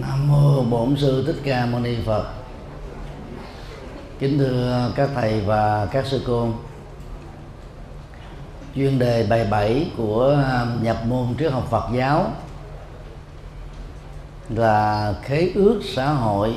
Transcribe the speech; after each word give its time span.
Nam 0.00 0.28
mô 0.28 0.62
Bổn 0.62 0.96
sư 0.96 1.24
Thích 1.26 1.40
Ca 1.44 1.66
Mâu 1.66 1.80
Ni 1.80 1.96
Phật. 2.06 2.24
Kính 4.18 4.38
thưa 4.38 4.92
các 4.96 5.10
thầy 5.14 5.40
và 5.40 5.86
các 5.86 6.06
sư 6.06 6.22
cô. 6.26 6.48
Chuyên 8.74 8.98
đề 8.98 9.26
bài 9.30 9.46
7 9.50 9.90
của 9.96 10.44
nhập 10.82 10.96
môn 11.06 11.26
triết 11.38 11.52
học 11.52 11.66
Phật 11.70 11.88
giáo 11.94 12.32
là 14.48 15.14
khế 15.22 15.50
ước 15.54 15.80
xã 15.94 16.12
hội 16.12 16.54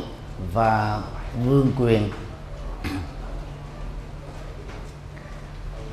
và 0.54 1.02
vương 1.46 1.72
quyền. 1.80 2.10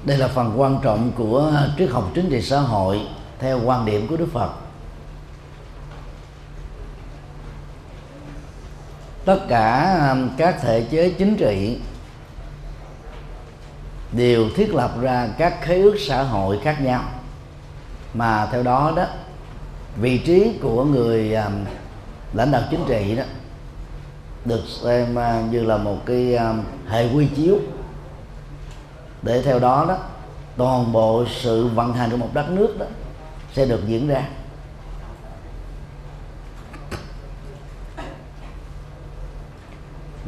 Đây 0.05 0.19
là 0.19 0.29
phần 0.29 0.61
quan 0.61 0.79
trọng 0.83 1.13
của 1.17 1.53
triết 1.79 1.91
học 1.91 2.11
chính 2.15 2.31
trị 2.31 2.43
xã 2.43 2.61
hội 2.61 3.01
theo 3.39 3.61
quan 3.65 3.85
điểm 3.85 4.09
của 4.09 4.17
Đức 4.17 4.29
Phật 4.33 4.51
tất 9.25 9.39
cả 9.49 9.97
um, 10.11 10.29
các 10.37 10.61
thể 10.61 10.87
chế 10.91 11.11
chính 11.11 11.37
trị 11.37 11.79
đều 14.13 14.51
thiết 14.57 14.75
lập 14.75 14.91
ra 15.01 15.29
các 15.39 15.63
khế 15.63 15.83
ước 15.83 15.97
xã 16.01 16.23
hội 16.23 16.61
khác 16.63 16.81
nhau. 16.81 17.03
Mà 18.15 18.49
theo 18.53 18.63
đó 18.63 18.93
đó 18.97 19.07
vị 19.97 20.19
trí 20.19 20.53
của 20.63 20.85
người 20.85 21.35
um, 21.35 21.53
lãnh 22.33 22.51
đạo 22.51 22.63
chính 22.71 22.85
trị 22.89 23.17
đó 23.17 23.23
được 24.45 24.63
xem 24.83 25.17
uh, 25.17 25.53
như 25.53 25.65
là 25.65 25.77
một 25.77 26.07
cái 26.07 26.35
um, 26.35 26.63
hệ 26.89 27.13
quy 27.15 27.27
chiếu. 27.27 27.59
Để 29.23 29.43
theo 29.43 29.59
đó 29.59 29.85
đó 29.89 29.99
toàn 30.57 30.93
bộ 30.93 31.25
sự 31.41 31.67
vận 31.67 31.93
hành 31.93 32.11
của 32.11 32.17
một 32.17 32.31
đất 32.33 32.51
nước 32.51 32.79
đó 32.79 32.87
sẽ 33.53 33.67
được 33.67 33.87
diễn 33.87 34.09
ra. 34.09 34.23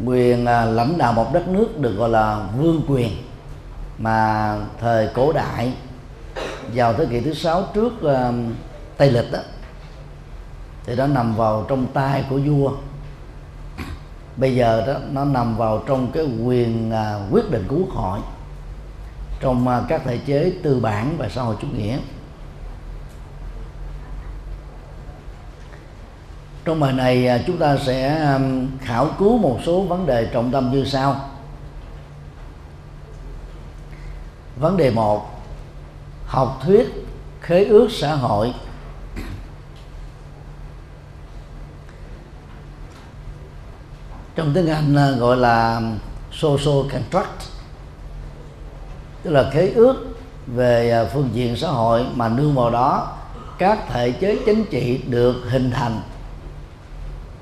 Quyền 0.05 0.47
à, 0.47 0.65
lãnh 0.65 0.99
đạo 0.99 1.13
một 1.13 1.33
đất 1.33 1.49
nước 1.49 1.79
được 1.79 1.93
gọi 1.93 2.09
là 2.09 2.47
vương 2.59 2.83
quyền 2.89 3.11
mà 3.99 4.57
thời 4.81 5.09
cổ 5.15 5.33
đại 5.33 5.73
vào 6.75 6.93
thế 6.93 7.07
kỷ 7.07 7.21
thứ 7.21 7.35
sáu 7.35 7.63
trước 7.75 7.93
uh, 8.07 8.35
tây 8.97 9.11
lịch 9.11 9.33
đó 9.33 9.39
thì 10.85 10.95
nó 10.95 11.07
nằm 11.07 11.37
vào 11.37 11.67
trong 11.69 11.87
tay 11.87 12.25
của 12.31 12.41
vua. 12.47 12.73
Bây 14.37 14.55
giờ 14.55 14.85
đó 14.87 14.95
nó 15.13 15.25
nằm 15.25 15.57
vào 15.57 15.83
trong 15.87 16.13
cái 16.13 16.25
quyền 16.45 16.93
uh, 16.93 17.33
quyết 17.35 17.51
định 17.51 17.65
của 17.69 17.77
quốc 17.77 17.91
hội 17.91 18.21
trong 19.41 19.69
uh, 19.69 19.89
các 19.89 20.03
thể 20.05 20.19
chế 20.27 20.53
tư 20.63 20.81
bản 20.81 21.15
và 21.19 21.29
xã 21.29 21.43
hội 21.43 21.57
chủ 21.61 21.67
nghĩa. 21.77 21.99
Trong 26.65 26.81
bài 26.81 26.93
này 26.93 27.29
à, 27.29 27.39
chúng 27.47 27.59
ta 27.59 27.77
sẽ 27.77 28.29
khảo 28.81 29.09
cứu 29.19 29.39
một 29.39 29.59
số 29.67 29.83
vấn 29.83 30.07
đề 30.07 30.29
trọng 30.33 30.51
tâm 30.51 30.71
như 30.73 30.85
sau. 30.85 31.31
Vấn 34.57 34.77
đề 34.77 34.91
một, 34.91 35.43
học 36.27 36.61
thuyết 36.65 37.07
khế 37.41 37.65
ước 37.65 37.89
xã 37.91 38.15
hội. 38.15 38.55
Trong 44.35 44.53
tiếng 44.55 44.69
anh 44.69 44.97
à, 44.97 45.11
gọi 45.11 45.37
là 45.37 45.81
social 46.33 46.91
contract, 46.93 47.43
tức 49.23 49.31
là 49.31 49.51
khế 49.53 49.71
ước 49.71 50.17
về 50.47 50.91
à, 50.91 51.05
phương 51.13 51.31
diện 51.33 51.57
xã 51.57 51.69
hội 51.69 52.07
mà 52.15 52.29
nương 52.29 52.55
vào 52.55 52.71
đó 52.71 53.17
các 53.59 53.79
thể 53.89 54.11
chế 54.11 54.39
chính 54.47 54.65
trị 54.65 55.01
được 55.07 55.43
hình 55.51 55.71
thành 55.71 56.01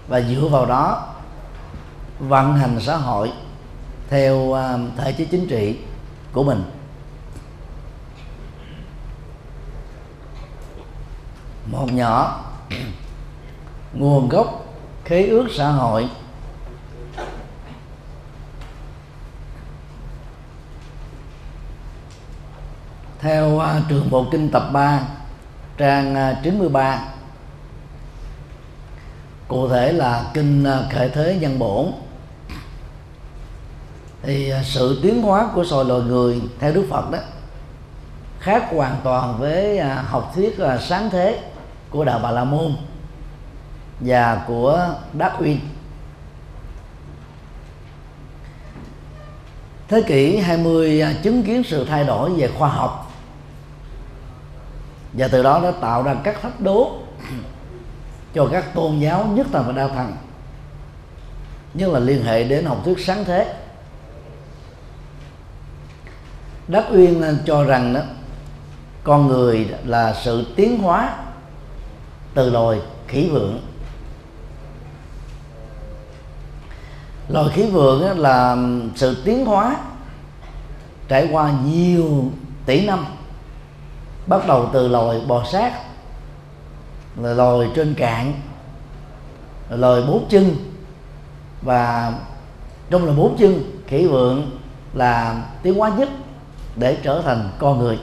và 0.08 0.20
dựa 0.20 0.48
vào 0.50 0.66
đó 0.66 1.08
vận 2.18 2.56
hành 2.56 2.80
xã 2.80 2.96
hội 2.96 3.32
theo 4.08 4.52
à, 4.52 4.78
thể 4.96 5.12
chế 5.12 5.24
chính 5.24 5.46
trị 5.48 5.78
của 6.32 6.44
mình. 6.44 6.64
Một 11.66 11.92
nhỏ 11.92 12.44
nguồn 13.92 14.28
gốc 14.28 14.64
khế 15.04 15.26
ước 15.26 15.48
xã 15.56 15.68
hội 15.68 16.08
theo 23.18 23.58
à, 23.58 23.80
trường 23.88 24.10
bộ 24.10 24.26
kinh 24.32 24.50
tập 24.50 24.68
3 24.72 25.00
trang 25.76 26.14
à, 26.14 26.34
uh, 26.38 26.44
93 26.44 27.04
cụ 29.52 29.68
thể 29.68 29.92
là 29.92 30.30
kinh 30.34 30.64
à, 30.64 30.82
khởi 30.92 31.08
thế 31.08 31.38
nhân 31.40 31.58
bổn. 31.58 31.92
Thì 34.22 34.50
à, 34.50 34.62
sự 34.64 35.00
tiến 35.02 35.22
hóa 35.22 35.48
của 35.54 35.64
sòi 35.64 35.84
loài 35.84 36.00
người 36.00 36.40
theo 36.58 36.72
đức 36.72 36.86
phật 36.90 37.10
đó 37.10 37.18
khác 38.38 38.64
hoàn 38.70 38.96
toàn 39.04 39.38
với 39.38 39.78
à, 39.78 40.04
học 40.08 40.32
thuyết 40.34 40.58
sáng 40.80 41.10
thế 41.10 41.40
của 41.90 42.04
đạo 42.04 42.20
bà 42.22 42.30
la 42.30 42.44
môn 42.44 42.76
và 44.00 44.44
của 44.46 44.94
Darwin 45.18 45.40
uyên. 45.40 45.60
Thế 49.88 50.02
kỷ 50.02 50.36
20 50.36 51.04
chứng 51.22 51.42
kiến 51.42 51.62
sự 51.64 51.84
thay 51.84 52.04
đổi 52.04 52.30
về 52.30 52.48
khoa 52.58 52.68
học 52.68 53.12
và 55.12 55.28
từ 55.28 55.42
đó 55.42 55.60
nó 55.62 55.70
tạo 55.70 56.02
ra 56.02 56.14
các 56.24 56.42
thách 56.42 56.60
đố 56.60 57.01
cho 58.34 58.48
các 58.52 58.74
tôn 58.74 58.98
giáo, 58.98 59.26
nhất 59.26 59.46
là 59.52 59.62
và 59.62 59.72
đa 59.72 59.88
thần 59.88 60.16
nhất 61.74 61.90
là 61.92 61.98
liên 61.98 62.24
hệ 62.24 62.44
đến 62.44 62.64
học 62.64 62.78
thuyết 62.84 63.00
sáng 63.00 63.24
thế. 63.24 63.54
Đắc 66.68 66.84
uyên 66.90 67.38
cho 67.46 67.64
rằng 67.64 67.94
đó, 67.94 68.00
con 69.04 69.26
người 69.26 69.68
là 69.84 70.14
sự 70.22 70.46
tiến 70.56 70.78
hóa 70.78 71.16
từ 72.34 72.50
loài 72.50 72.80
khỉ 73.08 73.28
vượng. 73.28 73.60
Loài 77.28 77.48
khỉ 77.54 77.66
vượng 77.66 78.18
là 78.18 78.56
sự 78.94 79.22
tiến 79.24 79.46
hóa 79.46 79.76
trải 81.08 81.28
qua 81.32 81.52
nhiều 81.64 82.24
tỷ 82.66 82.86
năm, 82.86 83.06
bắt 84.26 84.46
đầu 84.46 84.70
từ 84.72 84.88
loài 84.88 85.20
bò 85.26 85.44
sát 85.52 85.72
là 87.16 87.34
lòi 87.34 87.70
trên 87.74 87.94
cạn 87.94 88.32
lòi 89.68 90.02
bốn 90.02 90.28
chân. 90.28 90.56
Và 91.62 92.12
trong 92.90 93.04
là 93.04 93.12
bốn 93.12 93.36
chân 93.38 93.80
khỉ 93.86 94.06
vượng 94.06 94.58
là 94.94 95.44
tiến 95.62 95.74
hóa 95.74 95.92
nhất 95.98 96.08
để 96.76 96.98
trở 97.02 97.22
thành 97.22 97.50
con 97.58 97.78
người. 97.78 97.98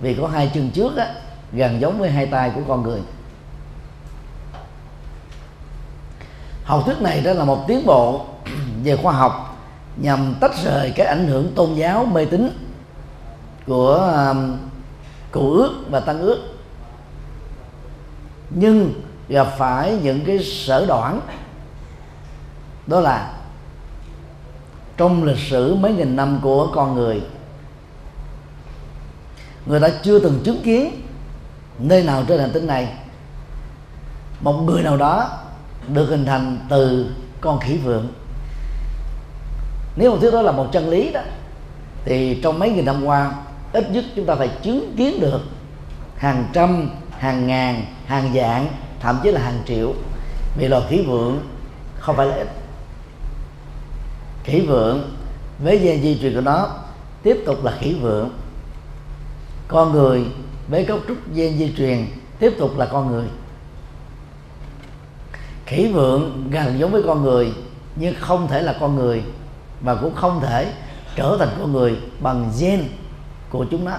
Vì 0.00 0.14
có 0.14 0.28
hai 0.28 0.50
chân 0.54 0.70
trước 0.70 0.96
á, 0.96 1.14
gần 1.52 1.80
giống 1.80 1.98
với 1.98 2.10
hai 2.10 2.26
tay 2.26 2.52
của 2.54 2.60
con 2.68 2.82
người. 2.82 3.00
Học 6.64 6.82
thuyết 6.86 7.00
này 7.00 7.20
đó 7.20 7.32
là 7.32 7.44
một 7.44 7.64
tiến 7.68 7.86
bộ 7.86 8.26
về 8.84 8.96
khoa 8.96 9.12
học 9.12 9.58
nhằm 9.96 10.34
tách 10.40 10.52
rời 10.64 10.92
cái 10.96 11.06
ảnh 11.06 11.26
hưởng 11.26 11.52
tôn 11.54 11.74
giáo 11.74 12.04
mê 12.04 12.24
tín 12.24 12.50
của 13.66 13.94
um, 13.94 14.56
cụ 15.30 15.52
ước 15.52 15.84
và 15.90 16.00
tăng 16.00 16.20
ước 16.20 16.55
nhưng 18.50 19.02
gặp 19.28 19.46
phải 19.58 19.98
những 20.02 20.24
cái 20.24 20.38
sở 20.38 20.86
đoạn 20.86 21.20
đó 22.86 23.00
là 23.00 23.32
trong 24.96 25.24
lịch 25.24 25.38
sử 25.38 25.74
mấy 25.74 25.92
nghìn 25.92 26.16
năm 26.16 26.38
của 26.42 26.70
con 26.74 26.94
người 26.94 27.22
người 29.66 29.80
ta 29.80 29.88
chưa 30.02 30.18
từng 30.18 30.40
chứng 30.44 30.62
kiến 30.62 31.02
nơi 31.78 32.02
nào 32.02 32.24
trên 32.28 32.40
hành 32.40 32.50
tinh 32.52 32.66
này. 32.66 32.88
Một 34.40 34.52
người 34.52 34.82
nào 34.82 34.96
đó 34.96 35.30
được 35.88 36.06
hình 36.06 36.24
thành 36.26 36.58
từ 36.68 37.10
con 37.40 37.60
khỉ 37.60 37.76
vượng. 37.76 38.08
Nếu 39.96 40.10
một 40.10 40.18
thứ 40.20 40.30
đó 40.30 40.42
là 40.42 40.52
một 40.52 40.68
chân 40.72 40.88
lý 40.88 41.12
đó, 41.12 41.20
thì 42.04 42.40
trong 42.42 42.58
mấy 42.58 42.70
nghìn 42.70 42.84
năm 42.84 43.04
qua, 43.04 43.32
ít 43.72 43.90
nhất 43.90 44.04
chúng 44.16 44.26
ta 44.26 44.34
phải 44.34 44.48
chứng 44.62 44.94
kiến 44.96 45.20
được 45.20 45.40
hàng 46.16 46.44
trăm, 46.52 46.90
hàng 47.18 47.46
ngàn 47.46 47.84
hàng 48.06 48.34
dạng 48.34 48.66
thậm 49.00 49.20
chí 49.22 49.30
là 49.30 49.40
hàng 49.40 49.62
triệu. 49.66 49.94
Vì 50.56 50.68
loài 50.68 50.82
khí 50.88 51.02
vượng 51.02 51.40
không 51.98 52.16
phải 52.16 52.26
là 52.26 52.34
ít. 52.34 52.48
Khỉ 54.44 54.60
vượng, 54.60 55.16
với 55.58 55.78
gen 55.78 56.02
di 56.02 56.18
truyền 56.20 56.34
của 56.34 56.40
nó, 56.40 56.68
tiếp 57.22 57.42
tục 57.46 57.64
là 57.64 57.72
khỉ 57.80 57.94
vượng. 57.94 58.30
Con 59.68 59.92
người 59.92 60.24
với 60.68 60.84
cấu 60.84 60.98
trúc 61.08 61.16
gen 61.34 61.58
di 61.58 61.72
truyền 61.76 62.06
tiếp 62.38 62.54
tục 62.58 62.78
là 62.78 62.86
con 62.86 63.10
người. 63.10 63.26
Khỉ 65.66 65.92
vượng 65.92 66.48
gần 66.50 66.78
giống 66.78 66.92
với 66.92 67.02
con 67.02 67.22
người, 67.22 67.52
nhưng 67.96 68.14
không 68.20 68.48
thể 68.48 68.62
là 68.62 68.76
con 68.80 68.96
người 68.96 69.22
và 69.80 69.94
cũng 69.94 70.14
không 70.14 70.40
thể 70.40 70.72
trở 71.16 71.36
thành 71.38 71.48
con 71.58 71.72
người 71.72 71.96
bằng 72.20 72.50
gen 72.60 72.88
của 73.50 73.66
chúng 73.70 73.84
nó. 73.84 73.98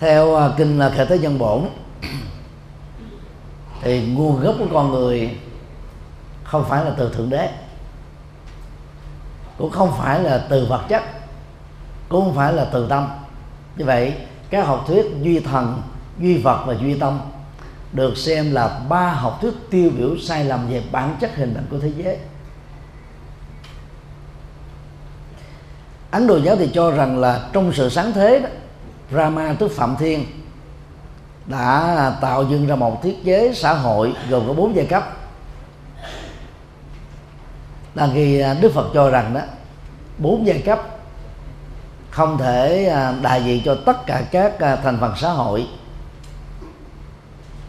Theo 0.00 0.36
à, 0.36 0.50
kinh 0.56 0.78
à, 0.78 0.88
kinh 0.88 0.96
khởi 0.96 1.06
thế 1.06 1.18
nhân 1.18 1.38
bổn 1.38 1.68
thì 3.82 4.06
nguồn 4.06 4.40
gốc 4.40 4.54
của 4.58 4.66
con 4.72 4.90
người 4.90 5.36
không 6.44 6.64
phải 6.68 6.84
là 6.84 6.90
từ 6.98 7.12
thượng 7.14 7.30
đế 7.30 7.50
cũng 9.58 9.70
không 9.70 9.92
phải 9.98 10.22
là 10.22 10.46
từ 10.48 10.66
vật 10.66 10.84
chất 10.88 11.02
cũng 12.08 12.24
không 12.24 12.34
phải 12.34 12.52
là 12.52 12.64
từ 12.72 12.86
tâm. 12.88 13.08
Như 13.76 13.84
vậy 13.84 14.14
các 14.50 14.66
học 14.66 14.84
thuyết 14.86 15.06
duy 15.22 15.40
thần 15.40 15.82
duy 16.18 16.38
vật 16.38 16.64
và 16.66 16.74
duy 16.74 16.98
tâm 16.98 17.20
được 17.92 18.16
xem 18.16 18.52
là 18.52 18.80
ba 18.88 19.12
học 19.12 19.38
thuyết 19.40 19.54
tiêu 19.70 19.90
biểu 19.98 20.18
sai 20.18 20.44
lầm 20.44 20.68
về 20.68 20.82
bản 20.92 21.16
chất 21.20 21.36
hình 21.36 21.54
thành 21.54 21.66
của 21.70 21.78
thế 21.78 21.92
giới. 21.96 22.18
Ấn 26.10 26.26
Độ 26.26 26.36
giáo 26.36 26.56
thì 26.56 26.70
cho 26.74 26.90
rằng 26.90 27.18
là 27.18 27.48
trong 27.52 27.72
sự 27.72 27.88
sáng 27.88 28.12
thế 28.12 28.38
đó, 28.38 28.48
Rama 29.12 29.52
tức 29.58 29.70
Phạm 29.76 29.96
Thiên 29.96 30.26
đã 31.46 32.12
tạo 32.20 32.44
dựng 32.44 32.66
ra 32.66 32.74
một 32.74 33.02
thiết 33.02 33.24
chế 33.24 33.52
xã 33.54 33.74
hội 33.74 34.14
gồm 34.30 34.48
có 34.48 34.54
bốn 34.54 34.76
giai 34.76 34.86
cấp. 34.86 35.16
Là 37.94 38.08
khi 38.14 38.40
à, 38.40 38.54
Đức 38.60 38.72
Phật 38.74 38.90
cho 38.94 39.10
rằng 39.10 39.34
đó, 39.34 39.40
bốn 40.18 40.46
giai 40.46 40.62
cấp 40.66 40.82
không 42.10 42.38
thể 42.38 42.86
à, 42.86 43.14
đại 43.22 43.44
diện 43.44 43.62
cho 43.64 43.78
tất 43.86 44.06
cả 44.06 44.22
các 44.30 44.60
à, 44.60 44.76
thành 44.76 44.98
phần 45.00 45.14
xã 45.16 45.30
hội. 45.30 45.66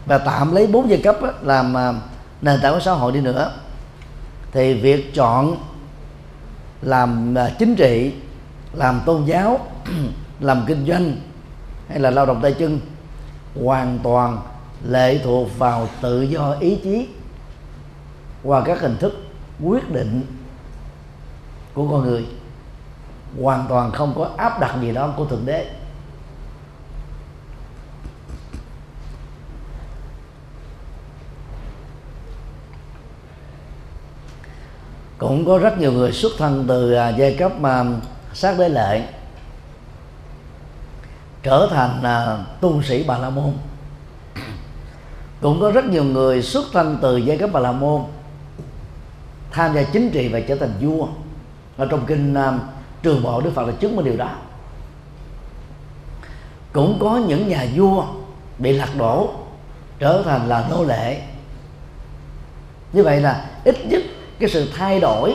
Và 0.06 0.18
tạm 0.18 0.54
lấy 0.54 0.66
bốn 0.66 0.90
giai 0.90 1.00
cấp 1.02 1.16
làm 1.42 1.74
nền 2.42 2.60
tảng 2.62 2.74
của 2.74 2.80
xã 2.80 2.92
hội 2.92 3.12
đi 3.12 3.20
nữa. 3.20 3.52
Thì 4.52 4.74
việc 4.74 5.14
chọn 5.14 5.56
làm 6.82 7.34
chính 7.58 7.76
trị, 7.76 8.12
làm 8.72 9.00
tôn 9.06 9.24
giáo, 9.24 9.58
làm 10.40 10.64
kinh 10.66 10.86
doanh 10.86 11.16
hay 11.90 11.98
là 11.98 12.10
lao 12.10 12.26
động 12.26 12.40
tay 12.42 12.52
chân, 12.58 12.80
hoàn 13.62 13.98
toàn 14.02 14.38
lệ 14.84 15.18
thuộc 15.24 15.58
vào 15.58 15.88
tự 16.00 16.22
do 16.22 16.56
ý 16.60 16.78
chí 16.82 17.08
qua 18.42 18.62
các 18.64 18.80
hình 18.80 18.96
thức 18.96 19.12
quyết 19.64 19.90
định 19.90 20.22
của 21.74 21.88
con 21.90 22.02
người. 22.02 22.26
Hoàn 23.42 23.66
toàn 23.68 23.90
không 23.90 24.14
có 24.16 24.30
áp 24.36 24.60
đặt 24.60 24.76
gì 24.80 24.92
đó 24.92 25.14
của 25.16 25.24
thượng 25.24 25.46
đế. 25.46 25.70
Cũng 35.18 35.46
có 35.46 35.58
rất 35.58 35.78
nhiều 35.78 35.92
người 35.92 36.12
xuất 36.12 36.32
thân 36.38 36.64
từ 36.68 36.92
à, 36.92 37.08
giai 37.08 37.36
cấp, 37.38 37.52
mà, 37.60 37.84
sát 38.34 38.58
đế 38.58 38.68
lệ 38.68 39.02
trở 41.42 41.68
thành 41.70 42.02
à, 42.02 42.38
tu 42.60 42.82
sĩ 42.82 43.04
bà 43.04 43.18
la 43.18 43.30
môn. 43.30 43.52
Cũng 45.40 45.60
có 45.60 45.70
rất 45.70 45.84
nhiều 45.84 46.04
người 46.04 46.42
xuất 46.42 46.66
thân 46.72 46.98
từ 47.02 47.16
giai 47.16 47.38
cấp 47.38 47.50
bà 47.52 47.60
la 47.60 47.72
môn 47.72 48.02
tham 49.50 49.74
gia 49.74 49.82
chính 49.82 50.10
trị 50.10 50.28
và 50.28 50.40
trở 50.40 50.56
thành 50.56 50.72
vua. 50.80 51.06
Ở 51.76 51.86
trong 51.90 52.06
kinh 52.06 52.34
uh, 52.34 52.54
trường 53.02 53.22
bộ 53.22 53.40
đức 53.40 53.50
phật 53.54 53.66
là 53.66 53.72
chứng 53.80 53.96
minh 53.96 54.04
điều 54.04 54.16
đó. 54.16 54.30
Cũng 56.72 56.98
có 57.00 57.16
những 57.16 57.48
nhà 57.48 57.66
vua 57.74 58.04
bị 58.58 58.72
lật 58.72 58.96
đổ 58.98 59.30
trở 59.98 60.22
thành 60.24 60.48
là 60.48 60.66
nô 60.70 60.84
lệ. 60.84 61.22
Như 62.92 63.02
vậy 63.02 63.20
là 63.20 63.46
ít 63.64 63.86
nhất 63.86 64.02
cái 64.38 64.48
sự 64.48 64.70
thay 64.76 65.00
đổi 65.00 65.34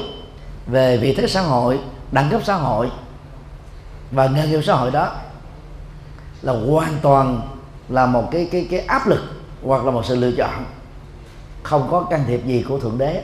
về 0.67 0.97
vị 0.97 1.15
thế 1.15 1.27
xã 1.27 1.41
hội 1.41 1.79
đẳng 2.11 2.29
cấp 2.29 2.41
xã 2.43 2.55
hội 2.55 2.91
và 4.11 4.27
nghề 4.27 4.47
nghiệp 4.47 4.61
xã 4.63 4.73
hội 4.73 4.91
đó 4.91 5.15
là 6.45 6.53
hoàn 6.53 6.97
toàn 7.01 7.41
là 7.89 8.05
một 8.05 8.27
cái 8.31 8.49
cái 8.51 8.67
cái 8.71 8.79
áp 8.79 9.07
lực 9.07 9.21
hoặc 9.63 9.85
là 9.85 9.91
một 9.91 10.05
sự 10.05 10.15
lựa 10.15 10.31
chọn. 10.31 10.65
Không 11.63 11.87
có 11.91 12.01
can 12.01 12.23
thiệp 12.27 12.45
gì 12.45 12.65
của 12.69 12.79
thượng 12.79 12.97
đế 12.97 13.23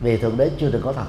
vì 0.00 0.16
thượng 0.16 0.36
đế 0.36 0.50
chưa 0.58 0.70
được 0.70 0.80
có 0.84 0.92
thật. 0.92 1.04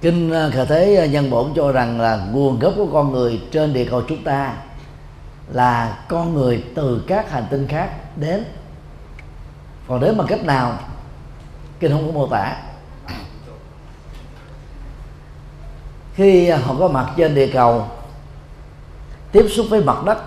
Kinh 0.00 0.32
à, 0.32 0.50
khởi 0.54 0.66
thế 0.66 0.96
à, 0.96 1.06
nhân 1.06 1.30
bổn 1.30 1.52
cho 1.56 1.72
rằng 1.72 2.00
là 2.00 2.26
nguồn 2.32 2.58
gốc 2.58 2.72
của 2.76 2.88
con 2.92 3.12
người 3.12 3.42
trên 3.52 3.72
địa 3.72 3.84
cầu 3.90 4.02
chúng 4.08 4.24
ta 4.24 4.56
là 5.52 6.04
con 6.08 6.34
người 6.34 6.64
từ 6.74 7.04
các 7.06 7.30
hành 7.30 7.46
tinh 7.50 7.66
khác 7.68 7.90
đến. 8.16 8.44
Còn 9.88 10.00
đến 10.00 10.16
bằng 10.16 10.26
cách 10.26 10.44
nào 10.44 10.78
kinh 11.80 11.92
không 11.92 12.06
có 12.06 12.12
mô 12.12 12.26
tả. 12.26 12.56
Khi 16.14 16.48
à, 16.48 16.58
họ 16.58 16.74
có 16.78 16.88
mặt 16.88 17.12
trên 17.16 17.34
địa 17.34 17.50
cầu 17.52 17.86
tiếp 19.32 19.46
xúc 19.50 19.66
với 19.70 19.84
mặt 19.84 20.04
đất 20.04 20.18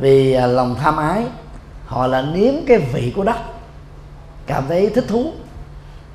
vì 0.00 0.32
à, 0.32 0.46
lòng 0.46 0.74
tham 0.74 0.96
ái 0.96 1.24
họ 1.86 2.06
là 2.06 2.22
nếm 2.22 2.54
cái 2.66 2.78
vị 2.78 3.12
của 3.16 3.24
đất 3.24 3.36
cảm 4.46 4.64
thấy 4.68 4.90
thích 4.90 5.04
thú. 5.08 5.32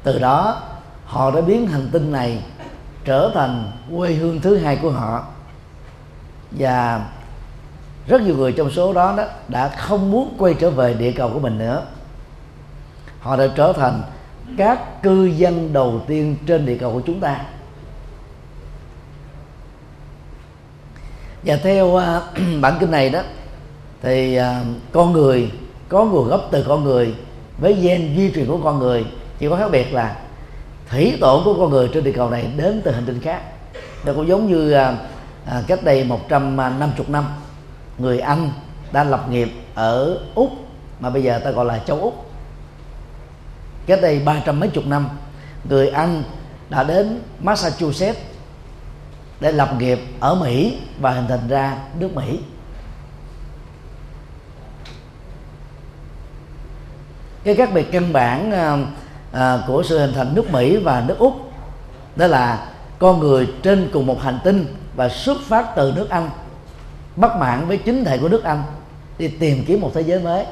Từ 0.04 0.20
đó 0.20 0.62
họ 1.06 1.32
đã 1.32 1.42
biến 1.42 1.68
hành 1.68 1.90
tinh 1.92 2.12
này 2.12 2.44
trở 3.06 3.32
thành 3.34 3.72
quê 3.98 4.14
hương 4.14 4.42
thứ 4.42 4.58
hai 4.58 4.76
của 4.76 4.90
họ. 4.90 5.26
Và 6.52 7.06
rất 8.08 8.22
nhiều 8.22 8.36
người 8.36 8.52
trong 8.52 8.72
số 8.72 8.94
đó, 8.94 9.14
đó 9.18 9.24
đã 9.48 9.68
không 9.68 10.12
muốn 10.12 10.36
quay 10.38 10.54
trở 10.54 10.70
về 10.70 10.94
địa 10.94 11.12
cầu 11.12 11.30
của 11.34 11.40
mình 11.40 11.58
nữa. 11.58 11.84
Họ 13.20 13.36
đã 13.36 13.48
trở 13.56 13.74
thành 13.74 14.02
các 14.58 15.04
cư 15.04 15.26
dân 15.26 15.74
đầu 15.74 16.02
tiên 16.08 16.36
trên 16.46 16.66
địa 16.66 16.78
cầu 16.78 16.94
của 16.94 17.02
chúng 17.06 17.20
ta. 17.20 17.42
Và 21.48 21.56
theo 21.56 21.86
uh, 21.88 22.04
bản 22.62 22.78
kinh 22.80 22.92
này 22.92 23.10
đó 23.10 23.22
thì 24.02 24.40
uh, 24.40 24.68
con 24.92 25.14
người 25.14 25.52
có 25.90 26.06
nguồn 26.06 26.28
gốc 26.28 26.48
từ 26.52 26.66
con 26.68 26.84
người 26.84 27.16
với 27.58 27.74
gen 27.74 28.14
di 28.18 28.32
truyền 28.36 28.48
của 28.48 28.60
con 28.64 28.80
người 28.80 29.06
chỉ 29.40 29.50
có 29.50 29.56
khác 29.56 29.72
biệt 29.72 29.94
là 29.94 30.16
thủy 30.90 31.18
tổ 31.22 31.42
của 31.46 31.54
con 31.54 31.70
người 31.70 31.90
trên 31.94 32.04
địa 32.04 32.12
cầu 32.12 32.30
này 32.30 32.50
đến 32.58 32.82
từ 32.86 32.92
hành 32.92 33.06
tinh 33.06 33.20
khác. 33.22 33.42
Nó 34.06 34.14
cũng 34.14 34.28
giống 34.28 34.48
như 34.48 34.72
à, 34.72 34.96
à, 35.46 35.64
cách 35.68 35.84
đây 35.84 36.04
150 36.04 36.66
à, 36.66 37.04
năm 37.08 37.26
người 37.98 38.20
Anh 38.20 38.52
đã 38.92 39.04
lập 39.04 39.26
nghiệp 39.30 39.50
ở 39.76 40.20
Úc 40.36 40.50
mà 41.00 41.10
bây 41.10 41.24
giờ 41.24 41.40
ta 41.44 41.52
gọi 41.52 41.66
là 41.66 41.80
châu 41.80 42.02
Úc. 42.02 42.30
Cách 43.86 44.00
đây 44.02 44.20
ba 44.20 44.42
trăm 44.46 44.60
mấy 44.60 44.70
chục 44.70 44.86
năm 44.86 45.10
người 45.70 45.90
Anh 45.90 46.24
đã 46.70 46.84
đến 46.84 47.22
Massachusetts 47.40 48.20
để 49.40 49.52
lập 49.52 49.70
nghiệp 49.80 50.00
ở 50.20 50.36
Mỹ 50.36 50.78
và 51.00 51.12
hình 51.12 51.28
thành 51.28 51.48
ra 51.48 51.78
nước 52.00 52.16
Mỹ. 52.16 52.40
Cái 57.44 57.56
khác 57.56 57.70
biệt 57.74 57.92
căn 57.92 58.14
bản 58.14 58.52
à, 59.32 59.64
của 59.68 59.84
sự 59.84 60.00
hình 60.00 60.14
thành 60.14 60.36
nước 60.36 60.52
Mỹ 60.52 60.78
và 60.78 61.04
nước 61.08 61.18
Úc 61.20 61.52
đó 62.16 62.28
là 62.28 62.70
con 63.00 63.20
người 63.20 63.50
trên 63.64 63.90
cùng 63.94 64.06
một 64.06 64.22
hành 64.22 64.40
tinh 64.44 64.76
và 64.96 65.10
xuất 65.10 65.38
phát 65.42 65.76
từ 65.76 65.94
nước 65.96 66.10
Anh 66.10 66.30
bất 67.16 67.36
mãn 67.36 67.68
với 67.68 67.78
chính 67.78 68.06
thể 68.06 68.18
của 68.18 68.30
nước 68.30 68.44
Anh 68.44 68.64
đi 69.18 69.28
tìm 69.28 69.64
kiếm 69.68 69.82
một 69.82 69.92
thế 69.94 70.02
giới 70.02 70.20
mới. 70.20 70.46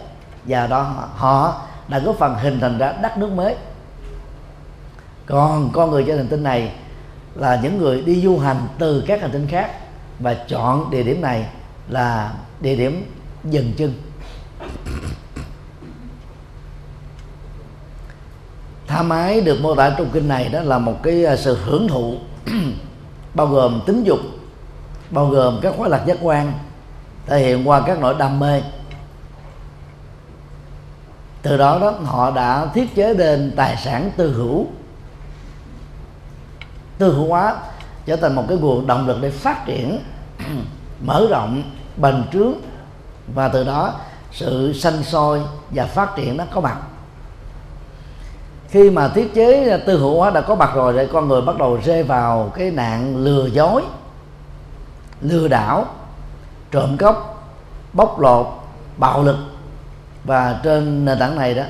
Và 0.45 0.67
đó 0.67 0.81
họ 1.15 1.61
đã 1.87 2.01
có 2.05 2.13
phần 2.13 2.35
hình 2.35 2.59
thành 2.59 2.77
ra 2.77 2.91
đất 2.91 3.17
nước 3.17 3.31
mới. 3.31 3.55
Còn 5.25 5.69
con 5.73 5.91
người 5.91 6.03
trên 6.07 6.17
hành 6.17 6.27
tinh 6.27 6.43
này 6.43 6.71
là 7.35 7.59
những 7.63 7.77
người 7.77 8.01
đi 8.01 8.21
du 8.21 8.37
hành 8.37 8.67
từ 8.79 9.03
các 9.07 9.21
hành 9.21 9.31
tinh 9.31 9.47
khác 9.47 9.71
và 10.19 10.33
chọn 10.33 10.91
địa 10.91 11.03
điểm 11.03 11.21
này 11.21 11.45
là 11.89 12.33
địa 12.61 12.75
điểm 12.75 13.11
dừng 13.43 13.73
chân. 13.77 13.93
Tha 18.87 19.01
mái 19.03 19.41
được 19.41 19.61
mô 19.61 19.75
tả 19.75 19.95
trong 19.97 20.09
kinh 20.13 20.27
này 20.27 20.49
đó 20.49 20.61
là 20.61 20.77
một 20.77 21.03
cái 21.03 21.25
à, 21.25 21.35
sự 21.35 21.57
hưởng 21.65 21.87
thụ, 21.87 22.15
bao 23.33 23.47
gồm 23.47 23.81
tính 23.85 24.03
dục, 24.03 24.19
bao 25.09 25.27
gồm 25.27 25.59
các 25.61 25.73
khóa 25.77 25.87
lạc 25.87 26.03
giác 26.05 26.17
quan, 26.21 26.53
thể 27.25 27.39
hiện 27.39 27.67
qua 27.67 27.81
các 27.81 27.99
nỗi 27.99 28.15
đam 28.19 28.39
mê. 28.39 28.61
Từ 31.41 31.57
đó 31.57 31.79
đó, 31.79 31.91
họ 31.91 32.31
đã 32.31 32.67
thiết 32.73 32.95
chế 32.95 33.13
nên 33.13 33.53
tài 33.55 33.77
sản 33.77 34.11
tư 34.17 34.33
hữu 34.33 34.67
tư 36.97 37.13
hữu 37.13 37.27
hóa, 37.27 37.55
trở 38.05 38.15
thành 38.15 38.35
một 38.35 38.45
cái 38.49 38.57
nguồn 38.57 38.87
động 38.87 39.07
lực 39.07 39.17
để 39.21 39.29
phát 39.29 39.65
triển, 39.65 39.99
mở 41.01 41.27
rộng 41.29 41.63
bành 41.97 42.23
trướng, 42.33 42.53
và 43.33 43.47
từ 43.47 43.63
đó 43.63 43.93
sự 44.31 44.73
sanh 44.73 45.03
sôi 45.03 45.41
và 45.71 45.85
phát 45.85 46.15
triển 46.15 46.37
nó 46.37 46.43
có 46.53 46.61
mặt. 46.61 46.77
Khi 48.69 48.89
mà 48.89 49.07
thiết 49.07 49.33
chế 49.33 49.77
tư 49.85 49.99
hữu 49.99 50.17
hóa 50.17 50.29
đã 50.29 50.41
có 50.41 50.55
mặt 50.55 50.71
rồi 50.75 50.93
thì 50.93 51.07
con 51.13 51.27
người 51.27 51.41
bắt 51.41 51.57
đầu 51.57 51.79
rơi 51.83 52.03
vào 52.03 52.51
cái 52.55 52.71
nạn 52.71 53.17
lừa 53.17 53.45
dối, 53.45 53.83
lừa 55.21 55.47
đảo, 55.47 55.85
trộm 56.71 56.97
cắp, 56.97 57.15
bóc 57.93 58.19
lột, 58.19 58.47
bạo 58.97 59.23
lực. 59.23 59.37
Và 60.23 60.59
trên 60.63 61.05
nền 61.05 61.19
tảng 61.19 61.35
này 61.35 61.53
đó, 61.53 61.63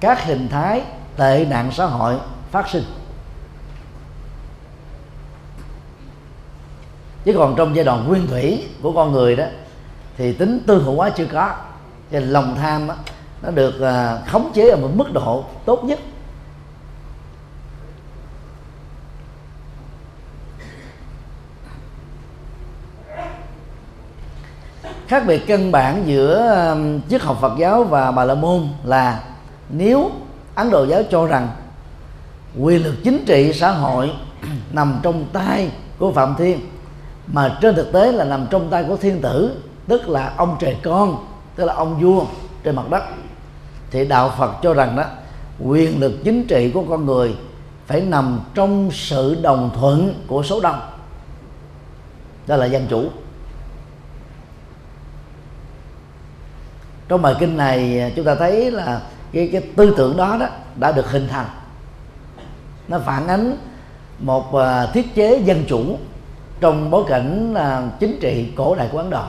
các 0.00 0.24
hình 0.24 0.48
thái 0.48 0.82
tệ 1.16 1.46
nạn 1.50 1.70
xã 1.72 1.86
hội 1.86 2.14
phát 2.50 2.68
sinh. 2.68 2.84
Chứ 7.26 7.32
còn 7.38 7.54
trong 7.56 7.76
giai 7.76 7.84
đoạn 7.84 8.08
nguyên 8.08 8.26
thủy 8.26 8.64
của 8.82 8.92
con 8.92 9.12
người 9.12 9.36
đó 9.36 9.44
thì 10.16 10.32
tính 10.32 10.60
tư 10.66 10.82
hữu 10.82 10.94
hóa 10.94 11.10
chưa 11.10 11.26
có. 11.32 11.54
Cho 12.12 12.20
nên 12.20 12.28
lòng 12.28 12.54
tham 12.54 12.86
đó, 12.86 12.94
nó 13.42 13.50
được 13.50 13.80
à, 13.80 14.18
khống 14.26 14.50
chế 14.54 14.70
ở 14.70 14.76
một 14.76 14.90
mức 14.94 15.12
độ 15.12 15.44
tốt 15.64 15.84
nhất. 15.84 15.98
Khác 25.08 25.22
biệt 25.26 25.46
căn 25.46 25.72
bản 25.72 26.02
giữa 26.06 26.76
triết 27.08 27.22
học 27.22 27.38
Phật 27.40 27.52
giáo 27.58 27.84
và 27.84 28.12
Bà 28.12 28.24
La 28.24 28.34
Môn 28.34 28.68
là 28.84 29.22
nếu 29.68 30.10
Ấn 30.54 30.70
Độ 30.70 30.84
giáo 30.84 31.02
cho 31.10 31.26
rằng 31.26 31.48
quyền 32.60 32.84
lực 32.84 32.94
chính 33.04 33.24
trị 33.24 33.52
xã 33.52 33.70
hội 33.70 34.12
nằm 34.72 34.98
trong 35.02 35.24
tay 35.32 35.70
của 35.98 36.12
Phạm 36.12 36.34
Thiên 36.38 36.60
mà 37.26 37.58
trên 37.60 37.74
thực 37.74 37.92
tế 37.92 38.12
là 38.12 38.24
nằm 38.24 38.46
trong 38.50 38.70
tay 38.70 38.84
của 38.88 38.96
thiên 38.96 39.20
tử, 39.20 39.62
tức 39.88 40.08
là 40.08 40.32
ông 40.36 40.56
trời 40.60 40.76
con, 40.82 41.26
tức 41.56 41.64
là 41.64 41.74
ông 41.74 42.00
vua 42.00 42.24
trên 42.62 42.76
mặt 42.76 42.90
đất. 42.90 43.02
Thì 43.90 44.04
đạo 44.04 44.32
Phật 44.38 44.52
cho 44.62 44.74
rằng 44.74 44.96
đó, 44.96 45.04
quyền 45.64 46.00
lực 46.00 46.12
chính 46.24 46.46
trị 46.46 46.70
của 46.74 46.84
con 46.88 47.06
người 47.06 47.36
phải 47.86 48.00
nằm 48.00 48.40
trong 48.54 48.90
sự 48.92 49.38
đồng 49.42 49.70
thuận 49.74 50.24
của 50.26 50.42
số 50.42 50.60
đông. 50.60 50.80
Đó 52.46 52.56
là 52.56 52.66
dân 52.66 52.86
chủ. 52.90 53.08
Trong 57.08 57.22
bài 57.22 57.34
kinh 57.38 57.56
này, 57.56 58.12
chúng 58.16 58.24
ta 58.24 58.34
thấy 58.34 58.70
là 58.70 59.00
cái 59.32 59.48
cái 59.52 59.62
tư 59.76 59.94
tưởng 59.96 60.16
đó 60.16 60.36
đó 60.40 60.46
đã 60.76 60.92
được 60.92 61.10
hình 61.10 61.28
thành. 61.28 61.46
Nó 62.88 62.98
phản 62.98 63.28
ánh 63.28 63.56
một 64.18 64.54
à, 64.54 64.86
thiết 64.86 65.14
chế 65.14 65.42
dân 65.44 65.64
chủ 65.68 65.98
trong 66.60 66.90
bối 66.90 67.04
cảnh 67.08 67.54
là 67.54 67.90
chính 68.00 68.18
trị 68.20 68.52
cổ 68.56 68.74
đại 68.74 68.88
của 68.92 68.98
Ấn 68.98 69.10
Độ. 69.10 69.24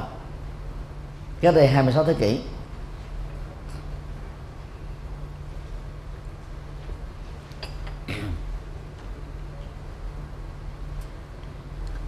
Cách 1.41 1.55
đây 1.55 1.67
26 1.67 2.03
thế 2.03 2.13
kỷ. 2.13 2.39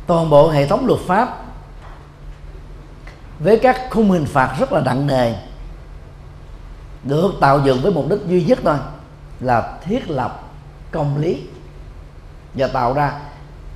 Toàn 0.08 0.30
bộ 0.30 0.50
hệ 0.50 0.68
thống 0.68 0.88
luật 0.88 1.00
pháp 1.08 1.44
với 3.40 3.60
các 3.60 3.82
khung 3.90 4.12
hình 4.12 4.26
phạt 4.26 4.56
rất 4.60 4.72
là 4.72 4.82
nặng 4.82 5.08
nề, 5.08 5.36
được 7.04 7.32
tạo 7.42 7.62
dựng 7.66 7.82
với 7.82 7.92
mục 7.92 8.10
đích 8.10 8.20
duy 8.28 8.44
nhất 8.44 8.60
thôi, 8.64 8.78
là 9.40 9.78
thiết 9.84 10.10
lập 10.10 10.44
công 10.92 11.18
lý 11.18 11.48
và 12.54 12.68
tạo 12.68 12.94
ra 12.94 13.20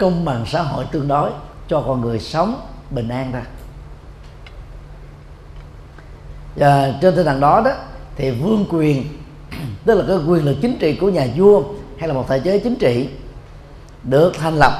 công 0.03 0.25
bằng 0.25 0.45
xã 0.47 0.61
hội 0.61 0.85
tương 0.91 1.07
đối 1.07 1.31
cho 1.67 1.83
con 1.87 2.01
người 2.01 2.19
sống 2.19 2.61
bình 2.89 3.09
an 3.09 3.31
ra. 3.31 3.41
Và 6.55 6.93
trên 7.01 7.15
tinh 7.15 7.25
thần 7.25 7.39
đó 7.39 7.61
đó 7.65 7.71
thì 8.15 8.31
vương 8.31 8.65
quyền 8.69 9.05
tức 9.85 9.95
là 9.95 10.05
cái 10.07 10.17
quyền 10.27 10.45
lực 10.45 10.57
chính 10.61 10.77
trị 10.79 10.95
của 10.95 11.09
nhà 11.09 11.27
vua 11.35 11.63
hay 11.97 12.07
là 12.07 12.13
một 12.13 12.25
thể 12.27 12.39
chế 12.39 12.59
chính 12.59 12.75
trị 12.75 13.09
được 14.03 14.33
thành 14.39 14.55
lập 14.55 14.71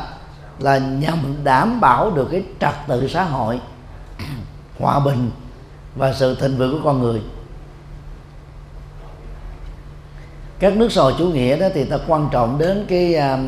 là 0.60 0.78
nhằm 0.78 1.36
đảm 1.44 1.80
bảo 1.82 2.12
được 2.12 2.28
cái 2.32 2.44
trật 2.60 2.74
tự 2.88 3.08
xã 3.08 3.24
hội 3.24 3.60
hòa 4.80 5.00
bình 5.00 5.32
và 5.96 6.14
sự 6.14 6.36
thịnh 6.36 6.58
vượng 6.58 6.72
của 6.72 6.84
con 6.84 7.02
người. 7.02 7.22
Các 10.60 10.78
nước 10.78 10.92
sòi 10.92 11.14
chủ 11.18 11.26
nghĩa 11.26 11.58
đó 11.58 11.68
thì 11.74 11.84
ta 11.84 11.98
quan 12.08 12.30
trọng 12.32 12.58
đến 12.58 12.86
cái 12.90 13.16
uh, 13.16 13.40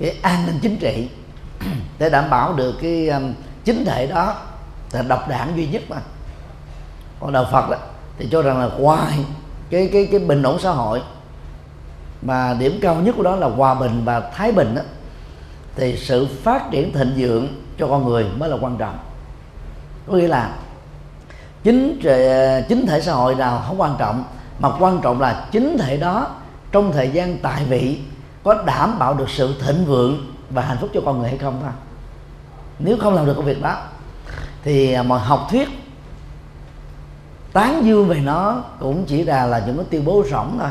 cái 0.00 0.16
an 0.22 0.46
ninh 0.46 0.58
chính 0.62 0.76
trị. 0.76 1.08
Để 1.98 2.10
đảm 2.10 2.30
bảo 2.30 2.52
được 2.52 2.74
cái 2.82 3.08
um, 3.08 3.32
chính 3.64 3.84
thể 3.84 4.06
đó 4.06 4.34
là 4.92 5.02
độc 5.02 5.28
đảng 5.28 5.52
duy 5.56 5.66
nhất 5.66 5.82
mà. 5.88 5.96
Còn 7.20 7.32
đạo 7.32 7.46
Phật 7.52 7.70
đó 7.70 7.76
thì 8.18 8.28
cho 8.30 8.42
rằng 8.42 8.58
là 8.58 8.68
ngoài 8.78 9.18
cái 9.70 9.90
cái 9.92 10.08
cái 10.10 10.20
bình 10.20 10.42
ổn 10.42 10.58
xã 10.58 10.70
hội, 10.70 11.02
mà 12.22 12.56
điểm 12.58 12.78
cao 12.82 12.94
nhất 12.94 13.14
của 13.16 13.22
đó 13.22 13.36
là 13.36 13.48
hòa 13.48 13.74
bình 13.74 14.02
và 14.04 14.20
thái 14.20 14.52
bình 14.52 14.74
đó 14.74 14.82
thì 15.76 15.96
sự 15.96 16.28
phát 16.42 16.70
triển 16.70 16.92
thịnh 16.92 17.12
vượng 17.16 17.48
cho 17.78 17.86
con 17.86 18.08
người 18.08 18.26
mới 18.36 18.48
là 18.48 18.56
quan 18.60 18.76
trọng. 18.76 18.98
Có 20.06 20.16
nghĩa 20.16 20.28
là 20.28 20.56
chính 21.62 22.00
chính 22.68 22.86
thể 22.86 23.00
xã 23.00 23.12
hội 23.12 23.34
nào 23.34 23.62
không 23.66 23.80
quan 23.80 23.96
trọng, 23.98 24.24
mà 24.58 24.68
quan 24.78 25.00
trọng 25.02 25.20
là 25.20 25.46
chính 25.50 25.78
thể 25.78 25.96
đó 25.96 26.26
trong 26.72 26.92
thời 26.92 27.10
gian 27.10 27.38
tại 27.38 27.64
vị 27.64 27.98
có 28.42 28.62
đảm 28.66 28.98
bảo 28.98 29.14
được 29.14 29.30
sự 29.30 29.54
thịnh 29.60 29.84
vượng 29.84 30.34
và 30.50 30.62
hạnh 30.62 30.78
phúc 30.80 30.90
cho 30.94 31.00
con 31.04 31.18
người 31.18 31.28
hay 31.28 31.38
không 31.38 31.58
thôi 31.62 31.72
nếu 32.82 32.96
không 33.00 33.14
làm 33.14 33.26
được 33.26 33.34
công 33.36 33.44
việc 33.44 33.62
đó, 33.62 33.82
thì 34.62 34.92
à, 34.92 35.02
mọi 35.02 35.20
học 35.20 35.46
thuyết 35.50 35.68
tán 37.52 37.86
dương 37.86 38.08
về 38.08 38.20
nó 38.20 38.62
cũng 38.80 39.04
chỉ 39.06 39.24
là 39.24 39.46
là 39.46 39.62
những 39.66 39.76
cái 39.76 39.86
tuyên 39.90 40.04
bố 40.04 40.24
rỗng 40.30 40.56
thôi, 40.58 40.68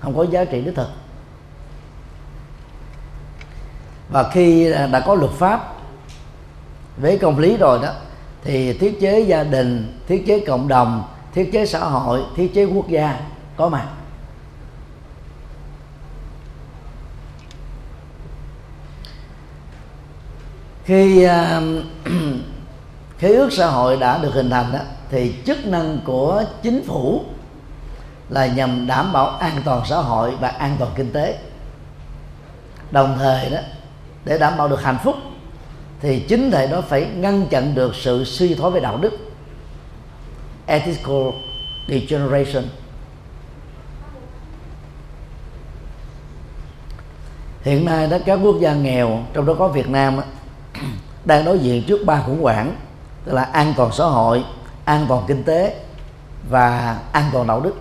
không 0.00 0.16
có 0.16 0.22
giá 0.22 0.44
trị 0.44 0.62
đích 0.62 0.74
thực. 0.74 0.88
Và 4.10 4.30
khi 4.30 4.72
à, 4.72 4.86
đã 4.86 5.00
có 5.00 5.14
luật 5.14 5.30
pháp 5.32 5.72
với 6.96 7.18
công 7.18 7.38
lý 7.38 7.56
rồi 7.56 7.78
đó, 7.82 7.92
thì 8.44 8.78
thiết 8.78 9.00
chế 9.00 9.20
gia 9.20 9.44
đình, 9.44 10.00
thiết 10.08 10.24
chế 10.26 10.44
cộng 10.46 10.68
đồng, 10.68 11.04
thiết 11.34 11.50
chế 11.52 11.66
xã 11.66 11.78
hội, 11.78 12.22
thiết 12.36 12.54
chế 12.54 12.64
quốc 12.64 12.88
gia 12.88 13.20
có 13.56 13.68
mặt. 13.68 13.88
Khi 20.84 21.26
uh, 21.26 21.84
khế 23.18 23.28
ước 23.28 23.52
xã 23.52 23.66
hội 23.66 23.96
đã 23.96 24.18
được 24.18 24.34
hình 24.34 24.50
thành 24.50 24.72
đó 24.72 24.78
thì 25.10 25.34
chức 25.46 25.66
năng 25.66 25.98
của 26.04 26.44
chính 26.62 26.82
phủ 26.86 27.24
là 28.28 28.46
nhằm 28.46 28.86
đảm 28.86 29.12
bảo 29.12 29.26
an 29.26 29.62
toàn 29.64 29.82
xã 29.86 29.96
hội 29.96 30.32
và 30.40 30.48
an 30.48 30.76
toàn 30.78 30.92
kinh 30.96 31.12
tế. 31.12 31.38
Đồng 32.90 33.16
thời 33.18 33.50
đó 33.50 33.58
để 34.24 34.38
đảm 34.38 34.56
bảo 34.56 34.68
được 34.68 34.82
hạnh 34.82 34.98
phúc 35.04 35.16
thì 36.00 36.20
chính 36.20 36.50
thể 36.50 36.66
đó 36.66 36.80
phải 36.80 37.06
ngăn 37.16 37.46
chặn 37.46 37.74
được 37.74 37.94
sự 37.94 38.24
suy 38.24 38.54
thoái 38.54 38.72
về 38.72 38.80
đạo 38.80 38.96
đức 38.96 39.12
ethical 40.66 41.28
degeneration. 41.88 42.64
Hiện 47.62 47.84
nay 47.84 48.08
đó 48.08 48.18
các 48.26 48.38
quốc 48.42 48.56
gia 48.60 48.74
nghèo 48.74 49.18
trong 49.32 49.46
đó 49.46 49.54
có 49.58 49.68
Việt 49.68 49.88
Nam 49.88 50.16
đó, 50.16 50.22
đang 51.24 51.44
đối 51.44 51.58
diện 51.58 51.84
trước 51.86 52.04
ba 52.06 52.22
khủng 52.26 52.42
hoảng, 52.42 52.76
tức 53.24 53.32
là 53.32 53.42
an 53.42 53.74
toàn 53.76 53.92
xã 53.92 54.04
hội, 54.04 54.44
an 54.84 55.06
toàn 55.08 55.24
kinh 55.28 55.44
tế 55.44 55.80
và 56.50 56.98
an 57.12 57.30
toàn 57.32 57.46
đạo 57.46 57.60
đức. 57.60 57.74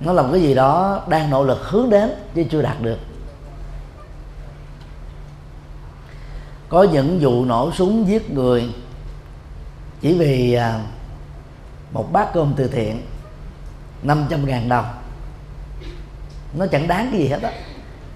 Nó 0.00 0.12
là 0.12 0.22
một 0.22 0.28
cái 0.32 0.42
gì 0.42 0.54
đó 0.54 1.02
đang 1.08 1.30
nỗ 1.30 1.44
lực 1.44 1.58
hướng 1.62 1.90
đến 1.90 2.10
chứ 2.34 2.44
chưa 2.50 2.62
đạt 2.62 2.80
được. 2.80 2.98
Có 6.68 6.82
những 6.82 7.18
vụ 7.20 7.44
nổ 7.44 7.72
súng 7.72 8.08
giết 8.08 8.30
người 8.30 8.74
chỉ 10.00 10.18
vì 10.18 10.54
à, 10.54 10.80
một 11.92 12.12
bát 12.12 12.28
cơm 12.34 12.52
từ 12.56 12.68
thiện 12.68 13.02
500 14.02 14.46
ngàn 14.46 14.68
đồng. 14.68 14.86
Nó 16.54 16.66
chẳng 16.66 16.88
đáng 16.88 17.08
cái 17.12 17.20
gì 17.20 17.28
hết 17.28 17.42
đó 17.42 17.48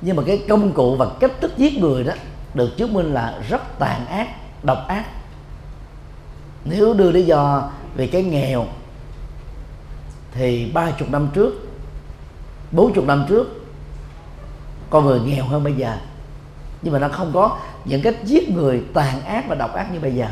nhưng 0.02 0.16
mà 0.16 0.22
cái 0.26 0.44
công 0.48 0.72
cụ 0.72 0.96
và 0.96 1.06
cách 1.20 1.30
thức 1.40 1.52
giết 1.56 1.78
người 1.78 2.04
đó 2.04 2.12
được 2.54 2.76
chứng 2.76 2.92
minh 2.92 3.14
là 3.14 3.38
rất 3.48 3.78
tàn 3.78 4.06
ác, 4.06 4.28
độc 4.62 4.78
ác. 4.88 5.04
Nếu 6.64 6.94
đưa 6.94 7.10
lý 7.12 7.22
do 7.22 7.70
về 7.96 8.06
cái 8.06 8.22
nghèo, 8.22 8.66
thì 10.32 10.70
ba 10.74 10.90
chục 10.90 11.10
năm 11.10 11.28
trước, 11.34 11.68
bốn 12.72 12.92
chục 12.94 13.04
năm 13.04 13.26
trước, 13.28 13.66
con 14.90 15.06
người 15.06 15.20
nghèo 15.20 15.44
hơn 15.44 15.64
bây 15.64 15.72
giờ. 15.72 15.96
Nhưng 16.82 16.92
mà 16.92 16.98
nó 16.98 17.08
không 17.08 17.30
có 17.34 17.58
những 17.84 18.02
cách 18.02 18.16
giết 18.24 18.50
người 18.50 18.82
tàn 18.94 19.24
ác 19.24 19.44
và 19.48 19.54
độc 19.54 19.74
ác 19.74 19.92
như 19.92 20.00
bây 20.00 20.14
giờ. 20.14 20.26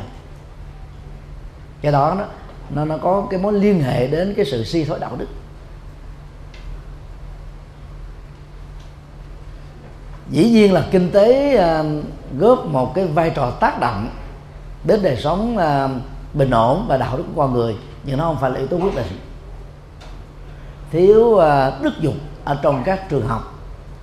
Cái 1.80 1.92
đó 1.92 2.14
nó 2.18 2.24
nó 2.70 2.84
nó 2.84 2.98
có 2.98 3.26
cái 3.30 3.40
mối 3.40 3.52
liên 3.52 3.82
hệ 3.82 4.06
đến 4.06 4.34
cái 4.36 4.44
sự 4.44 4.64
suy 4.64 4.84
thoái 4.84 5.00
đạo 5.00 5.16
đức. 5.18 5.26
Dĩ 10.30 10.50
nhiên 10.50 10.72
là 10.72 10.86
kinh 10.90 11.10
tế 11.10 11.54
ờ, 11.54 11.84
góp 12.38 12.66
một 12.66 12.94
cái 12.94 13.06
vai 13.06 13.30
trò 13.30 13.50
tác 13.50 13.80
động 13.80 14.08
đến 14.84 15.02
đời 15.02 15.16
sống 15.16 15.56
ờ, 15.56 15.88
bình 16.34 16.50
ổn 16.50 16.84
và 16.88 16.96
đạo 16.96 17.16
đức 17.16 17.24
của 17.34 17.42
con 17.42 17.52
người, 17.52 17.76
nhưng 18.04 18.18
nó 18.18 18.24
không 18.24 18.36
phải 18.40 18.50
là 18.50 18.58
yếu 18.58 18.66
tố 18.66 18.76
quyết 18.76 18.94
định. 18.96 19.18
Thiếu 20.90 21.36
ờ, 21.36 21.78
đức 21.82 21.92
dục 22.00 22.14
ở 22.44 22.58
trong 22.62 22.82
các 22.84 23.08
trường 23.08 23.26
học, 23.26 23.58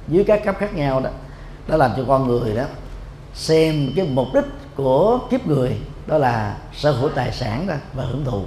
dưới 0.08 0.24
các 0.24 0.46
cấp 0.46 0.56
khác 0.60 0.76
nhau 0.76 1.00
đó 1.00 1.10
đã 1.68 1.78
làm 1.78 1.92
cho 1.98 2.04
con 2.08 2.28
người 2.28 2.56
đó 2.56 2.64
xem 3.34 3.92
cái 3.96 4.08
mục 4.08 4.28
đích 4.34 4.46
của 4.76 5.20
kiếp 5.30 5.48
người, 5.48 5.78
đó 6.08 6.18
là 6.18 6.58
sở 6.74 6.92
hữu 6.92 7.10
tài 7.10 7.32
sản 7.32 7.68
đó 7.68 7.74
và 7.94 8.04
hưởng 8.04 8.26
thụ. 8.26 8.42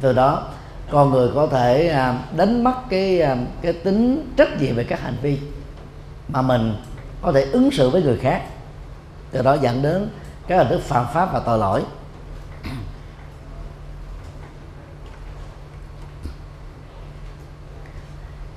Từ 0.00 0.12
đó, 0.12 0.42
con 0.90 1.10
người 1.10 1.28
có 1.34 1.46
thể 1.46 1.96
đánh 2.36 2.64
mất 2.64 2.74
cái 2.90 3.22
cái 3.62 3.72
tính 3.72 4.32
trách 4.36 4.60
nhiệm 4.60 4.76
về 4.76 4.84
các 4.84 5.00
hành 5.00 5.16
vi 5.22 5.38
mà 6.34 6.42
mình 6.42 6.76
có 7.22 7.32
thể 7.32 7.42
ứng 7.42 7.70
xử 7.70 7.90
với 7.90 8.02
người 8.02 8.16
khác. 8.16 8.42
Từ 9.30 9.42
đó 9.42 9.56
dẫn 9.60 9.82
đến 9.82 10.08
các 10.46 10.58
hình 10.58 10.68
thức 10.68 10.82
phạm 10.82 11.06
pháp 11.14 11.32
và 11.32 11.40
tội 11.40 11.58
lỗi. 11.58 11.82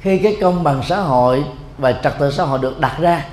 Khi 0.01 0.17
cái 0.17 0.37
công 0.41 0.63
bằng 0.63 0.83
xã 0.83 0.99
hội 0.99 1.43
và 1.77 1.91
trật 2.03 2.13
tự 2.19 2.31
xã 2.31 2.43
hội 2.43 2.59
được 2.59 2.79
đặt 2.79 2.97
ra, 2.99 3.25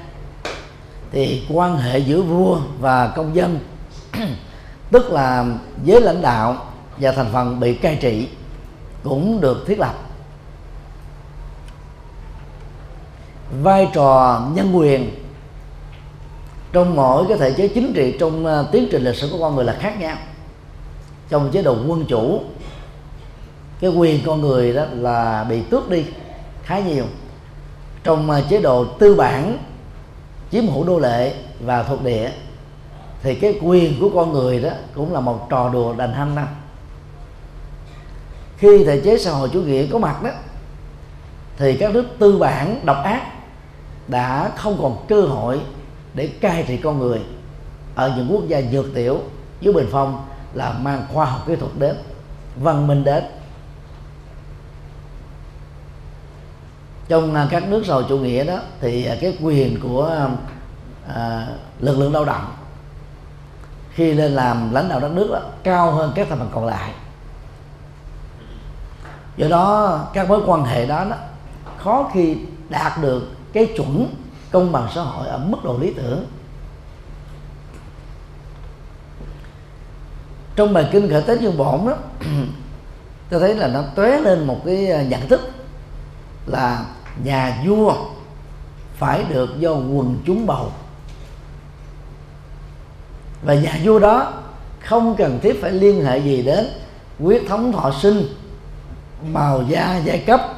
thì 1.12 1.46
quan 1.50 1.76
hệ 1.76 1.98
giữa 1.98 2.22
vua 2.22 2.60
và 2.80 3.08
công 3.08 3.36
dân, 3.36 3.58
tức 4.90 5.10
là 5.10 5.44
giới 5.84 6.00
lãnh 6.00 6.22
đạo 6.22 6.66
và 6.96 7.12
thành 7.12 7.28
phần 7.32 7.60
bị 7.60 7.74
cai 7.74 7.96
trị, 7.96 8.28
cũng 9.04 9.40
được 9.40 9.64
thiết 9.66 9.78
lập. 9.78 10.03
Vai 13.62 13.88
trò 13.92 14.42
nhân 14.54 14.76
quyền 14.76 15.10
trong 16.72 16.96
mỗi 16.96 17.24
cái 17.28 17.38
thể 17.38 17.52
chế 17.52 17.68
chính 17.68 17.92
trị 17.92 18.16
trong 18.20 18.46
à, 18.46 18.62
tiến 18.72 18.88
trình 18.90 19.04
lịch 19.04 19.16
sử 19.16 19.28
của 19.32 19.38
con 19.40 19.56
người 19.56 19.64
là 19.64 19.76
khác 19.80 20.00
nhau. 20.00 20.16
Trong 21.28 21.50
chế 21.52 21.62
độ 21.62 21.76
quân 21.86 22.04
chủ, 22.08 22.40
cái 23.80 23.90
quyền 23.90 24.20
con 24.26 24.40
người 24.40 24.72
đó 24.72 24.84
là 24.92 25.44
bị 25.44 25.62
tước 25.62 25.90
đi 25.90 26.04
khá 26.62 26.78
nhiều. 26.78 27.04
Trong 28.04 28.30
à, 28.30 28.40
chế 28.50 28.60
độ 28.60 28.84
tư 28.84 29.14
bản, 29.14 29.58
chiếm 30.50 30.66
hữu 30.66 30.84
đô 30.84 30.98
lệ 30.98 31.34
và 31.60 31.82
thuộc 31.82 32.02
địa, 32.04 32.30
thì 33.22 33.34
cái 33.34 33.58
quyền 33.62 34.00
của 34.00 34.10
con 34.14 34.32
người 34.32 34.60
đó 34.60 34.70
cũng 34.94 35.12
là 35.12 35.20
một 35.20 35.46
trò 35.50 35.68
đùa 35.68 35.94
đành 35.96 36.12
hanh 36.12 36.34
năm 36.34 36.48
khi 38.58 38.84
thể 38.84 39.00
chế 39.00 39.18
xã 39.18 39.30
hội 39.30 39.48
chủ 39.52 39.60
nghĩa 39.60 39.86
có 39.86 39.98
mặt 39.98 40.22
đó 40.22 40.30
thì 41.56 41.76
các 41.76 41.94
nước 41.94 42.04
tư 42.18 42.38
bản 42.38 42.80
độc 42.84 43.04
ác 43.04 43.22
đã 44.08 44.50
không 44.56 44.78
còn 44.82 45.04
cơ 45.08 45.22
hội 45.22 45.60
để 46.14 46.26
cai 46.26 46.64
trị 46.68 46.76
con 46.76 46.98
người 46.98 47.20
ở 47.94 48.12
những 48.16 48.32
quốc 48.32 48.48
gia 48.48 48.62
dược 48.62 48.86
tiểu 48.94 49.20
dưới 49.60 49.74
bình 49.74 49.88
phong 49.92 50.24
là 50.54 50.72
mang 50.72 51.06
khoa 51.12 51.24
học 51.24 51.42
kỹ 51.46 51.56
thuật 51.56 51.72
đến 51.78 51.96
văn 52.56 52.86
minh 52.86 53.04
đến. 53.04 53.24
Trong 57.08 57.34
à, 57.34 57.48
các 57.50 57.68
nước 57.68 57.82
xã 57.86 57.94
chủ 58.08 58.18
nghĩa 58.18 58.44
đó 58.44 58.58
thì 58.80 59.06
à, 59.06 59.16
cái 59.20 59.38
quyền 59.42 59.80
của 59.80 60.28
à, 61.14 61.46
lực 61.80 61.98
lượng 61.98 62.12
lao 62.12 62.24
động 62.24 62.44
khi 63.90 64.14
lên 64.14 64.32
làm 64.32 64.74
lãnh 64.74 64.88
đạo 64.88 65.00
đất 65.00 65.12
nước 65.12 65.30
đó, 65.32 65.40
cao 65.62 65.92
hơn 65.92 66.12
các 66.14 66.26
thành 66.30 66.38
phần 66.38 66.50
còn 66.54 66.66
lại. 66.66 66.92
Do 69.36 69.48
đó 69.48 70.00
các 70.14 70.28
mối 70.28 70.40
quan 70.46 70.64
hệ 70.64 70.86
đó, 70.86 71.04
đó 71.10 71.16
khó 71.84 72.10
khi 72.12 72.36
đạt 72.68 72.92
được 73.02 73.30
cái 73.52 73.66
chuẩn 73.76 74.14
công 74.50 74.72
bằng 74.72 74.88
xã 74.94 75.02
hội 75.02 75.28
ở 75.28 75.38
mức 75.38 75.58
độ 75.64 75.78
lý 75.80 75.92
tưởng. 75.96 76.26
Trong 80.56 80.72
bài 80.72 80.88
kinh 80.92 81.10
khởi 81.10 81.22
tế 81.22 81.38
chương 81.40 81.56
bổn 81.56 81.86
đó, 81.86 81.96
tôi 83.30 83.40
thấy 83.40 83.54
là 83.54 83.68
nó 83.68 83.82
tóe 83.94 84.20
lên 84.20 84.46
một 84.46 84.60
cái 84.66 84.90
à, 84.90 85.02
nhận 85.02 85.28
thức 85.28 85.40
là 86.46 86.86
nhà 87.24 87.62
vua 87.66 87.94
phải 88.96 89.24
được 89.28 89.58
do 89.58 89.70
quần 89.70 90.22
chúng 90.26 90.46
bầu. 90.46 90.72
Và 93.42 93.54
nhà 93.54 93.78
vua 93.84 93.98
đó 93.98 94.32
không 94.80 95.16
cần 95.16 95.38
thiết 95.42 95.62
phải 95.62 95.70
liên 95.70 96.04
hệ 96.04 96.18
gì 96.18 96.42
đến 96.42 96.66
quyết 97.20 97.48
thống 97.48 97.72
thọ 97.72 97.92
sinh, 98.02 98.26
màu 99.32 99.62
da, 99.68 100.00
giai 100.04 100.18
cấp 100.18 100.53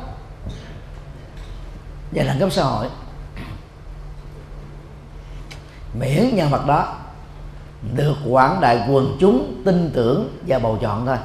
và 2.17 2.25
đẳng 2.25 2.39
cấp 2.39 2.53
xã 2.53 2.63
hội 2.63 2.89
miễn 5.99 6.37
nhân 6.37 6.51
vật 6.51 6.67
đó 6.67 6.97
được 7.95 8.17
quảng 8.29 8.61
đại 8.61 8.87
quần 8.89 9.17
chúng 9.21 9.63
tin 9.65 9.91
tưởng 9.95 10.39
và 10.47 10.59
bầu 10.59 10.79
chọn 10.83 11.07
thôi. 11.07 11.17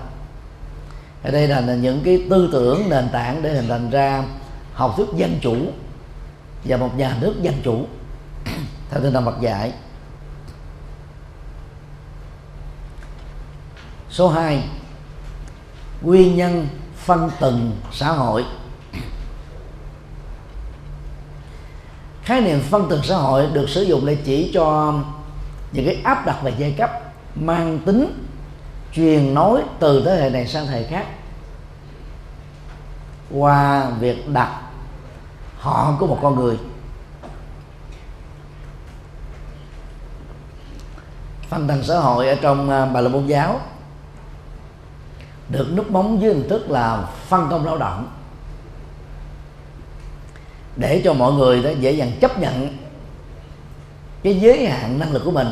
Ở 1.24 1.32
đây 1.32 1.48
là 1.48 1.62
những 1.62 2.02
cái 2.04 2.28
tư 2.30 2.50
tưởng, 2.52 2.90
nền 2.90 3.10
tảng 3.10 3.42
để 3.42 3.54
hình 3.54 3.68
thành 3.70 3.90
ra 3.90 4.24
học 4.74 4.94
thuyết 4.98 5.08
dân 5.16 5.40
chủ 5.42 5.56
và 6.64 6.78
một 6.78 6.98
nhà 6.98 7.18
nước 7.22 7.34
dân 7.42 7.54
chủ. 7.64 7.86
Theo 8.92 9.02
tinh 9.02 9.14
thần 9.14 9.26
Phật 9.26 9.42
dạy, 9.42 9.74
số 14.10 14.30
2 14.30 14.64
nguyên 16.02 16.36
nhân 16.36 16.68
phân 16.96 17.30
tầng 17.40 17.72
xã 17.92 18.08
hội. 18.12 18.46
Khái 22.24 22.42
niệm 22.42 22.62
phân 22.70 22.90
tầng 22.90 23.02
xã 23.04 23.16
hội 23.16 23.48
được 23.54 23.70
sử 23.70 23.82
dụng 23.82 24.06
để 24.06 24.18
chỉ 24.26 24.52
cho 24.54 24.94
những 25.72 25.86
cái 25.86 25.98
áp 26.04 26.26
đặt 26.26 26.44
về 26.44 26.54
giai 26.58 26.72
cấp, 26.78 26.92
mang 27.36 27.80
tính 27.86 28.28
truyền 28.94 29.34
nối 29.34 29.62
từ 29.80 30.04
thế 30.06 30.16
hệ 30.22 30.30
này 30.30 30.48
sang 30.48 30.68
thế 30.68 30.74
hệ 30.74 30.84
khác. 30.84 31.06
Qua 33.32 33.90
việc 34.00 34.30
đặt 34.30 34.62
họ 35.58 35.96
của 36.00 36.08
một 36.08 36.20
con 36.22 36.36
người. 36.36 36.58
Phân 41.50 41.68
tầng 41.68 41.84
xã 41.84 42.00
hội 42.00 42.28
ở 42.28 42.36
trong 42.36 42.70
à, 42.70 42.86
bà 42.86 43.02
la 43.02 43.10
môn 43.10 43.28
giáo 43.28 43.60
được 45.50 45.74
nút 45.76 45.92
bóng 45.92 46.22
dưới 46.22 46.34
hình 46.34 46.50
thức 46.50 46.70
là 46.70 47.04
phân 47.28 47.48
công 47.50 47.66
lao 47.66 47.78
động 47.78 48.08
để 50.76 51.02
cho 51.04 51.14
mọi 51.14 51.34
người 51.34 51.64
đó 51.64 51.70
dễ 51.80 51.92
dàng 51.92 52.12
chấp 52.22 52.40
nhận 52.40 52.78
cái 54.24 54.40
giới 54.40 54.68
hạn 54.68 55.00
năng 55.00 55.14
lực 55.14 55.22
của 55.26 55.32
mình 55.32 55.48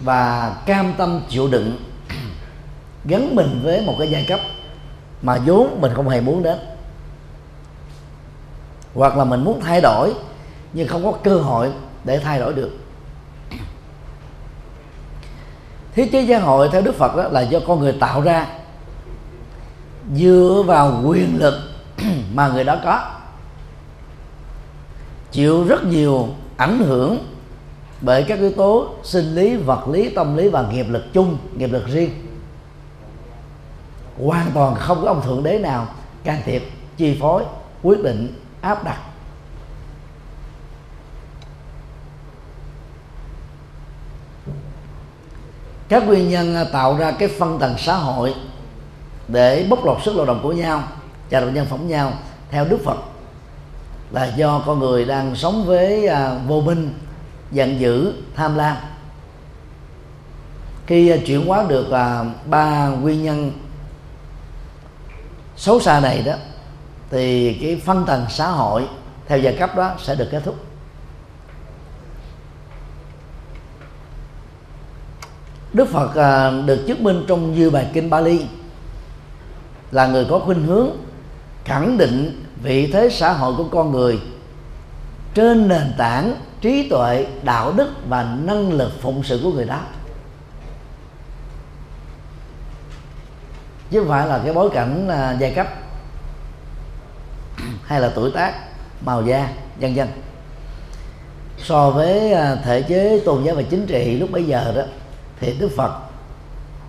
và 0.00 0.56
cam 0.66 0.94
tâm 0.98 1.20
chịu 1.28 1.48
đựng, 1.48 1.76
gắn 3.04 3.34
mình 3.34 3.60
với 3.62 3.80
một 3.80 3.96
cái 3.98 4.10
giai 4.10 4.24
cấp 4.28 4.40
mà 5.22 5.38
vốn 5.46 5.80
mình 5.80 5.92
không 5.94 6.08
hề 6.08 6.20
muốn 6.20 6.42
đến. 6.42 6.58
Hoặc 8.94 9.16
là 9.16 9.24
mình 9.24 9.44
muốn 9.44 9.60
thay 9.60 9.80
đổi 9.80 10.12
nhưng 10.72 10.88
không 10.88 11.04
có 11.04 11.12
cơ 11.12 11.36
hội 11.36 11.72
để 12.04 12.18
thay 12.18 12.38
đổi 12.38 12.54
được. 12.54 12.70
Thế 15.94 16.08
chế 16.12 16.26
xã 16.28 16.38
hội 16.38 16.68
theo 16.72 16.82
đức 16.82 16.94
phật 16.94 17.16
đó 17.16 17.28
là 17.28 17.40
do 17.40 17.60
con 17.66 17.80
người 17.80 17.92
tạo 18.00 18.20
ra 18.20 18.46
dựa 20.14 20.62
vào 20.66 21.02
quyền 21.06 21.38
lực 21.38 21.54
mà 22.34 22.48
người 22.48 22.64
đó 22.64 22.76
có 22.84 23.19
chịu 25.32 25.64
rất 25.64 25.84
nhiều 25.84 26.28
ảnh 26.56 26.78
hưởng 26.78 27.18
bởi 28.00 28.22
các 28.22 28.38
yếu 28.38 28.52
tố 28.52 28.88
sinh 29.02 29.34
lý, 29.34 29.56
vật 29.56 29.88
lý, 29.88 30.08
tâm 30.08 30.36
lý 30.36 30.48
và 30.48 30.66
nghiệp 30.72 30.86
lực 30.88 31.04
chung, 31.12 31.38
nghiệp 31.56 31.72
lực 31.72 31.86
riêng. 31.86 32.10
Hoàn 34.24 34.50
toàn 34.54 34.74
không 34.74 35.02
có 35.02 35.08
ông 35.08 35.22
thượng 35.22 35.42
đế 35.42 35.58
nào 35.58 35.86
can 36.24 36.42
thiệp, 36.44 36.62
chi 36.96 37.18
phối, 37.20 37.44
quyết 37.82 38.02
định, 38.02 38.34
áp 38.60 38.84
đặt. 38.84 38.98
Các 45.88 46.06
nguyên 46.06 46.28
nhân 46.28 46.66
tạo 46.72 46.96
ra 46.96 47.10
cái 47.10 47.28
phân 47.38 47.58
tầng 47.58 47.74
xã 47.78 47.94
hội 47.94 48.34
để 49.28 49.66
bóc 49.70 49.84
lột 49.84 49.98
sức 50.04 50.16
lao 50.16 50.26
động 50.26 50.40
của 50.42 50.52
nhau 50.52 50.82
và 51.30 51.40
đồng 51.40 51.54
nhân 51.54 51.66
phẩm 51.70 51.88
nhau 51.88 52.12
theo 52.50 52.64
đức 52.64 52.78
phật 52.84 52.96
là 54.12 54.24
do 54.36 54.62
con 54.66 54.78
người 54.78 55.04
đang 55.04 55.36
sống 55.36 55.64
với 55.66 56.06
à, 56.06 56.34
vô 56.46 56.60
minh 56.60 56.94
giận 57.52 57.80
dữ 57.80 58.12
tham 58.34 58.56
lam. 58.56 58.76
Khi 60.86 61.08
à, 61.08 61.16
chuyển 61.26 61.46
hóa 61.46 61.64
được 61.68 61.90
à, 61.90 62.24
ba 62.46 62.86
nguyên 62.88 63.22
nhân 63.22 63.52
xấu 65.56 65.80
xa 65.80 66.00
này 66.00 66.22
đó 66.22 66.34
thì 67.10 67.54
cái 67.54 67.80
phân 67.84 68.04
tầng 68.06 68.26
xã 68.30 68.48
hội 68.48 68.88
theo 69.26 69.38
giai 69.38 69.56
cấp 69.56 69.76
đó 69.76 69.94
sẽ 69.98 70.14
được 70.14 70.28
kết 70.30 70.42
thúc. 70.44 70.56
Đức 75.72 75.88
Phật 75.88 76.14
à, 76.14 76.50
được 76.50 76.84
chứng 76.86 77.04
minh 77.04 77.24
trong 77.28 77.54
như 77.54 77.70
bài 77.70 77.90
kinh 77.92 78.10
Bali 78.10 78.46
là 79.90 80.06
người 80.06 80.26
có 80.30 80.38
khuynh 80.38 80.66
hướng 80.66 80.88
khẳng 81.64 81.98
định 81.98 82.44
vị 82.62 82.90
thế 82.92 83.10
xã 83.10 83.32
hội 83.32 83.54
của 83.56 83.64
con 83.64 83.92
người 83.92 84.20
trên 85.34 85.68
nền 85.68 85.92
tảng 85.98 86.34
trí 86.60 86.88
tuệ, 86.88 87.26
đạo 87.42 87.72
đức 87.72 87.88
và 88.08 88.22
năng 88.22 88.72
lực 88.72 88.92
phụng 89.00 89.22
sự 89.22 89.40
của 89.42 89.52
người 89.52 89.64
đó. 89.64 89.80
Chứ 93.90 94.00
không 94.00 94.08
phải 94.08 94.26
là 94.26 94.40
cái 94.44 94.54
bối 94.54 94.70
cảnh 94.70 95.08
à, 95.08 95.36
giai 95.40 95.54
cấp 95.54 95.66
hay 97.84 98.00
là 98.00 98.12
tuổi 98.14 98.30
tác, 98.30 98.54
màu 99.04 99.22
da, 99.22 99.48
vân 99.80 99.94
vân. 99.94 100.08
So 101.58 101.90
với 101.90 102.32
à, 102.32 102.54
thể 102.54 102.82
chế 102.82 103.20
tôn 103.24 103.44
giáo 103.44 103.54
và 103.54 103.62
chính 103.62 103.86
trị 103.86 104.18
lúc 104.18 104.30
bấy 104.30 104.44
giờ 104.44 104.72
đó, 104.76 104.82
thì 105.40 105.56
đức 105.58 105.70
phật 105.76 106.00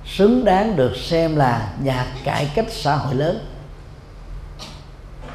xứng 0.06 0.46
đáng 0.46 0.76
được 0.76 0.96
xem 0.98 1.36
là 1.36 1.74
nhà 1.84 2.06
cải 2.24 2.52
cách 2.56 2.66
xã 2.70 2.96
hội 2.96 3.16
lớn 3.16 3.40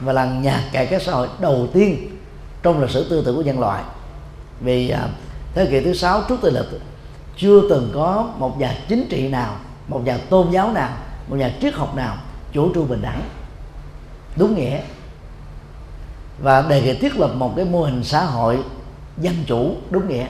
và 0.00 0.12
là 0.12 0.24
nhà 0.24 0.62
cải 0.72 0.86
cách 0.86 1.02
xã 1.02 1.12
hội 1.12 1.28
đầu 1.38 1.68
tiên 1.72 2.18
trong 2.62 2.80
lịch 2.80 2.90
sử 2.90 3.10
tư 3.10 3.22
tưởng 3.26 3.36
của 3.36 3.42
nhân 3.42 3.60
loại. 3.60 3.82
Vì 4.60 4.90
à, 4.90 5.08
thế 5.54 5.66
kỷ 5.66 5.80
thứ 5.80 5.94
sáu 5.94 6.22
trước 6.28 6.36
tây 6.42 6.52
lịch 6.52 6.80
chưa 7.36 7.68
từng 7.70 7.90
có 7.94 8.30
một 8.38 8.58
nhà 8.58 8.74
chính 8.88 9.06
trị 9.10 9.28
nào 9.28 9.56
một 9.88 10.02
nhà 10.04 10.18
tôn 10.30 10.50
giáo 10.50 10.72
nào 10.72 10.90
một 11.28 11.36
nhà 11.36 11.54
triết 11.60 11.74
học 11.74 11.94
nào 11.96 12.16
chủ 12.52 12.74
trương 12.74 12.88
bình 12.88 13.02
đẳng 13.02 13.22
đúng 14.36 14.54
nghĩa. 14.54 14.80
Và 16.42 16.62
đề 16.62 16.82
nghị 16.82 16.98
thiết 16.98 17.16
lập 17.16 17.30
một 17.34 17.52
cái 17.56 17.64
mô 17.64 17.82
hình 17.82 18.04
xã 18.04 18.24
hội 18.24 18.58
dân 19.18 19.34
chủ 19.46 19.76
đúng 19.90 20.08
nghĩa. 20.08 20.26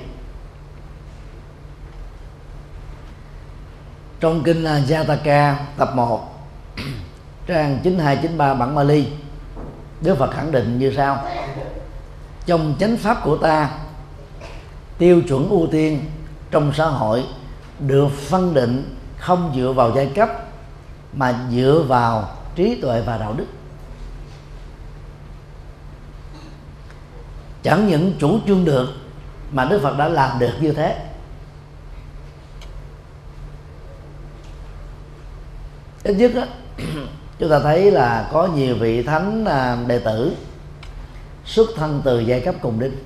Trong 4.21 4.43
kinh 4.43 4.65
à, 4.65 4.81
Jataka 4.89 5.55
tập 5.77 5.93
1 5.95 6.33
trang 7.47 7.79
9293 7.85 8.55
bản 8.55 8.75
Mali 8.75 9.07
Đức 10.01 10.15
Phật 10.19 10.31
khẳng 10.31 10.53
định 10.53 10.79
như 10.79 10.93
sau. 10.97 11.25
Trong 12.47 12.75
chánh 12.81 12.97
pháp 12.97 13.21
của 13.25 13.37
ta 13.37 13.71
tiêu 14.99 15.23
chuẩn 15.29 15.49
ưu 15.49 15.67
tiên 15.73 16.05
trong 16.51 16.73
xã 16.75 16.87
hội 16.87 17.25
được 17.79 18.09
phân 18.13 18.55
định 18.55 18.97
không 19.19 19.53
dựa 19.57 19.73
vào 19.73 19.93
giai 19.97 20.07
cấp 20.07 20.29
mà 21.13 21.35
dựa 21.51 21.85
vào 21.89 22.31
trí 22.55 22.81
tuệ 22.81 23.01
và 23.01 23.19
đạo 23.19 23.35
đức. 23.37 23.47
Chẳng 27.63 27.89
những 27.89 28.13
chủ 28.19 28.39
trương 28.47 28.65
được 28.65 28.89
mà 29.53 29.65
đức 29.65 29.81
phật 29.83 29.97
đã 29.99 30.09
làm 30.09 30.39
được 30.39 30.53
như 30.61 30.73
thế. 30.73 31.07
Ít 36.03 36.15
nhất 36.15 36.33
đó, 36.35 36.45
chúng 37.39 37.51
ta 37.51 37.59
thấy 37.59 37.91
là 37.91 38.29
có 38.33 38.47
nhiều 38.47 38.77
vị 38.81 39.03
thánh 39.03 39.45
à, 39.45 39.79
đệ 39.87 39.99
tử 39.99 40.37
xuất 41.45 41.71
thân 41.77 42.03
từ 42.05 42.21
giai 42.21 42.41
cấp 42.41 42.55
cùng 42.63 42.81
đinh. 42.81 42.97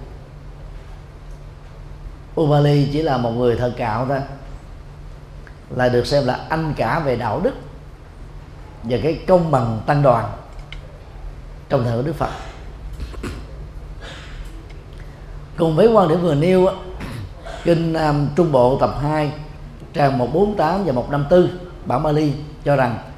Ubali 2.41 2.89
chỉ 2.93 3.03
là 3.03 3.17
một 3.17 3.31
người 3.31 3.57
thờ 3.57 3.73
cạo 3.77 4.07
thôi, 4.07 4.21
là 5.77 5.89
được 5.89 6.07
xem 6.07 6.27
là 6.27 6.41
anh 6.49 6.75
cả 6.77 7.01
về 7.01 7.17
đạo 7.17 7.41
đức 7.41 7.55
và 8.83 8.99
cái 9.03 9.21
công 9.27 9.51
bằng 9.51 9.81
tăng 9.87 10.03
đoàn 10.03 10.33
trong 11.69 11.85
thời 11.85 11.97
của 11.97 12.03
Đức 12.03 12.17
Phật. 12.17 12.31
Cùng 15.57 15.77
với 15.77 15.87
quan 15.87 16.09
điểm 16.09 16.23
vừa 16.23 16.35
nêu 16.35 16.69
kinh 17.65 17.95
à, 17.95 18.15
Trung 18.37 18.53
Bộ 18.53 18.79
tập 18.81 18.95
2 19.03 19.33
trang 19.93 20.19
148 20.19 20.85
và 20.85 20.93
154 20.93 21.49
bản 21.87 22.03
Bali 22.03 22.33
cho 22.65 22.77
rằng 22.77 23.10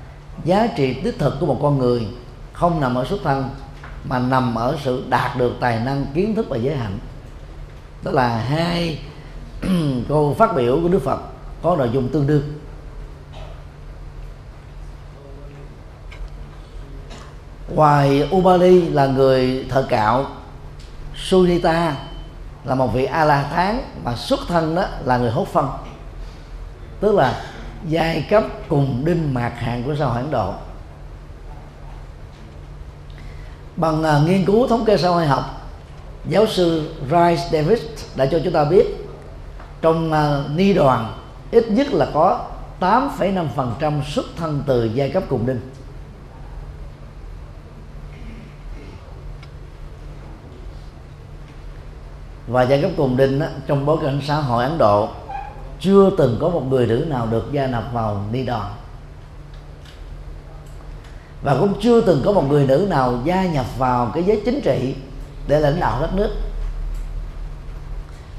giá 0.45 0.67
trị 0.77 0.95
đích 0.95 1.19
thực 1.19 1.41
của 1.41 1.47
một 1.47 1.59
con 1.63 1.79
người 1.79 2.07
không 2.53 2.81
nằm 2.81 2.95
ở 2.95 3.05
xuất 3.05 3.21
thân, 3.25 3.51
mà 4.05 4.19
nằm 4.19 4.55
ở 4.55 4.77
sự 4.85 5.05
đạt 5.09 5.37
được 5.37 5.53
tài 5.61 5.81
năng, 5.81 6.07
kiến 6.15 6.35
thức 6.35 6.47
và 6.49 6.57
giới 6.57 6.77
hạnh. 6.77 6.99
Đó 8.03 8.11
là 8.11 8.29
hai 8.29 8.99
câu 10.09 10.35
phát 10.39 10.57
biểu 10.57 10.79
của 10.83 10.89
Đức 10.89 11.03
Phật, 11.05 11.21
có 11.63 11.77
nội 11.77 11.91
dung 11.93 12.09
tương 12.09 12.27
đương. 12.27 12.43
Ngoài 17.75 18.29
Ubali 18.37 18.89
là 18.89 19.07
người 19.07 19.67
thợ 19.69 19.83
cạo, 19.83 20.27
Sunita 21.17 21.97
là 22.65 22.75
một 22.75 22.95
vị 22.95 23.05
a 23.05 23.25
la 23.25 23.43
hán 23.43 23.81
mà 24.05 24.17
xuất 24.17 24.41
thân 24.49 24.75
đó 24.75 24.85
là 25.05 25.19
người 25.19 25.31
hốt 25.31 25.49
phân. 25.49 25.69
Tức 27.01 27.15
là 27.15 27.43
giai 27.89 28.27
cấp 28.31 28.45
cùng 28.69 29.03
đinh 29.05 29.35
mạc 29.35 29.53
hạng 29.57 29.83
của 29.83 29.95
xã 29.99 30.07
hội 30.07 30.17
Ấn 30.17 30.31
Độ. 30.31 30.55
Bằng 33.77 34.01
uh, 34.01 34.29
nghiên 34.29 34.45
cứu 34.45 34.69
thống 34.69 34.85
kê 34.85 34.97
xã 34.97 35.09
hội 35.09 35.27
học 35.27 35.45
giáo 36.29 36.47
sư 36.47 36.95
Rice 37.03 37.49
Davis 37.53 37.81
đã 38.17 38.27
cho 38.27 38.41
chúng 38.45 38.53
ta 38.53 38.65
biết 38.65 38.87
trong 39.83 40.13
uh, 40.13 40.57
ni 40.57 40.73
đoàn 40.73 41.15
ít 41.51 41.71
nhất 41.71 41.93
là 41.93 42.07
có 42.15 42.49
8,5% 42.81 44.03
xuất 44.05 44.27
thân 44.37 44.63
từ 44.67 44.85
giai 44.85 45.11
cấp 45.11 45.23
cùng 45.29 45.47
đinh. 45.47 45.61
Và 52.47 52.63
giai 52.63 52.83
cấp 52.83 52.91
cùng 52.97 53.17
đinh 53.17 53.39
đó, 53.39 53.47
trong 53.67 53.87
bối 53.87 53.97
cảnh 54.03 54.21
xã 54.27 54.35
hội 54.35 54.65
Ấn 54.65 54.79
Độ 54.79 55.09
chưa 55.83 56.11
từng 56.19 56.39
có 56.41 56.49
một 56.49 56.63
người 56.71 56.87
nữ 56.87 57.07
nào 57.09 57.27
được 57.27 57.53
gia 57.53 57.67
nhập 57.67 57.85
vào 57.93 58.25
ni 58.33 58.45
đoàn 58.45 58.75
và 61.43 61.57
cũng 61.61 61.75
chưa 61.81 62.01
từng 62.01 62.23
có 62.25 62.33
một 62.33 62.45
người 62.49 62.67
nữ 62.67 62.87
nào 62.91 63.19
gia 63.25 63.45
nhập 63.45 63.67
vào 63.79 64.11
cái 64.15 64.23
giới 64.23 64.43
chính 64.45 64.61
trị 64.61 64.95
để 65.49 65.61
lãnh 65.61 65.81
đạo 65.81 66.01
đất 66.01 66.15
nước. 66.15 66.31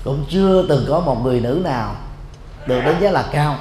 Cũng 0.04 0.26
chưa 0.30 0.68
từng 0.70 0.86
có 0.90 1.00
một 1.00 1.24
người 1.24 1.40
nữ 1.40 1.62
nào 1.64 1.96
được 2.68 2.82
đánh 2.82 3.02
giá 3.02 3.12
là 3.12 3.30
cao 3.32 3.58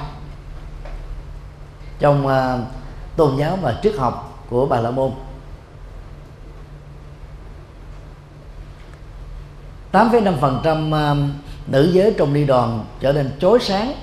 trong 1.99 2.27
uh, 2.27 2.67
tôn 3.15 3.37
giáo 3.37 3.57
và 3.61 3.79
triết 3.83 3.95
học 3.97 4.43
của 4.49 4.65
bà 4.65 4.79
la 4.79 4.91
môn. 4.91 5.11
8,5% 9.91 11.29
nữ 11.67 11.91
giới 11.93 12.13
trong 12.17 12.33
đi 12.33 12.45
đoàn 12.45 12.85
trở 12.99 13.13
nên 13.13 13.31
chói 13.39 13.59
sáng 13.61 13.93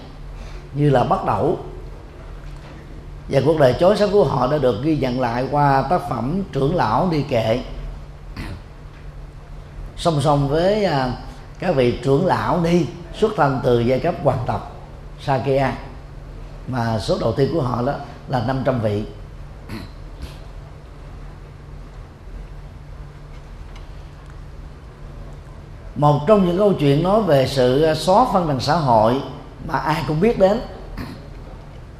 như 0.74 0.90
là 0.90 1.04
bắt 1.04 1.24
đầu. 1.26 1.58
Và 3.28 3.40
cuộc 3.46 3.58
đời 3.58 3.74
chói 3.80 3.96
sáng 3.96 4.10
của 4.12 4.24
họ 4.24 4.46
đã 4.46 4.58
được 4.58 4.82
ghi 4.82 4.96
nhận 4.96 5.20
lại 5.20 5.46
qua 5.50 5.82
tác 5.82 6.08
phẩm 6.08 6.42
trưởng 6.52 6.74
lão 6.74 7.08
đi 7.10 7.22
kệ. 7.22 7.60
Song 9.96 10.20
song 10.20 10.48
với 10.48 10.84
à, 10.84 11.12
các 11.58 11.74
vị 11.74 11.98
trưởng 12.04 12.26
lão 12.26 12.60
đi 12.64 12.86
xuất 13.18 13.32
thân 13.36 13.60
từ 13.62 13.80
giai 13.80 14.00
cấp 14.00 14.14
hoàng 14.24 14.44
tộc 14.46 14.76
Sakya, 15.20 15.72
mà 16.68 16.98
số 16.98 17.18
đầu 17.20 17.32
tiên 17.32 17.50
của 17.54 17.62
họ 17.62 17.82
đó 17.82 17.92
là 18.28 18.44
500 18.46 18.80
vị. 18.80 19.04
Một 25.96 26.20
trong 26.26 26.46
những 26.46 26.58
câu 26.58 26.72
chuyện 26.72 27.02
nói 27.02 27.22
về 27.22 27.46
sự 27.46 27.82
à, 27.82 27.94
xóa 27.94 28.26
phân 28.32 28.48
bằng 28.48 28.60
xã 28.60 28.76
hội 28.76 29.20
mà 29.68 29.78
ai 29.78 30.02
cũng 30.08 30.20
biết 30.20 30.38
đến, 30.38 30.60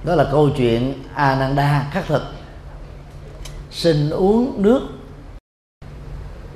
đó 0.05 0.15
là 0.15 0.25
câu 0.33 0.51
chuyện 0.57 1.03
Ananda 1.15 1.87
khắc 1.93 2.07
thực. 2.07 2.23
Xin 3.71 4.11
uống 4.11 4.63
nước 4.63 4.81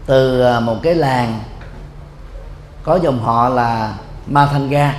từ 0.06 0.40
à, 0.40 0.60
một 0.60 0.76
cái 0.82 0.94
làng 0.94 1.40
có 2.82 2.98
dòng 3.02 3.18
họ 3.18 3.48
là 3.48 3.94
Ma 4.26 4.46
Thanh 4.46 4.68
Ga 4.68 4.94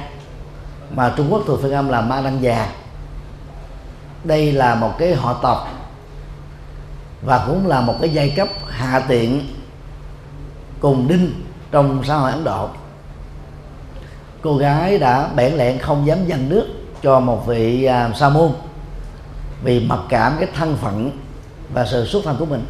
mà 0.95 1.13
Trung 1.17 1.27
Quốc 1.29 1.41
thuộc 1.47 1.61
phiên 1.61 1.71
âm 1.71 1.89
là 1.89 2.01
Ma 2.01 2.21
Đăng 2.21 2.41
Già 2.41 2.69
đây 4.23 4.51
là 4.51 4.75
một 4.75 4.91
cái 4.97 5.15
họ 5.15 5.33
tộc 5.33 5.67
và 7.25 7.43
cũng 7.47 7.67
là 7.67 7.81
một 7.81 7.95
cái 8.01 8.09
giai 8.09 8.29
cấp 8.29 8.47
hạ 8.69 8.99
tiện 9.07 9.47
cùng 10.79 11.07
đinh 11.07 11.44
trong 11.71 12.03
xã 12.03 12.15
hội 12.15 12.31
Ấn 12.31 12.43
Độ. 12.43 12.69
Cô 14.41 14.57
gái 14.57 14.97
đã 14.97 15.27
bẽn 15.35 15.53
lẹn 15.53 15.79
không 15.79 16.07
dám 16.07 16.25
dâng 16.25 16.49
nước 16.49 16.67
cho 17.03 17.19
một 17.19 17.47
vị 17.47 17.83
à, 17.83 18.09
sa 18.15 18.29
môn 18.29 18.51
vì 19.63 19.79
mặc 19.79 19.99
cảm 20.09 20.35
cái 20.39 20.49
thân 20.55 20.77
phận 20.77 21.11
và 21.73 21.85
sự 21.85 22.05
xuất 22.05 22.23
thân 22.23 22.35
của 22.39 22.45
mình. 22.45 22.65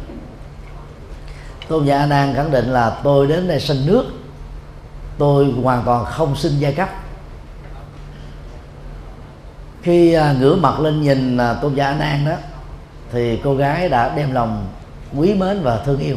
Tôn 1.68 1.84
giả 1.84 1.98
Anan 1.98 2.34
khẳng 2.34 2.50
định 2.50 2.72
là 2.72 3.00
tôi 3.04 3.26
đến 3.26 3.48
đây 3.48 3.60
xin 3.60 3.86
nước. 3.86 4.04
Tôi 5.18 5.54
hoàn 5.62 5.82
toàn 5.84 6.04
không 6.04 6.36
xin 6.36 6.58
giai 6.58 6.72
cấp. 6.72 6.88
Khi 9.82 10.12
à, 10.12 10.34
ngửa 10.40 10.56
mặt 10.56 10.80
lên 10.80 11.02
nhìn 11.02 11.36
à, 11.36 11.54
tôn 11.54 11.74
giả 11.74 11.86
Anan 11.86 12.24
nan 12.24 12.24
đó 12.24 12.42
thì 13.12 13.40
cô 13.44 13.54
gái 13.54 13.88
đã 13.88 14.14
đem 14.16 14.32
lòng 14.32 14.66
quý 15.16 15.34
mến 15.34 15.62
và 15.62 15.82
thương 15.84 15.98
yêu. 15.98 16.16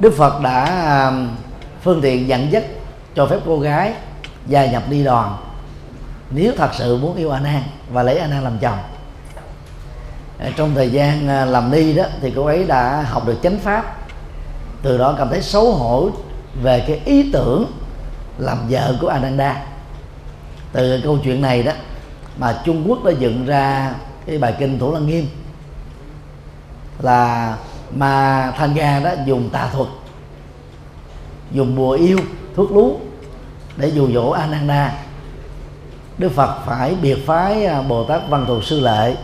Đức 0.00 0.14
phật 0.16 0.40
đã 0.40 0.64
à, 0.64 1.12
phương 1.82 2.00
tiện 2.02 2.28
dẫn 2.28 2.52
dắt 2.52 2.64
cho 3.14 3.26
phép 3.26 3.38
cô 3.46 3.58
gái 3.60 3.94
gia 4.46 4.66
nhập 4.66 4.82
đi 4.90 5.04
đoàn 5.04 5.36
nếu 6.30 6.52
thật 6.56 6.70
sự 6.74 6.96
muốn 6.96 7.16
yêu 7.16 7.30
a 7.30 7.40
nan 7.40 7.62
và 7.92 8.02
lấy 8.02 8.18
a 8.18 8.26
nan 8.26 8.44
làm 8.44 8.58
chồng. 8.58 8.78
À, 10.38 10.50
trong 10.56 10.74
thời 10.74 10.90
gian 10.90 11.28
à, 11.28 11.44
làm 11.44 11.70
ni 11.70 11.92
đó 11.92 12.04
thì 12.20 12.32
cô 12.36 12.44
ấy 12.44 12.64
đã 12.64 13.02
học 13.02 13.26
được 13.26 13.36
chánh 13.42 13.58
pháp, 13.58 13.96
từ 14.82 14.98
đó 14.98 15.14
cảm 15.18 15.28
thấy 15.28 15.42
xấu 15.42 15.72
hổ 15.72 16.10
về 16.62 16.84
cái 16.86 17.00
ý 17.04 17.30
tưởng 17.32 17.72
làm 18.38 18.58
vợ 18.68 18.96
của 19.00 19.08
Ananda 19.08 19.62
từ 20.72 21.00
câu 21.04 21.18
chuyện 21.24 21.42
này 21.42 21.62
đó 21.62 21.72
mà 22.38 22.60
Trung 22.64 22.84
Quốc 22.86 23.04
đã 23.04 23.10
dựng 23.10 23.46
ra 23.46 23.94
cái 24.26 24.38
bài 24.38 24.54
kinh 24.58 24.78
Thủ 24.78 24.92
Lăng 24.92 25.06
Nghiêm 25.06 25.26
là 27.02 27.56
mà 27.90 28.52
thanh 28.56 28.74
ga 28.74 29.00
đó 29.00 29.10
dùng 29.26 29.50
tà 29.50 29.68
thuật, 29.72 29.88
dùng 31.50 31.76
bùa 31.76 31.92
yêu, 31.92 32.18
thuốc 32.56 32.72
lú 32.72 33.00
để 33.76 33.88
dụ 33.88 34.12
dỗ 34.12 34.30
Ananda. 34.30 34.94
Đức 36.18 36.32
Phật 36.32 36.56
phải 36.66 36.94
biệt 37.02 37.26
phái 37.26 37.66
à, 37.66 37.82
Bồ 37.82 38.04
Tát 38.04 38.22
Văn 38.28 38.44
Thù 38.46 38.62
Sư 38.62 38.80
Lệ 38.80 39.16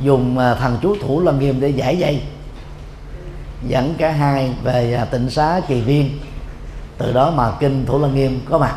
dùng 0.00 0.38
à, 0.38 0.54
thần 0.54 0.78
chú 0.82 0.96
thủ 1.02 1.20
lăng 1.20 1.38
nghiêm 1.38 1.60
để 1.60 1.68
giải 1.68 1.98
dây, 1.98 2.22
dẫn 3.68 3.94
cả 3.98 4.10
hai 4.12 4.54
về 4.62 4.94
à, 4.94 5.04
tịnh 5.04 5.30
xá 5.30 5.60
kỳ 5.68 5.80
viên. 5.80 6.18
Từ 6.98 7.12
đó 7.12 7.30
mà 7.30 7.52
kinh 7.60 7.86
thủ 7.86 7.98
lăng 7.98 8.14
nghiêm 8.14 8.40
có 8.50 8.58
mặt. 8.58 8.76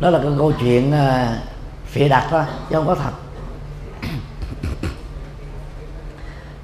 Đó 0.00 0.10
là 0.10 0.18
cái 0.18 0.32
câu 0.38 0.52
chuyện 0.60 0.92
phịa 1.84 2.08
đặt 2.08 2.26
thôi 2.30 2.42
chứ 2.70 2.76
không 2.76 2.86
có 2.86 2.94
thật. 2.94 3.10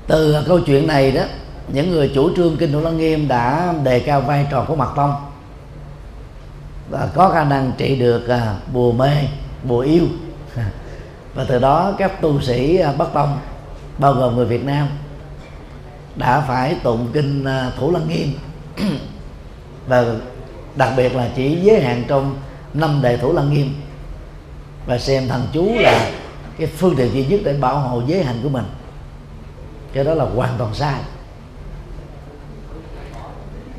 Từ 0.07 0.45
câu 0.47 0.61
chuyện 0.61 0.87
này 0.87 1.13
đó 1.13 1.23
những 1.69 1.91
người 1.91 2.11
chủ 2.15 2.37
trương 2.37 2.57
kinh 2.57 2.73
thủ 2.73 2.81
lăng 2.81 2.99
nghiêm 2.99 3.29
đã 3.29 3.75
đề 3.83 4.01
cao 4.01 4.21
vai 4.21 4.47
trò 4.51 4.65
của 4.69 4.77
mật 4.77 4.93
tông 4.97 5.15
và 6.91 7.09
có 7.15 7.29
khả 7.29 7.45
năng 7.45 7.73
trị 7.77 7.97
được 7.97 8.29
à, 8.29 8.57
bùa 8.73 8.93
mê 8.93 9.11
bùa 9.65 9.81
yêu. 9.81 10.07
Và 11.35 11.45
từ 11.49 11.59
đó 11.59 11.95
các 11.99 12.21
tu 12.21 12.41
sĩ 12.41 12.77
à, 12.77 12.93
bắc 12.99 13.13
tông 13.15 13.39
bao 13.99 14.13
gồm 14.13 14.37
người 14.37 14.47
việt 14.47 14.65
nam 14.65 14.89
đã 16.17 16.41
phải 16.41 16.77
tụng 16.83 17.09
kinh 17.13 17.45
à, 17.45 17.71
thủ 17.79 17.93
lăng 17.93 18.09
nghiêm. 18.09 18.33
Và 19.89 20.05
đặc 20.77 20.93
biệt 20.97 21.17
là 21.17 21.29
chỉ 21.37 21.59
giới 21.63 21.81
hạn 21.81 22.05
trong 22.09 22.37
năm 22.75 23.03
đệ 23.03 23.17
thủ 23.17 23.33
lăng 23.33 23.55
nghiêm 23.55 23.75
và 24.87 24.99
xem 24.99 25.29
thần 25.29 25.47
chú 25.53 25.69
là 25.75 26.11
cái 26.59 26.67
phương 26.67 26.95
tiện 26.97 27.15
duy 27.15 27.27
nhất 27.27 27.41
để 27.45 27.53
bảo 27.53 27.79
hộ 27.79 28.03
giới 28.07 28.25
hành 28.25 28.37
của 28.43 28.49
mình 28.49 28.65
cái 29.97 30.05
đó 30.05 30.15
là 30.15 30.25
hoàn 30.25 30.55
toàn 30.59 30.75
sai. 30.75 31.01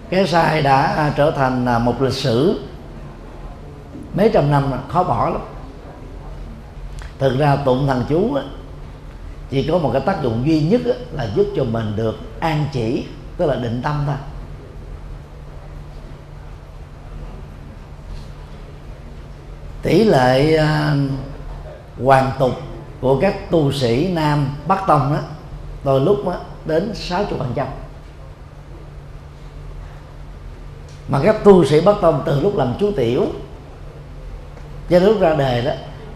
Cái 0.09 0.27
sai 0.27 0.61
đã 0.61 1.13
trở 1.17 1.31
thành 1.31 1.65
à, 1.65 1.79
một 1.79 2.01
lịch 2.01 2.13
sử 2.13 2.59
mấy 4.13 4.29
trăm 4.33 4.51
năm 4.51 4.71
khó 4.87 5.03
bỏ 5.03 5.29
lắm. 5.29 5.41
Thực 7.19 7.39
ra 7.39 7.55
tụng 7.55 7.87
thần 7.87 8.05
chú 8.09 8.37
chỉ 9.49 9.67
có 9.67 9.77
một 9.77 9.89
cái 9.93 10.01
tác 10.05 10.23
dụng 10.23 10.43
duy 10.47 10.61
nhất 10.61 10.81
là 11.11 11.29
giúp 11.35 11.45
cho 11.55 11.63
mình 11.63 11.95
được 11.95 12.15
an 12.39 12.65
chỉ, 12.71 13.05
tức 13.37 13.45
là 13.45 13.55
định 13.55 13.81
tâm 13.83 14.03
thôi. 14.05 14.15
Tỷ 19.81 20.03
lệ 20.03 20.55
à, 20.55 20.95
hoàn 22.03 22.31
tục 22.39 22.51
của 23.01 23.19
các 23.21 23.51
tu 23.51 23.71
sĩ 23.71 24.11
nam 24.13 24.49
bắc 24.67 24.87
tông 24.87 25.13
đó 25.13 25.19
đôi 25.87 26.01
lúc 26.01 26.25
đó, 26.25 26.35
đến 26.65 26.91
60 26.95 27.39
phần 27.39 27.51
trăm. 27.55 27.67
Mà 31.07 31.19
các 31.23 31.43
tu 31.43 31.65
sĩ 31.65 31.81
bắt 31.81 31.95
tông 32.01 32.23
từ 32.25 32.39
lúc 32.39 32.57
làm 32.57 32.73
chú 32.79 32.91
tiểu 32.91 33.25
cho 34.89 34.99
đến 34.99 35.09
lúc 35.09 35.19
ra 35.19 35.33
đề 35.33 35.61
đó 35.61 35.71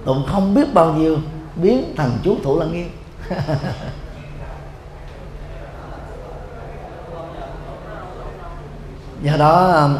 tụng 0.05 0.25
không 0.27 0.53
biết 0.53 0.73
bao 0.73 0.93
nhiêu 0.93 1.17
biến 1.55 1.93
thành 1.97 2.11
chú 2.23 2.35
thủ 2.43 2.59
lăng 2.59 2.73
nghiêm 2.73 2.89
do 9.21 9.37
đó 9.37 9.71
um, 9.71 9.97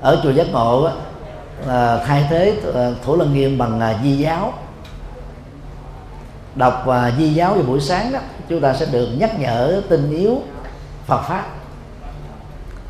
ở 0.00 0.20
chùa 0.22 0.30
giác 0.30 0.46
ngộ 0.52 0.88
là 1.66 2.04
thay 2.06 2.26
thế 2.30 2.60
ờ, 2.72 2.94
thủ 3.04 3.16
lăng 3.16 3.34
nghiêm 3.34 3.58
bằng 3.58 3.80
à, 3.80 4.00
di 4.02 4.16
giáo 4.16 4.52
đọc 6.54 6.82
và 6.86 7.12
di 7.18 7.34
giáo 7.34 7.54
vào 7.54 7.62
buổi 7.62 7.80
sáng 7.80 8.12
đó, 8.12 8.18
chúng 8.48 8.60
ta 8.60 8.74
sẽ 8.74 8.86
được 8.86 9.08
nhắc 9.18 9.40
nhở 9.40 9.82
tinh 9.88 10.10
yếu 10.10 10.42
Phật 11.06 11.22
pháp 11.22 11.44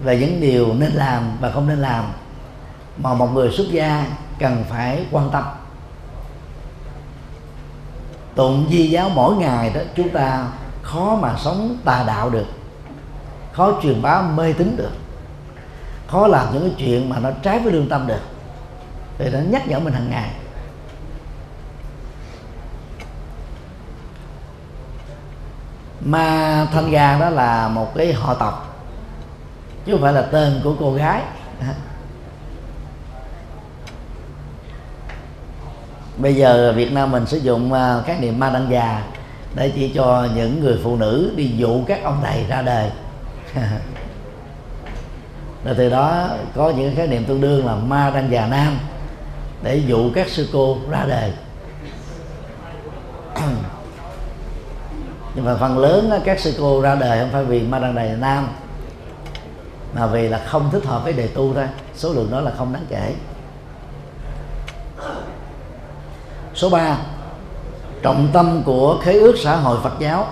về 0.00 0.18
những 0.18 0.40
điều 0.40 0.74
nên 0.74 0.92
làm 0.92 1.36
và 1.40 1.50
không 1.50 1.68
nên 1.68 1.78
làm 1.78 2.04
mà 2.98 3.14
một 3.14 3.26
người 3.34 3.50
xuất 3.50 3.66
gia 3.70 4.06
cần 4.38 4.64
phải 4.70 5.06
quan 5.10 5.30
tâm. 5.30 5.44
Tụng, 8.34 8.66
di 8.70 8.90
giáo 8.90 9.08
mỗi 9.08 9.36
ngày 9.36 9.70
đó, 9.70 9.80
chúng 9.96 10.08
ta 10.08 10.46
khó 10.82 11.18
mà 11.20 11.34
sống 11.38 11.76
tà 11.84 12.04
đạo 12.06 12.30
được, 12.30 12.46
khó 13.52 13.72
truyền 13.82 14.02
bá 14.02 14.22
mê 14.22 14.52
tín 14.52 14.76
được, 14.76 14.92
khó 16.06 16.26
làm 16.26 16.46
những 16.52 16.62
cái 16.62 16.74
chuyện 16.78 17.08
mà 17.08 17.18
nó 17.18 17.30
trái 17.42 17.58
với 17.58 17.72
lương 17.72 17.88
tâm 17.88 18.06
được. 18.06 18.20
Thì 19.18 19.30
nó 19.30 19.38
nhắc 19.38 19.68
nhở 19.68 19.78
mình 19.78 19.92
hàng 19.92 20.10
ngày. 20.10 20.30
Ma 26.04 26.66
thanh 26.72 26.90
gia 26.90 27.18
đó 27.18 27.30
là 27.30 27.68
một 27.68 27.94
cái 27.94 28.12
họ 28.12 28.34
tộc, 28.34 28.84
chứ 29.86 29.92
không 29.92 30.02
phải 30.02 30.12
là 30.12 30.22
tên 30.22 30.60
của 30.64 30.74
cô 30.80 30.92
gái. 30.92 31.22
Bây 36.16 36.34
giờ 36.34 36.72
Việt 36.76 36.92
Nam 36.92 37.10
mình 37.10 37.26
sử 37.26 37.36
dụng 37.36 37.72
à, 37.72 38.00
các 38.06 38.20
niệm 38.20 38.38
ma 38.38 38.50
đăng 38.50 38.70
già 38.70 39.02
để 39.54 39.72
chỉ 39.74 39.92
cho 39.94 40.28
những 40.34 40.60
người 40.60 40.80
phụ 40.82 40.96
nữ 40.96 41.32
đi 41.36 41.46
dụ 41.56 41.84
các 41.86 42.04
ông 42.04 42.20
thầy 42.22 42.44
ra 42.48 42.62
đời. 42.62 42.90
Rồi 45.64 45.74
từ 45.78 45.90
đó 45.90 46.28
có 46.54 46.70
những 46.70 46.96
khái 46.96 47.06
niệm 47.06 47.24
tương 47.24 47.40
đương 47.40 47.66
là 47.66 47.74
ma 47.74 48.10
đăng 48.14 48.30
già 48.30 48.46
nam 48.46 48.78
để 49.62 49.76
dụ 49.76 50.10
các 50.14 50.28
sư 50.28 50.48
cô 50.52 50.76
ra 50.90 51.04
đời. 51.08 51.32
nhưng 55.34 55.44
mà 55.44 55.56
phần 55.60 55.78
lớn 55.78 56.10
các 56.24 56.40
sư 56.40 56.54
cô 56.58 56.80
ra 56.80 56.94
đời 56.94 57.20
không 57.20 57.30
phải 57.32 57.44
vì 57.44 57.62
ma 57.62 57.78
đăng 57.78 57.94
già 57.94 58.16
nam 58.20 58.48
mà 59.94 60.06
vì 60.06 60.28
là 60.28 60.38
không 60.46 60.70
thích 60.70 60.84
hợp 60.84 61.04
với 61.04 61.12
đề 61.12 61.26
tu 61.26 61.54
thôi. 61.54 61.64
Số 61.94 62.12
lượng 62.12 62.30
đó 62.30 62.40
là 62.40 62.52
không 62.58 62.72
đáng 62.72 62.84
kể. 62.88 63.14
Số 66.54 66.70
3 66.70 66.96
trọng 68.02 68.28
tâm 68.32 68.62
của 68.64 68.98
khế 69.02 69.12
ước 69.12 69.34
xã 69.38 69.56
hội 69.56 69.78
Phật 69.82 69.92
giáo. 69.98 70.26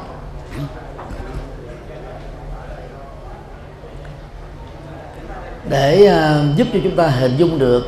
Để 5.68 6.12
uh, 6.50 6.56
giúp 6.56 6.66
cho 6.72 6.78
chúng 6.84 6.96
ta 6.96 7.06
hình 7.06 7.36
dung 7.36 7.58
được 7.58 7.84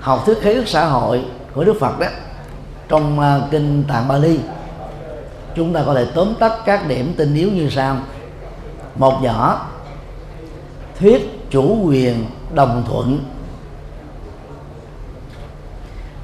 học 0.00 0.22
thuyết 0.26 0.40
khế 0.42 0.54
ước 0.54 0.68
xã 0.68 0.84
hội 0.84 1.24
của 1.54 1.64
Đức 1.64 1.76
Phật 1.80 1.98
đó 1.98 2.06
trong 2.88 3.18
uh, 3.18 3.50
kinh 3.50 3.84
Tạng 3.88 4.08
Bali 4.08 4.38
chúng 5.56 5.72
ta 5.72 5.82
có 5.86 5.94
thể 5.94 6.06
tóm 6.14 6.34
tắt 6.40 6.52
các 6.64 6.88
điểm 6.88 7.14
tinh 7.16 7.34
yếu 7.34 7.50
như 7.50 7.70
sau. 7.70 7.96
Một 8.94 9.22
nhỏ 9.22 9.66
thuyết 10.98 11.50
chủ 11.50 11.78
quyền 11.84 12.26
đồng 12.54 12.84
thuận. 12.88 13.24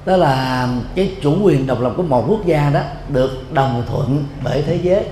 Đó 0.05 0.17
là 0.17 0.69
cái 0.95 1.17
chủ 1.23 1.37
quyền 1.43 1.67
độc 1.67 1.81
lập 1.81 1.93
của 1.97 2.03
một 2.03 2.25
quốc 2.29 2.47
gia 2.47 2.71
đó 2.71 2.81
được 3.09 3.31
đồng 3.53 3.83
thuận 3.89 4.25
bởi 4.45 4.63
thế 4.63 4.79
giới. 4.83 5.07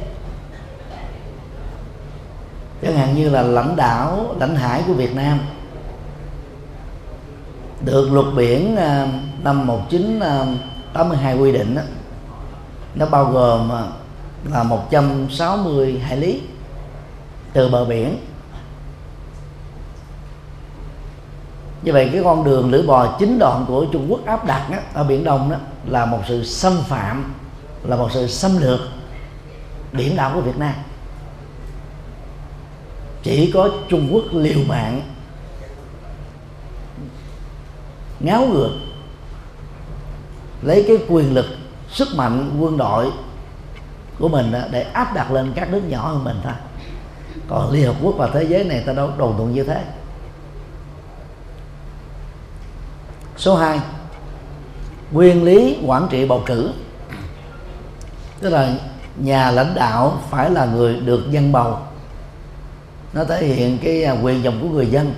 Chẳng 2.82 2.96
hạn 2.96 3.14
như 3.14 3.30
là 3.30 3.42
lãnh 3.42 3.76
đạo 3.76 4.34
lãnh 4.40 4.56
hải 4.56 4.82
của 4.86 4.92
Việt 4.92 5.14
Nam 5.14 5.38
được 7.84 8.12
luật 8.12 8.26
biển 8.36 8.76
à, 8.76 9.08
năm 9.44 9.66
1982 9.66 11.32
à, 11.32 11.38
quy 11.40 11.52
định 11.52 11.74
đó, 11.74 11.82
nó 12.94 13.06
bao 13.06 13.24
gồm 13.24 13.72
à, 13.72 13.82
là 14.44 14.62
160 14.62 15.98
hải 15.98 16.16
lý 16.16 16.40
từ 17.52 17.68
bờ 17.68 17.84
biển. 17.84 18.16
Như 21.82 21.92
vậy 21.92 22.10
cái 22.12 22.22
con 22.24 22.44
đường 22.44 22.70
lưỡi 22.70 22.82
bò 22.82 23.16
chính 23.18 23.38
đoạn 23.38 23.64
của 23.68 23.86
Trung 23.92 24.06
Quốc 24.08 24.26
áp 24.26 24.46
đặt 24.46 24.66
á, 24.70 24.80
ở 24.94 25.04
biển 25.04 25.24
Đông 25.24 25.50
đó 25.50 25.56
là 25.86 26.06
một 26.06 26.20
sự 26.28 26.44
xâm 26.44 26.72
phạm 26.88 27.34
là 27.84 27.96
một 27.96 28.08
sự 28.12 28.26
xâm 28.26 28.58
lược 28.58 28.80
biển 29.92 30.16
đảo 30.16 30.30
của 30.34 30.40
Việt 30.40 30.58
Nam. 30.58 30.74
Chỉ 33.22 33.50
có 33.54 33.70
Trung 33.88 34.08
Quốc 34.12 34.24
liều 34.32 34.58
mạng 34.68 35.00
ngáo 38.20 38.46
ngược 38.46 38.70
lấy 40.62 40.84
cái 40.88 40.98
quyền 41.08 41.34
lực 41.34 41.46
sức 41.88 42.08
mạnh 42.16 42.56
quân 42.60 42.76
đội 42.76 43.10
của 44.20 44.28
mình 44.28 44.52
để 44.70 44.82
áp 44.82 45.14
đặt 45.14 45.32
lên 45.32 45.52
các 45.54 45.70
nước 45.70 45.82
nhỏ 45.88 46.08
hơn 46.08 46.24
mình 46.24 46.36
thôi. 46.42 46.52
Còn 47.48 47.70
Liên 47.70 47.86
Hợp 47.86 47.96
Quốc 48.02 48.14
và 48.18 48.30
thế 48.34 48.42
giới 48.42 48.64
này 48.64 48.82
ta 48.86 48.92
đâu 48.92 49.10
đồn 49.18 49.36
thuận 49.36 49.54
như 49.54 49.64
thế. 49.64 49.84
Số 53.36 53.56
2 53.56 53.80
nguyên 55.12 55.44
lý 55.44 55.78
quản 55.86 56.06
trị 56.10 56.26
bầu 56.26 56.42
cử. 56.46 56.72
Tức 58.40 58.50
là 58.50 58.72
nhà 59.16 59.50
lãnh 59.50 59.74
đạo 59.74 60.18
phải 60.30 60.50
là 60.50 60.64
người 60.64 61.00
được 61.00 61.30
dân 61.30 61.52
bầu. 61.52 61.78
Nó 63.12 63.24
thể 63.24 63.46
hiện 63.46 63.78
cái 63.78 64.04
à, 64.04 64.16
quyền 64.22 64.42
dòng 64.42 64.58
của 64.62 64.68
người 64.68 64.86
dân, 64.86 65.14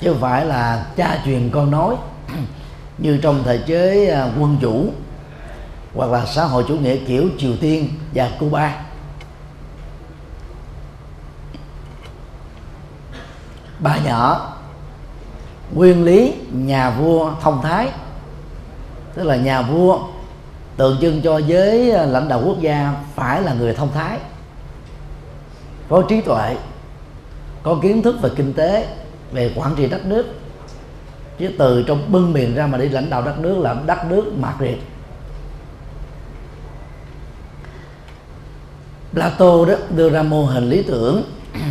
chứ 0.00 0.10
không 0.12 0.20
phải 0.20 0.46
là 0.46 0.86
cha 0.96 1.22
truyền 1.24 1.50
con 1.50 1.70
nói 1.70 1.96
như 2.98 3.18
trong 3.22 3.42
thể 3.44 3.58
chế 3.66 4.06
à, 4.06 4.28
quân 4.38 4.56
chủ 4.60 4.90
hoặc 5.94 6.10
là 6.10 6.26
xã 6.26 6.44
hội 6.44 6.64
chủ 6.68 6.76
nghĩa 6.76 6.96
kiểu 6.96 7.28
Triều 7.38 7.56
Tiên 7.60 7.88
và 8.14 8.30
Cuba. 8.40 8.84
Ba 13.78 13.96
nhỏ, 14.04 14.56
nguyên 15.74 16.04
lý 16.04 16.34
nhà 16.52 16.90
vua 16.90 17.32
thông 17.40 17.62
thái, 17.62 17.90
tức 19.14 19.24
là 19.24 19.36
nhà 19.36 19.62
vua 19.62 19.98
tượng 20.76 20.98
trưng 21.00 21.22
cho 21.22 21.38
giới 21.38 22.06
lãnh 22.06 22.28
đạo 22.28 22.42
quốc 22.44 22.60
gia 22.60 22.94
phải 23.14 23.42
là 23.42 23.54
người 23.54 23.74
thông 23.74 23.92
thái, 23.94 24.18
có 25.88 26.02
trí 26.08 26.20
tuệ, 26.20 26.56
có 27.62 27.78
kiến 27.82 28.02
thức 28.02 28.16
về 28.22 28.30
kinh 28.36 28.52
tế, 28.52 28.88
về 29.32 29.52
quản 29.56 29.74
trị 29.76 29.88
đất 29.88 30.06
nước. 30.06 30.26
Chứ 31.38 31.50
từ 31.58 31.82
trong 31.82 32.12
bưng 32.12 32.32
miền 32.32 32.54
ra 32.54 32.66
mà 32.66 32.78
đi 32.78 32.88
lãnh 32.88 33.10
đạo 33.10 33.22
đất 33.22 33.38
nước 33.38 33.58
là 33.58 33.76
đất 33.86 34.04
nước 34.04 34.32
mạt 34.38 34.54
liệt 34.60 34.82
Plato 39.18 39.64
đó 39.64 39.74
đưa 39.90 40.10
ra 40.10 40.22
mô 40.22 40.44
hình 40.44 40.70
lý 40.70 40.82
tưởng 40.82 41.22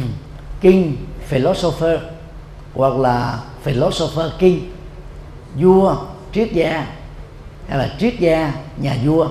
king 0.62 0.96
philosopher 1.28 2.00
hoặc 2.74 2.94
là 2.94 3.40
philosopher 3.64 4.32
king 4.40 4.60
vua 5.56 5.96
triết 6.34 6.52
gia 6.52 6.88
hay 7.68 7.78
là 7.78 7.96
triết 8.00 8.20
gia 8.20 8.54
nhà 8.78 8.96
vua 9.06 9.28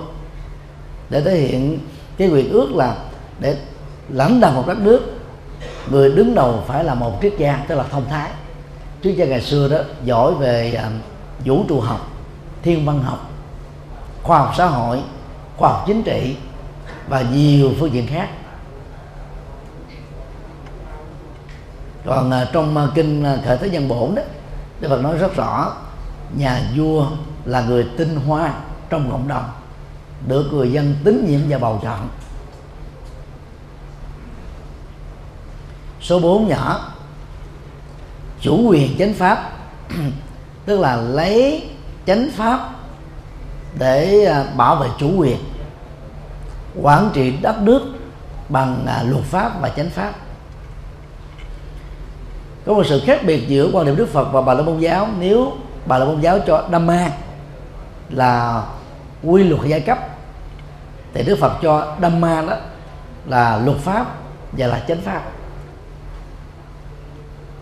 để 1.11 1.21
thể 1.21 1.37
hiện 1.37 1.79
cái 2.17 2.29
quyền 2.29 2.51
ước 2.51 2.75
là 2.75 2.97
để 3.41 3.57
lãnh 4.09 4.41
đạo 4.41 4.53
một 4.53 4.65
đất 4.67 4.79
nước 4.79 5.01
người 5.91 6.13
đứng 6.13 6.35
đầu 6.35 6.63
phải 6.67 6.85
là 6.85 6.95
một 6.95 7.19
triết 7.23 7.33
gia 7.39 7.65
tức 7.69 7.75
là 7.75 7.85
thông 7.91 8.09
thái. 8.09 8.31
Triết 9.03 9.17
gia 9.17 9.27
ngày 9.27 9.41
xưa 9.41 9.69
đó 9.69 9.79
giỏi 10.05 10.35
về 10.35 10.75
um, 10.75 10.93
vũ 11.45 11.65
trụ 11.69 11.81
học 11.81 12.11
thiên 12.63 12.87
văn 12.87 13.03
học 13.03 13.31
khoa 14.23 14.39
học 14.39 14.55
xã 14.57 14.67
hội 14.67 15.01
khoa 15.57 15.69
học 15.69 15.85
chính 15.87 16.03
trị 16.03 16.37
và 17.09 17.23
nhiều 17.23 17.73
phương 17.81 17.93
diện 17.93 18.07
khác. 18.07 18.29
Còn 22.07 22.29
uh, 22.29 22.49
trong 22.53 22.77
uh, 22.77 22.95
kinh 22.95 23.23
uh, 23.35 23.45
khởi 23.45 23.59
thế 23.59 23.71
nhân 23.71 23.89
bổn 23.89 24.15
đó 24.15 24.23
Đức 24.81 24.89
Phật 24.89 25.01
nói 25.03 25.19
rất 25.19 25.37
rõ 25.37 25.73
nhà 26.37 26.63
vua 26.77 27.07
là 27.45 27.61
người 27.61 27.87
tinh 27.97 28.17
hoa 28.17 28.55
trong 28.91 29.11
cộng 29.11 29.29
đồng 29.29 29.51
được 30.27 30.49
người 30.53 30.73
dân 30.73 30.97
tín 31.05 31.27
nhiệm 31.29 31.41
và 31.49 31.59
bầu 31.59 31.81
chọn. 31.83 32.09
Số 36.01 36.19
4 36.19 36.49
nhỏ 36.49 36.93
chủ 38.41 38.63
quyền 38.69 38.99
chánh 38.99 39.15
pháp 39.15 39.53
tức 40.67 40.81
là 40.81 40.97
lấy 40.97 41.69
chánh 42.07 42.29
pháp 42.37 42.71
để 43.79 44.29
bảo 44.57 44.77
vệ 44.77 44.89
chủ 44.99 45.13
quyền 45.17 45.37
quản 46.83 47.11
trị 47.15 47.33
đất 47.43 47.63
nước 47.63 47.83
bằng 48.49 48.87
à, 48.87 49.03
luật 49.03 49.25
pháp 49.25 49.61
và 49.61 49.69
chánh 49.69 49.91
pháp. 49.91 50.13
Có 52.67 52.75
một 52.75 52.87
sự 52.87 53.03
khác 53.07 53.21
biệt 53.27 53.49
giữa 53.49 53.71
quan 53.73 53.87
điểm 53.87 53.97
Đức 53.97 54.09
Phật 54.13 54.25
và 54.25 54.43
Bà 54.43 54.55
La 54.55 54.63
Môn 54.63 54.79
giáo. 54.79 55.09
Nếu 55.19 55.53
Bà 55.87 55.99
La 55.99 56.05
Môn 56.05 56.21
giáo 56.21 56.39
cho 56.47 56.69
Dhamma 56.73 57.11
là 58.11 58.63
quy 59.23 59.43
luật 59.45 59.61
giai 59.67 59.81
cấp, 59.81 59.99
thì 61.15 61.23
Đức 61.23 61.39
Phật 61.41 61.53
cho 61.63 61.97
Dhamma 62.03 62.43
đó 62.43 62.57
là 63.27 63.61
luật 63.65 63.79
pháp 63.79 64.07
và 64.53 64.67
là 64.67 64.85
chánh 64.89 65.01
pháp. 65.01 65.23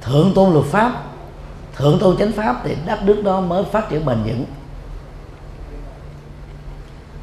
Thượng 0.03 0.33
tôn 0.35 0.53
luật 0.53 0.66
pháp, 0.66 0.92
thượng 1.77 1.98
tôn 1.98 2.16
chánh 2.16 2.33
pháp 2.33 2.61
thì 2.64 2.77
đất 2.87 3.03
nước 3.03 3.22
đó 3.24 3.40
mới 3.40 3.64
phát 3.64 3.88
triển 3.88 4.05
bền 4.07 4.18
vững. 4.24 4.44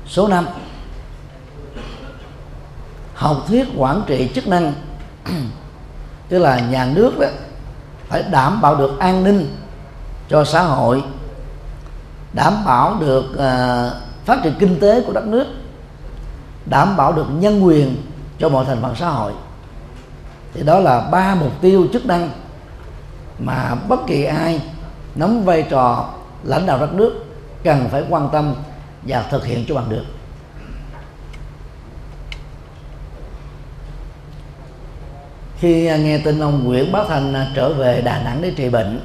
Số 0.08 0.28
5 0.28 0.46
học 3.22 3.44
thuyết 3.48 3.68
quản 3.78 4.02
trị 4.08 4.30
chức 4.36 4.48
năng. 4.48 4.74
Tức 6.30 6.40
là 6.40 6.60
nhà 6.60 6.86
nước 6.86 7.20
đó 7.20 7.28
phải 8.08 8.24
đảm 8.24 8.62
bảo 8.62 8.76
được 8.76 9.00
an 9.00 9.24
ninh 9.24 9.58
cho 10.30 10.44
xã 10.44 10.62
hội 10.62 11.04
đảm 12.34 12.66
bảo 12.66 12.96
được 13.00 13.26
uh, 13.34 13.94
phát 14.26 14.40
triển 14.44 14.54
kinh 14.60 14.80
tế 14.80 15.02
của 15.02 15.14
đất 15.14 15.28
nước 15.28 15.46
đảm 16.66 16.98
bảo 16.98 17.14
được 17.14 17.26
nhân 17.30 17.66
quyền 17.66 17.96
cho 18.40 18.50
mọi 18.50 18.66
thành 18.66 18.82
phần 18.82 18.96
xã 18.96 19.10
hội. 19.10 19.34
Thì 20.54 20.64
đó 20.64 20.80
là 20.80 21.00
ba 21.12 21.36
mục 21.36 21.52
tiêu 21.62 21.88
chức 21.94 22.06
năng 22.06 22.30
mà 23.40 23.76
bất 23.76 24.00
kỳ 24.08 24.24
ai 24.24 24.62
nắm 25.16 25.44
vai 25.44 25.64
trò 25.70 26.10
lãnh 26.44 26.66
đạo 26.66 26.80
đất 26.80 26.94
nước 26.94 27.26
cần 27.64 27.90
phải 27.92 28.04
quan 28.10 28.30
tâm 28.32 28.54
và 29.04 29.26
thực 29.32 29.46
hiện 29.46 29.66
cho 29.68 29.76
bằng 29.76 29.90
được. 29.90 30.04
Khi 35.62 35.86
à, 35.86 35.98
nghe 35.98 36.18
tin 36.18 36.40
ông 36.40 36.64
Nguyễn 36.64 36.92
Bá 36.92 37.04
Thanh 37.08 37.34
à, 37.34 37.52
trở 37.56 37.74
về 37.74 38.02
Đà 38.02 38.24
Nẵng 38.24 38.42
để 38.42 38.54
trị 38.56 38.70
bệnh, 38.70 39.00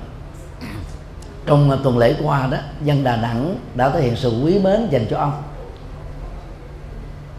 trong 1.46 1.70
à, 1.70 1.76
tuần 1.82 1.98
lễ 1.98 2.14
qua 2.22 2.46
đó, 2.46 2.58
dân 2.84 3.04
Đà 3.04 3.16
Nẵng 3.16 3.58
đã 3.74 3.90
thể 3.90 4.02
hiện 4.02 4.16
sự 4.16 4.42
quý 4.44 4.58
mến 4.58 4.88
dành 4.90 5.06
cho 5.10 5.18
ông. 5.18 5.42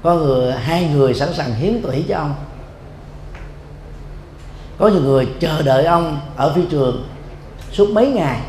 Có 0.04 0.16
người, 0.16 0.54
hai 0.54 0.90
người 0.94 1.14
sẵn 1.14 1.34
sàng 1.34 1.54
hiến 1.54 1.82
tủy 1.82 2.06
cho 2.10 2.18
ông. 2.18 2.36
Có 4.78 4.88
nhiều 4.88 5.02
người 5.02 5.28
chờ 5.40 5.62
đợi 5.62 5.86
ông 5.86 6.20
ở 6.36 6.54
phi 6.54 6.62
trường 6.70 7.08
suốt 7.72 7.90
mấy 7.90 8.12
ngày. 8.12 8.40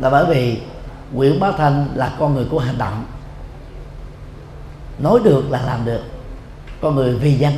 Là 0.00 0.10
bởi 0.10 0.24
vì 0.26 0.58
Nguyễn 1.12 1.40
Bá 1.40 1.52
Thanh 1.52 1.88
là 1.94 2.12
con 2.18 2.34
người 2.34 2.46
của 2.50 2.58
hành 2.58 2.78
động. 2.78 3.04
Nói 4.98 5.20
được 5.24 5.50
là 5.50 5.62
làm 5.62 5.84
được. 5.84 6.02
Con 6.80 6.94
người 6.94 7.14
vì 7.14 7.32
dân 7.32 7.52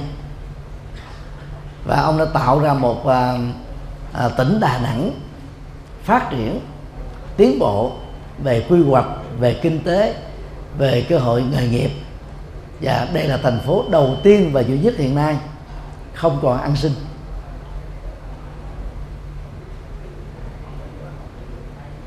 và 1.87 2.01
ông 2.01 2.19
đã 2.19 2.25
tạo 2.25 2.61
ra 2.61 2.75
một 2.75 3.07
à, 3.07 3.39
à, 4.13 4.29
tỉnh 4.29 4.61
Đà 4.61 4.79
Nẵng 4.79 5.11
phát 6.03 6.31
triển 6.31 6.61
tiến 7.37 7.59
bộ 7.59 7.93
về 8.43 8.67
quy 8.69 8.83
hoạch 8.83 9.07
về 9.39 9.55
kinh 9.63 9.85
tế 9.85 10.15
về 10.79 11.07
cơ 11.09 11.19
hội 11.19 11.43
nghề 11.43 11.69
nghiệp. 11.69 11.91
Và 12.81 13.09
đây 13.13 13.29
là 13.29 13.37
thành 13.43 13.61
phố 13.61 13.85
đầu 13.91 14.17
tiên 14.23 14.51
và 14.53 14.61
duy 14.61 14.79
nhất 14.79 14.95
hiện 14.97 15.15
nay 15.15 15.37
không 16.15 16.39
còn 16.43 16.61
ăn 16.61 16.77
sinh 16.77 16.93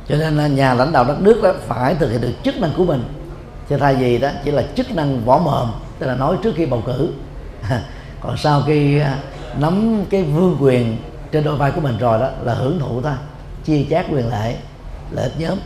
cho 0.09 0.15
nên 0.15 0.37
là 0.37 0.47
nhà 0.47 0.73
lãnh 0.73 0.91
đạo 0.91 1.03
đất 1.03 1.21
nước 1.21 1.39
đó 1.43 1.53
phải 1.67 1.95
thực 1.95 2.11
hiện 2.11 2.21
được 2.21 2.33
chức 2.43 2.57
năng 2.57 2.71
của 2.77 2.85
mình. 2.85 3.03
Chứ 3.69 3.77
thay 3.77 3.95
vì 3.95 4.17
đó 4.17 4.29
chỉ 4.43 4.51
là 4.51 4.63
chức 4.75 4.91
năng 4.91 5.25
võ 5.25 5.37
mồm 5.37 5.71
tức 5.99 6.07
là 6.07 6.15
nói 6.15 6.37
trước 6.43 6.53
khi 6.55 6.65
bầu 6.65 6.83
cử. 6.85 7.13
Còn 8.21 8.37
sau 8.37 8.63
khi 8.67 8.99
à, 8.99 9.17
nắm 9.57 10.05
cái 10.09 10.23
vương 10.23 10.57
quyền 10.59 10.97
trên 11.31 11.43
đôi 11.43 11.57
vai 11.57 11.71
của 11.71 11.81
mình 11.81 11.97
rồi 11.97 12.19
đó 12.19 12.29
là 12.43 12.53
hưởng 12.53 12.79
thụ 12.79 13.01
thôi 13.01 13.13
chia 13.63 13.85
chác 13.89 14.05
quyền 14.11 14.29
lợi 14.29 14.55
lợi 15.11 15.23
ích 15.23 15.33
nhóm. 15.39 15.57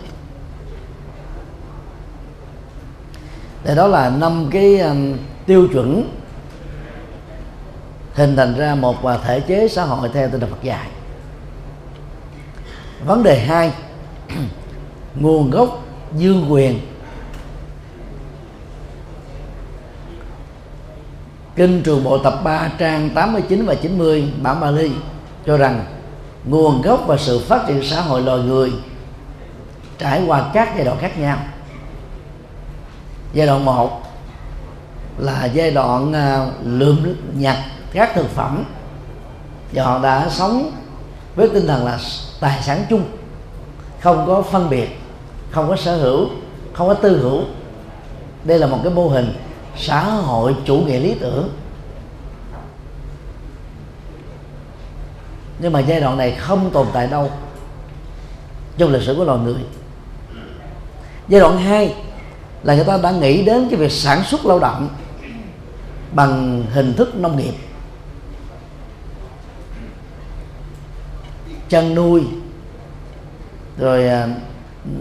Để 3.63 3.75
đó 3.75 3.87
là 3.87 4.09
năm 4.09 4.47
cái 4.51 4.79
um, 4.79 5.17
tiêu 5.45 5.67
chuẩn 5.73 6.15
hình 8.13 8.35
thành 8.35 8.55
ra 8.57 8.75
một 8.75 9.05
uh, 9.05 9.21
thể 9.23 9.39
chế 9.39 9.67
xã 9.67 9.83
hội 9.83 10.09
theo 10.13 10.29
tinh 10.29 10.39
thần 10.39 10.49
Phật 10.49 10.63
dạy. 10.63 10.87
Vấn 13.05 13.23
đề 13.23 13.39
hai 13.39 13.71
nguồn 15.15 15.51
gốc 15.51 15.83
dương 16.17 16.45
quyền 16.49 16.79
Kinh 21.55 21.83
Trường 21.83 22.03
Bộ 22.03 22.17
tập 22.17 22.39
3 22.43 22.69
trang 22.77 23.09
89 23.09 23.65
và 23.65 23.75
90 23.75 24.33
bản 24.41 24.59
Bali 24.59 24.91
cho 25.45 25.57
rằng 25.57 25.85
nguồn 26.45 26.81
gốc 26.81 27.03
và 27.07 27.17
sự 27.17 27.39
phát 27.39 27.63
triển 27.67 27.83
xã 27.83 28.01
hội 28.01 28.21
loài 28.21 28.39
người 28.39 28.71
trải 29.97 30.23
qua 30.27 30.49
các 30.53 30.69
giai 30.75 30.85
đoạn 30.85 30.97
khác 31.01 31.19
nhau. 31.19 31.37
Giai 33.33 33.47
đoạn 33.47 33.65
1 33.65 34.01
là 35.17 35.45
giai 35.45 35.71
đoạn 35.71 36.09
uh, 36.09 36.53
lượm 36.65 37.15
nhặt 37.37 37.57
các 37.93 38.11
thực 38.15 38.29
phẩm 38.29 38.63
và 39.73 39.83
họ 39.83 39.99
đã 39.99 40.29
sống 40.29 40.71
với 41.35 41.49
tinh 41.49 41.67
thần 41.67 41.85
là 41.85 41.99
tài 42.39 42.61
sản 42.63 42.85
chung 42.89 43.03
không 44.01 44.23
có 44.27 44.41
phân 44.41 44.69
biệt 44.69 44.89
không 45.51 45.69
có 45.69 45.75
sở 45.75 45.97
hữu 45.97 46.27
không 46.73 46.87
có 46.87 46.93
tư 46.93 47.21
hữu 47.21 47.41
đây 48.43 48.59
là 48.59 48.67
một 48.67 48.79
cái 48.83 48.93
mô 48.93 49.07
hình 49.07 49.33
xã 49.77 50.03
hội 50.03 50.55
chủ 50.65 50.75
nghĩa 50.77 50.99
lý 50.99 51.15
tưởng. 51.19 51.49
Nhưng 55.59 55.73
mà 55.73 55.79
giai 55.79 55.99
đoạn 55.99 56.17
này 56.17 56.31
không 56.31 56.69
tồn 56.73 56.87
tại 56.93 57.07
đâu. 57.07 57.31
Trong 58.77 58.91
lịch 58.91 59.01
sử 59.01 59.15
của 59.15 59.23
loài 59.23 59.39
người. 59.39 59.55
Giai 61.27 61.41
đoạn 61.41 61.57
2 61.57 61.95
là 62.63 62.75
người 62.75 62.85
ta 62.85 62.97
đã 62.97 63.11
nghĩ 63.11 63.43
đến 63.43 63.67
cái 63.69 63.79
việc 63.79 63.91
sản 63.91 64.23
xuất 64.23 64.45
lao 64.45 64.59
động 64.59 64.89
bằng 66.11 66.63
hình 66.71 66.93
thức 66.93 67.15
nông 67.15 67.37
nghiệp. 67.37 67.53
Chăn 71.69 71.95
nuôi 71.95 72.23
rồi 73.77 74.07
à, 74.07 74.27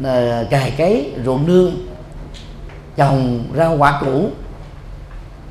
à 0.05 0.45
cài 0.51 0.71
cấy 0.71 1.13
ruộng 1.25 1.47
nương 1.47 1.73
trồng 2.97 3.45
rau 3.57 3.77
quả 3.77 4.01
củ 4.01 4.31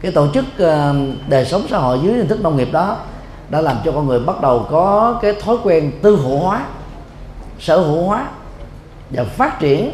cái 0.02 0.12
tổ 0.12 0.28
chức 0.34 0.46
ờ, 0.58 0.96
đời 1.28 1.46
sống 1.46 1.66
xã 1.70 1.78
hội 1.78 2.00
dưới 2.04 2.14
hình 2.14 2.28
thức 2.28 2.42
nông 2.42 2.58
nghiệp 2.58 2.70
đó 2.72 2.98
đã 3.50 3.62
làm 3.62 3.78
cho 3.86 3.92
con 3.92 4.08
người 4.08 4.20
bắt 4.20 4.42
đầu 4.42 4.68
có 4.70 5.20
cái 5.22 5.34
thói 5.34 5.58
quen 5.64 5.92
tư 6.02 6.16
hữu 6.16 6.38
hóa 6.38 6.66
sở 7.60 7.78
hữu 7.78 8.04
hóa 8.04 8.28
và 9.10 9.24
phát 9.24 9.60
triển 9.60 9.94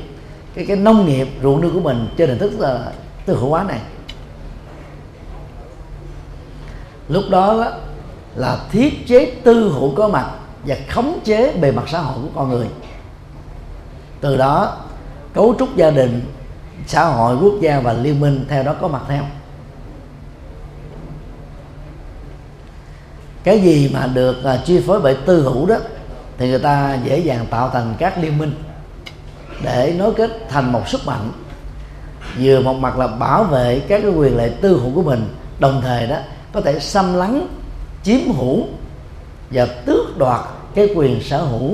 cái 0.56 0.66
cái 0.66 0.78
nông 0.78 1.06
nghiệp 1.06 1.28
ruộng 1.44 1.62
nương 1.62 1.74
của 1.74 1.80
mình 1.80 2.08
trên 2.18 2.30
hình 2.30 2.40
thức 2.40 2.60
là 2.60 2.92
tư 3.26 3.36
hữu 3.36 3.50
hóa 3.50 3.64
này. 3.64 3.80
Lúc 7.10 7.24
đó, 7.30 7.58
đó 7.58 7.72
là 8.36 8.58
thiết 8.72 9.08
chế 9.08 9.26
tư 9.44 9.72
hữu 9.74 9.96
có 9.96 10.08
mặt 10.08 10.30
và 10.66 10.76
khống 10.90 11.20
chế 11.24 11.54
bề 11.62 11.72
mặt 11.72 11.84
xã 11.88 12.00
hội 12.00 12.16
của 12.24 12.30
con 12.36 12.50
người. 12.50 12.68
Từ 14.22 14.38
đó 14.38 14.78
cấu 15.34 15.56
trúc 15.60 15.76
gia 15.76 15.92
đình 15.92 16.22
xã 16.88 17.06
hội 17.06 17.38
quốc 17.42 17.54
gia 17.62 17.80
và 17.80 17.94
liên 17.94 18.20
minh 18.20 18.46
theo 18.50 18.64
đó 18.64 18.76
có 18.82 18.88
mặt 18.88 19.02
theo. 19.08 19.24
Cái 23.48 23.60
gì 23.60 23.90
mà 23.94 24.08
được 24.14 24.38
uh, 24.40 24.66
chi 24.66 24.80
phối 24.88 25.02
bởi 25.02 25.16
tư 25.26 25.42
hữu 25.42 25.66
đó 25.66 25.76
thì 26.38 26.50
người 26.50 26.60
ta 26.60 26.98
dễ 27.04 27.20
dàng 27.20 27.46
tạo 27.50 27.70
thành 27.70 27.96
các 27.98 28.18
liên 28.22 28.38
minh 28.38 28.52
để 29.64 29.96
nối 29.98 30.14
kết 30.14 30.32
thành 30.50 30.72
một 30.72 30.88
sức 30.88 31.02
mạnh 31.06 31.32
vừa 32.40 32.62
một 32.62 32.74
mặt 32.74 32.98
là 32.98 33.08
bảo 33.08 33.44
vệ 33.44 33.80
các 33.88 34.02
cái 34.02 34.12
quyền 34.12 34.38
lợi 34.38 34.50
tư 34.62 34.80
hữu 34.84 34.92
của 34.96 35.02
mình 35.02 35.28
đồng 35.60 35.82
thời 35.82 36.08
đó 36.08 36.18
có 36.54 36.62
thể 36.62 36.80
xâm 36.80 37.14
lấn 37.14 37.48
chiếm 38.04 38.32
hữu 38.38 38.64
và 39.52 39.66
tước 39.66 40.18
đoạt 40.18 40.42
cái 40.76 40.90
quyền 40.96 41.24
sở 41.24 41.42
hữu 41.44 41.72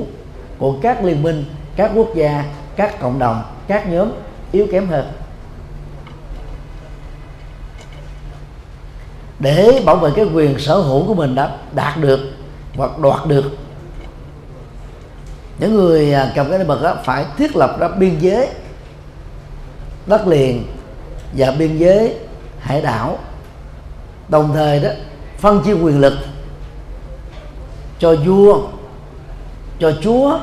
của 0.58 0.74
các 0.82 1.04
liên 1.04 1.22
minh 1.22 1.44
các 1.76 1.90
quốc 1.94 2.08
gia 2.14 2.44
các 2.76 3.00
cộng 3.00 3.18
đồng 3.18 3.42
các 3.66 3.88
nhóm 3.88 4.12
yếu 4.52 4.66
kém 4.72 4.86
hơn. 4.86 5.06
Để 9.38 9.82
bảo 9.84 9.96
vệ 9.96 10.10
cái 10.16 10.24
quyền 10.34 10.58
sở 10.58 10.78
hữu 10.78 11.06
của 11.06 11.14
mình 11.14 11.34
đã 11.34 11.50
đạt 11.74 11.96
được 11.96 12.20
hoặc 12.76 12.98
đoạt 12.98 13.26
được. 13.26 13.44
Những 15.58 15.74
người 15.74 16.14
à, 16.14 16.32
cầm 16.34 16.50
cái 16.50 16.64
bậc 16.64 16.82
đó 16.82 16.96
phải 17.04 17.24
thiết 17.36 17.56
lập 17.56 17.76
ra 17.78 17.88
biên 17.88 18.18
giới 18.18 18.48
đất 20.06 20.26
liền 20.26 20.66
và 21.36 21.50
biên 21.50 21.76
giới 21.76 22.14
hải 22.60 22.80
đảo. 22.80 23.18
Đồng 24.28 24.52
thời 24.54 24.80
đó, 24.80 24.90
phân 25.38 25.62
chia 25.62 25.72
quyền 25.72 26.00
lực 26.00 26.14
cho 27.98 28.16
vua, 28.26 28.60
cho 29.78 29.92
chúa, 30.02 30.38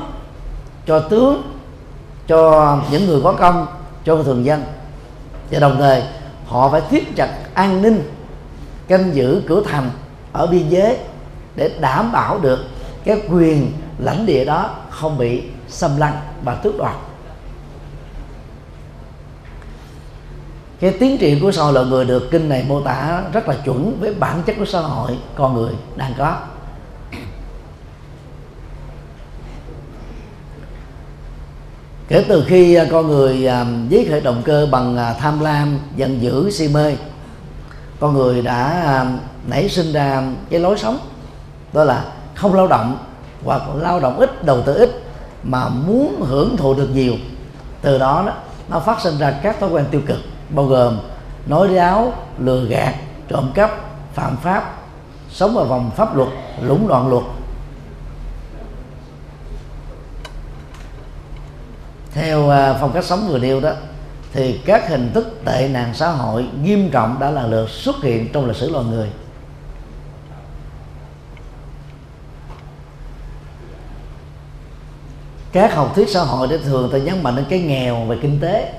cho 0.86 0.98
tướng, 0.98 1.42
cho 2.28 2.78
những 2.90 3.06
người 3.06 3.20
có 3.24 3.32
công, 3.32 3.66
cho 4.04 4.22
thường 4.22 4.44
dân. 4.44 4.64
Và 5.50 5.58
đồng 5.58 5.76
thời 5.78 6.02
họ 6.46 6.68
phải 6.68 6.80
thiết 6.90 7.16
chặt 7.16 7.30
an 7.54 7.82
ninh 7.82 8.02
canh 8.92 9.14
giữ 9.14 9.42
cửa 9.46 9.62
thành 9.64 9.90
ở 10.32 10.46
biên 10.46 10.68
giới 10.68 10.98
để 11.56 11.70
đảm 11.80 12.12
bảo 12.12 12.38
được 12.38 12.64
cái 13.04 13.22
quyền 13.30 13.72
lãnh 13.98 14.26
địa 14.26 14.44
đó 14.44 14.70
không 14.90 15.18
bị 15.18 15.42
xâm 15.68 15.96
lăng 15.96 16.20
và 16.44 16.54
tước 16.54 16.78
đoạt. 16.78 16.94
Cái 20.80 20.90
tiến 21.00 21.18
triển 21.18 21.40
của 21.40 21.52
xã 21.52 21.62
hội 21.62 21.72
loài 21.72 21.86
người 21.86 22.04
được 22.04 22.30
kinh 22.30 22.48
này 22.48 22.64
mô 22.68 22.80
tả 22.80 23.22
rất 23.32 23.48
là 23.48 23.54
chuẩn 23.64 24.00
với 24.00 24.14
bản 24.14 24.42
chất 24.46 24.56
của 24.58 24.64
xã 24.64 24.80
hội 24.80 25.18
con 25.34 25.54
người 25.54 25.72
đang 25.96 26.14
có. 26.18 26.36
Kể 32.08 32.24
từ 32.28 32.44
khi 32.46 32.78
con 32.90 33.06
người 33.06 33.46
à, 33.46 33.66
giết 33.88 34.08
khởi 34.10 34.20
động 34.20 34.42
cơ 34.44 34.68
bằng 34.70 34.96
à, 34.96 35.12
tham 35.12 35.40
lam, 35.40 35.78
giận 35.96 36.22
dữ, 36.22 36.50
si 36.50 36.68
mê 36.68 36.96
con 38.02 38.14
người 38.14 38.42
đã 38.42 38.82
à, 38.84 39.06
nảy 39.46 39.68
sinh 39.68 39.92
ra 39.92 40.22
cái 40.50 40.60
lối 40.60 40.78
sống 40.78 40.98
đó 41.72 41.84
là 41.84 42.04
không 42.34 42.54
lao 42.54 42.66
động 42.66 42.98
hoặc 43.44 43.62
lao 43.76 44.00
động 44.00 44.18
ít 44.18 44.44
đầu 44.44 44.62
tư 44.62 44.74
ít 44.74 45.02
mà 45.42 45.68
muốn 45.68 46.22
hưởng 46.22 46.56
thụ 46.56 46.74
được 46.74 46.88
nhiều. 46.94 47.14
Từ 47.82 47.98
đó, 47.98 48.22
đó 48.26 48.32
nó 48.68 48.80
phát 48.80 49.00
sinh 49.00 49.18
ra 49.18 49.30
các 49.42 49.60
thói 49.60 49.70
quen 49.70 49.84
tiêu 49.90 50.00
cực 50.06 50.18
bao 50.50 50.66
gồm 50.66 50.98
nói 51.46 51.68
láo 51.68 52.12
lừa 52.38 52.64
gạt 52.64 52.94
trộm 53.28 53.50
cắp 53.54 53.70
phạm 54.14 54.36
pháp 54.36 54.74
sống 55.30 55.56
ở 55.56 55.64
vòng 55.64 55.90
pháp 55.96 56.16
luật 56.16 56.28
lũng 56.62 56.88
đoạn 56.88 57.08
luật. 57.08 57.24
Theo 62.12 62.50
à, 62.50 62.76
phong 62.80 62.92
cách 62.92 63.04
sống 63.04 63.28
vừa 63.28 63.38
nêu 63.38 63.60
đó 63.60 63.70
thì 64.32 64.60
các 64.64 64.88
hình 64.88 65.10
thức 65.14 65.40
tệ 65.44 65.68
nạn 65.68 65.94
xã 65.94 66.10
hội 66.10 66.46
nghiêm 66.62 66.90
trọng 66.90 67.16
đã 67.20 67.30
lần 67.30 67.50
lượt 67.50 67.70
xuất 67.70 68.02
hiện 68.02 68.28
trong 68.32 68.46
lịch 68.46 68.56
sử 68.56 68.70
loài 68.70 68.84
người. 68.84 69.08
Các 75.52 75.74
học 75.74 75.92
thuyết 75.94 76.08
xã 76.08 76.20
hội 76.20 76.48
để 76.50 76.58
thường 76.58 76.90
ta 76.92 76.98
nhấn 76.98 77.22
mạnh 77.22 77.36
đến 77.36 77.44
cái 77.48 77.60
nghèo 77.60 78.04
về 78.04 78.16
kinh 78.22 78.40
tế, 78.40 78.72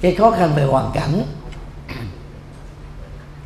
cái 0.00 0.14
khó 0.14 0.30
khăn 0.30 0.52
về 0.56 0.64
hoàn 0.64 0.90
cảnh. 0.94 1.22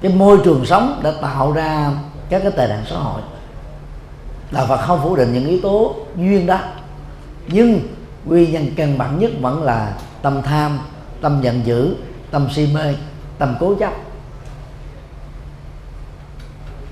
Cái 0.00 0.12
môi 0.12 0.38
trường 0.44 0.66
sống 0.66 1.00
đã 1.02 1.12
tạo 1.22 1.52
ra 1.52 1.92
các 2.28 2.42
cái 2.42 2.52
tệ 2.56 2.68
nạn 2.68 2.84
xã 2.90 2.96
hội. 2.96 3.22
Là 4.50 4.66
Phật 4.66 4.76
không 4.76 5.00
phủ 5.02 5.16
định 5.16 5.32
những 5.32 5.46
yếu 5.46 5.60
tố 5.62 5.96
duyên 6.16 6.46
đó, 6.46 6.58
nhưng 7.46 7.80
nguyên 8.24 8.52
nhân 8.52 8.72
căn 8.76 8.98
bản 8.98 9.18
nhất 9.18 9.30
vẫn 9.40 9.62
là 9.62 9.94
tâm 10.22 10.42
tham, 10.42 10.78
tâm 11.20 11.40
giận 11.42 11.66
dữ, 11.66 11.96
tâm 12.30 12.48
si 12.54 12.66
mê, 12.74 12.94
tâm 13.38 13.56
cố 13.60 13.74
chấp. 13.74 13.92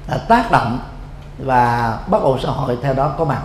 Là 0.09 0.19
tác 0.29 0.51
động 0.51 0.79
và 1.39 1.99
bất 2.09 2.23
ổn 2.23 2.39
xã 2.43 2.49
hội 2.49 2.79
theo 2.83 2.95
đó 2.95 3.15
có 3.19 3.25
mặt. 3.25 3.43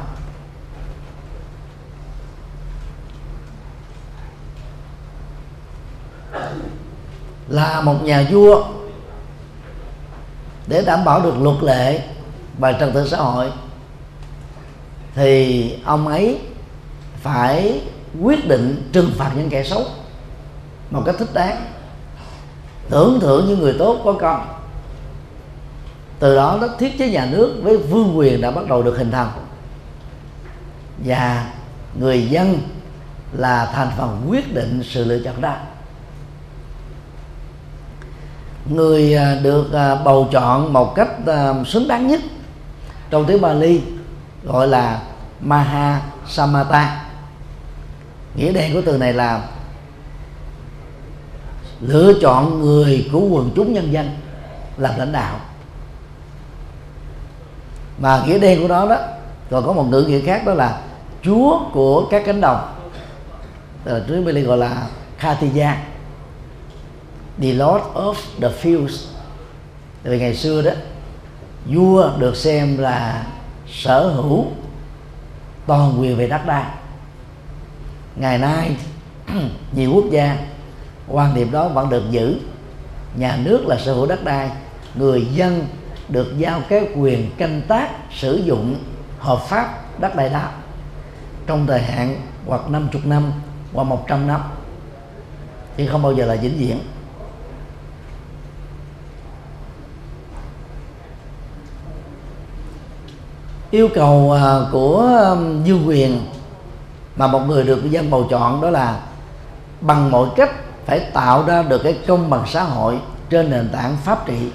Là 7.48 7.82
một 7.82 8.04
nhà 8.04 8.26
vua, 8.32 8.64
để 10.68 10.84
đảm 10.86 11.06
bảo 11.06 11.22
được 11.22 11.38
luật 11.42 11.64
lệ 11.64 12.08
và 12.58 12.74
trật 12.74 12.94
tự 12.94 13.08
xã 13.08 13.18
hội, 13.18 13.52
thì 15.16 15.78
ông 15.86 16.08
ấy 16.08 16.42
phải 17.22 17.82
quyết 18.22 18.48
định 18.48 18.90
trừng 18.94 19.12
phạt 19.18 19.32
những 19.36 19.50
kẻ 19.50 19.64
xấu 19.64 19.86
một 20.92 21.04
cách 21.06 21.16
thích 21.20 21.34
đáng. 21.34 21.66
Tưởng 22.90 23.20
thưởng 23.20 23.46
những 23.48 23.60
người 23.60 23.76
tốt 23.80 24.02
có 24.06 24.14
công. 24.14 24.48
Từ 26.20 26.36
đó 26.36 26.58
nó 26.62 26.68
thiết 26.80 26.98
chế 27.00 27.10
nhà 27.10 27.26
nước 27.26 27.60
với 27.64 27.78
vương 27.78 28.18
quyền 28.18 28.42
đã 28.42 28.52
bắt 28.52 28.68
đầu 28.68 28.84
được 28.84 28.98
hình 28.98 29.12
thành. 29.12 29.30
Và 31.06 31.52
người 32.00 32.28
dân 32.28 32.58
là 33.34 33.72
thành 33.74 33.92
phần 33.98 34.26
quyết 34.30 34.54
định 34.54 34.84
sự 34.84 35.04
lựa 35.04 35.20
chọn 35.20 35.42
đó 35.42 35.56
người 38.66 39.16
à, 39.16 39.36
được 39.44 39.74
à, 39.74 39.96
bầu 39.96 40.28
chọn 40.32 40.74
một 40.74 40.96
cách 40.96 41.10
à, 41.28 41.54
xứng 41.66 41.88
đáng 41.88 42.08
nhất 42.08 42.22
trong 43.10 43.26
tiếng 43.26 43.42
Bali 43.42 43.82
gọi 44.44 44.68
là 44.68 45.02
Maha 45.42 46.02
Samata 46.28 47.11
nghĩa 48.36 48.52
đen 48.52 48.74
của 48.74 48.82
từ 48.86 48.98
này 48.98 49.14
là 49.14 49.48
lựa 51.82 52.14
chọn 52.22 52.62
người 52.62 53.10
của 53.12 53.20
quần 53.20 53.52
chúng 53.56 53.74
nhân 53.74 53.94
dân 53.94 54.10
làm 54.78 54.98
lãnh 54.98 55.12
đạo. 55.12 55.40
Mà 58.00 58.24
nghĩa 58.28 58.40
đen 58.40 58.62
của 58.62 58.68
nó 58.68 58.88
đó, 58.88 58.98
còn 59.50 59.66
có 59.66 59.74
một 59.74 59.84
ngữ 59.90 60.04
nghĩa 60.04 60.22
khác 60.22 60.46
đó 60.46 60.54
là 60.54 60.82
chúa 61.24 61.60
của 61.74 62.08
các 62.12 62.24
cánh 62.26 62.42
đồng. 62.42 62.76
Tức 63.84 63.94
là 63.94 64.02
trước 64.08 64.24
Bali 64.26 64.42
gọi 64.42 64.58
là 64.58 64.88
Khatija 65.20 65.74
the 67.42 67.54
Lord 67.54 67.84
of 67.94 68.14
the 68.42 68.50
Fields. 68.62 69.06
Vì 70.04 70.20
ngày 70.20 70.36
xưa 70.36 70.62
đó, 70.62 70.72
vua 71.66 72.12
được 72.18 72.36
xem 72.36 72.78
là 72.78 73.26
sở 73.72 74.10
hữu 74.10 74.46
toàn 75.68 76.02
quyền 76.02 76.18
về 76.18 76.28
đất 76.28 76.46
đai 76.46 76.66
ngày 78.16 78.38
nay, 78.38 78.76
nhiều 79.76 79.92
quốc 79.94 80.06
gia, 80.12 80.38
quan 81.08 81.36
điểm 81.36 81.52
đó 81.52 81.68
vẫn 81.68 81.90
được 81.90 82.04
giữ. 82.10 82.40
Nhà 83.16 83.38
nước 83.44 83.68
là 83.68 83.78
sở 83.78 83.94
hữu 83.94 84.06
đất 84.06 84.24
đai. 84.24 84.50
Người 84.96 85.26
dân 85.26 85.68
được 86.10 86.34
giao 86.38 86.62
cái 86.70 86.88
quyền 86.96 87.32
canh 87.38 87.62
tác, 87.68 87.90
sử 88.12 88.36
dụng 88.36 88.76
hợp 89.20 89.40
pháp 89.40 90.00
đất 90.00 90.16
đai 90.16 90.30
đó. 90.30 90.50
Trong 91.48 91.68
thời 91.68 91.82
hạn 91.82 92.22
hoặc 92.48 92.70
50 92.70 93.02
năm 93.06 93.32
hoặc 93.74 93.84
100 93.84 94.28
năm, 94.28 94.42
thì 95.78 95.88
không 95.88 96.02
bao 96.02 96.14
giờ 96.14 96.26
là 96.26 96.36
vĩnh 96.36 96.58
viễn. 96.58 96.80
Yêu 103.72 103.90
cầu 103.96 104.32
à, 104.32 104.60
của 104.72 105.36
dương 105.64 105.88
quyền 105.88 106.20
mà 107.16 107.28
một 107.28 107.40
người 107.40 107.64
được 107.64 107.92
dân 107.92 108.10
bầu 108.10 108.28
chọn 108.30 108.62
đó 108.62 108.70
là 108.70 109.00
bằng 109.82 110.12
mọi 110.12 110.28
cách 110.36 110.52
phải 110.86 111.00
tạo 111.00 111.46
ra 111.46 111.64
được 111.64 111.82
cái 111.84 111.98
công 112.08 112.30
bằng 112.30 112.44
xã 112.48 112.64
hội 112.64 113.00
trên 113.30 113.50
nền 113.50 113.70
tảng 113.70 113.98
pháp 114.04 114.28
trị. 114.28 114.52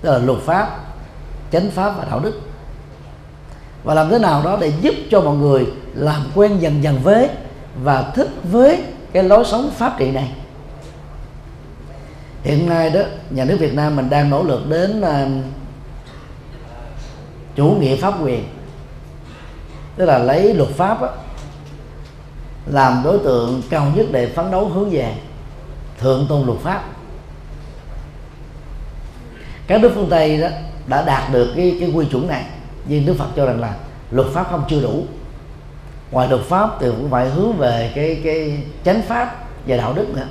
Tức 0.00 0.10
là 0.12 0.18
luật 0.18 0.38
pháp 0.38 0.78
chánh 1.52 1.70
pháp 1.70 1.90
và 1.98 2.04
đạo 2.10 2.20
đức. 2.20 2.40
Và 3.84 3.94
làm 3.94 4.08
thế 4.08 4.18
nào 4.18 4.42
đó 4.42 4.56
để 4.60 4.72
giúp 4.80 4.94
cho 5.10 5.20
mọi 5.20 5.36
người 5.36 5.66
làm 5.94 6.22
quen 6.34 6.58
dần 6.58 6.82
dần 6.82 6.98
với 7.02 7.28
và 7.82 8.12
thích 8.14 8.28
với 8.42 8.84
cái 9.12 9.22
lối 9.22 9.44
sống 9.44 9.70
pháp 9.76 9.98
trị 9.98 10.10
này. 10.10 10.32
Hiện 12.42 12.68
nay 12.68 12.90
đó 12.90 13.00
nhà 13.30 13.44
nước 13.44 13.56
Việt 13.60 13.74
Nam 13.74 13.96
mình 13.96 14.10
đang 14.10 14.30
nỗ 14.30 14.42
lực 14.42 14.68
đến 14.68 15.00
uh, 15.00 15.44
chủ 17.54 17.76
nghĩa 17.80 17.96
pháp 17.96 18.14
quyền 18.22 18.44
tức 19.96 20.06
là 20.06 20.18
lấy 20.18 20.54
luật 20.54 20.68
pháp 20.68 21.02
đó, 21.02 21.08
làm 22.66 23.00
đối 23.04 23.18
tượng 23.18 23.62
cao 23.70 23.86
nhất 23.94 24.06
để 24.10 24.26
phấn 24.26 24.50
đấu 24.50 24.68
hướng 24.68 24.90
về 24.90 25.14
thượng 25.98 26.26
tôn 26.28 26.46
luật 26.46 26.58
pháp. 26.58 26.84
Các 29.66 29.80
nước 29.80 29.92
phương 29.94 30.10
tây 30.10 30.40
đó 30.40 30.48
đã 30.86 31.02
đạt 31.02 31.32
được 31.32 31.52
cái 31.56 31.76
cái 31.80 31.90
quy 31.94 32.06
chuẩn 32.06 32.28
này 32.28 32.44
nhưng 32.86 33.06
đức 33.06 33.14
phật 33.18 33.28
cho 33.36 33.46
rằng 33.46 33.60
là 33.60 33.74
luật 34.10 34.28
pháp 34.32 34.46
không 34.50 34.64
chưa 34.68 34.82
đủ. 34.82 35.04
Ngoài 36.10 36.28
luật 36.28 36.42
pháp 36.42 36.70
thì 36.80 36.86
cũng 36.86 37.10
phải 37.10 37.28
hướng 37.28 37.52
về 37.52 37.92
cái 37.94 38.20
cái 38.24 38.62
chánh 38.84 39.02
pháp 39.02 39.44
và 39.66 39.76
đạo 39.76 39.92
đức 39.92 40.06
nữa. 40.16 40.26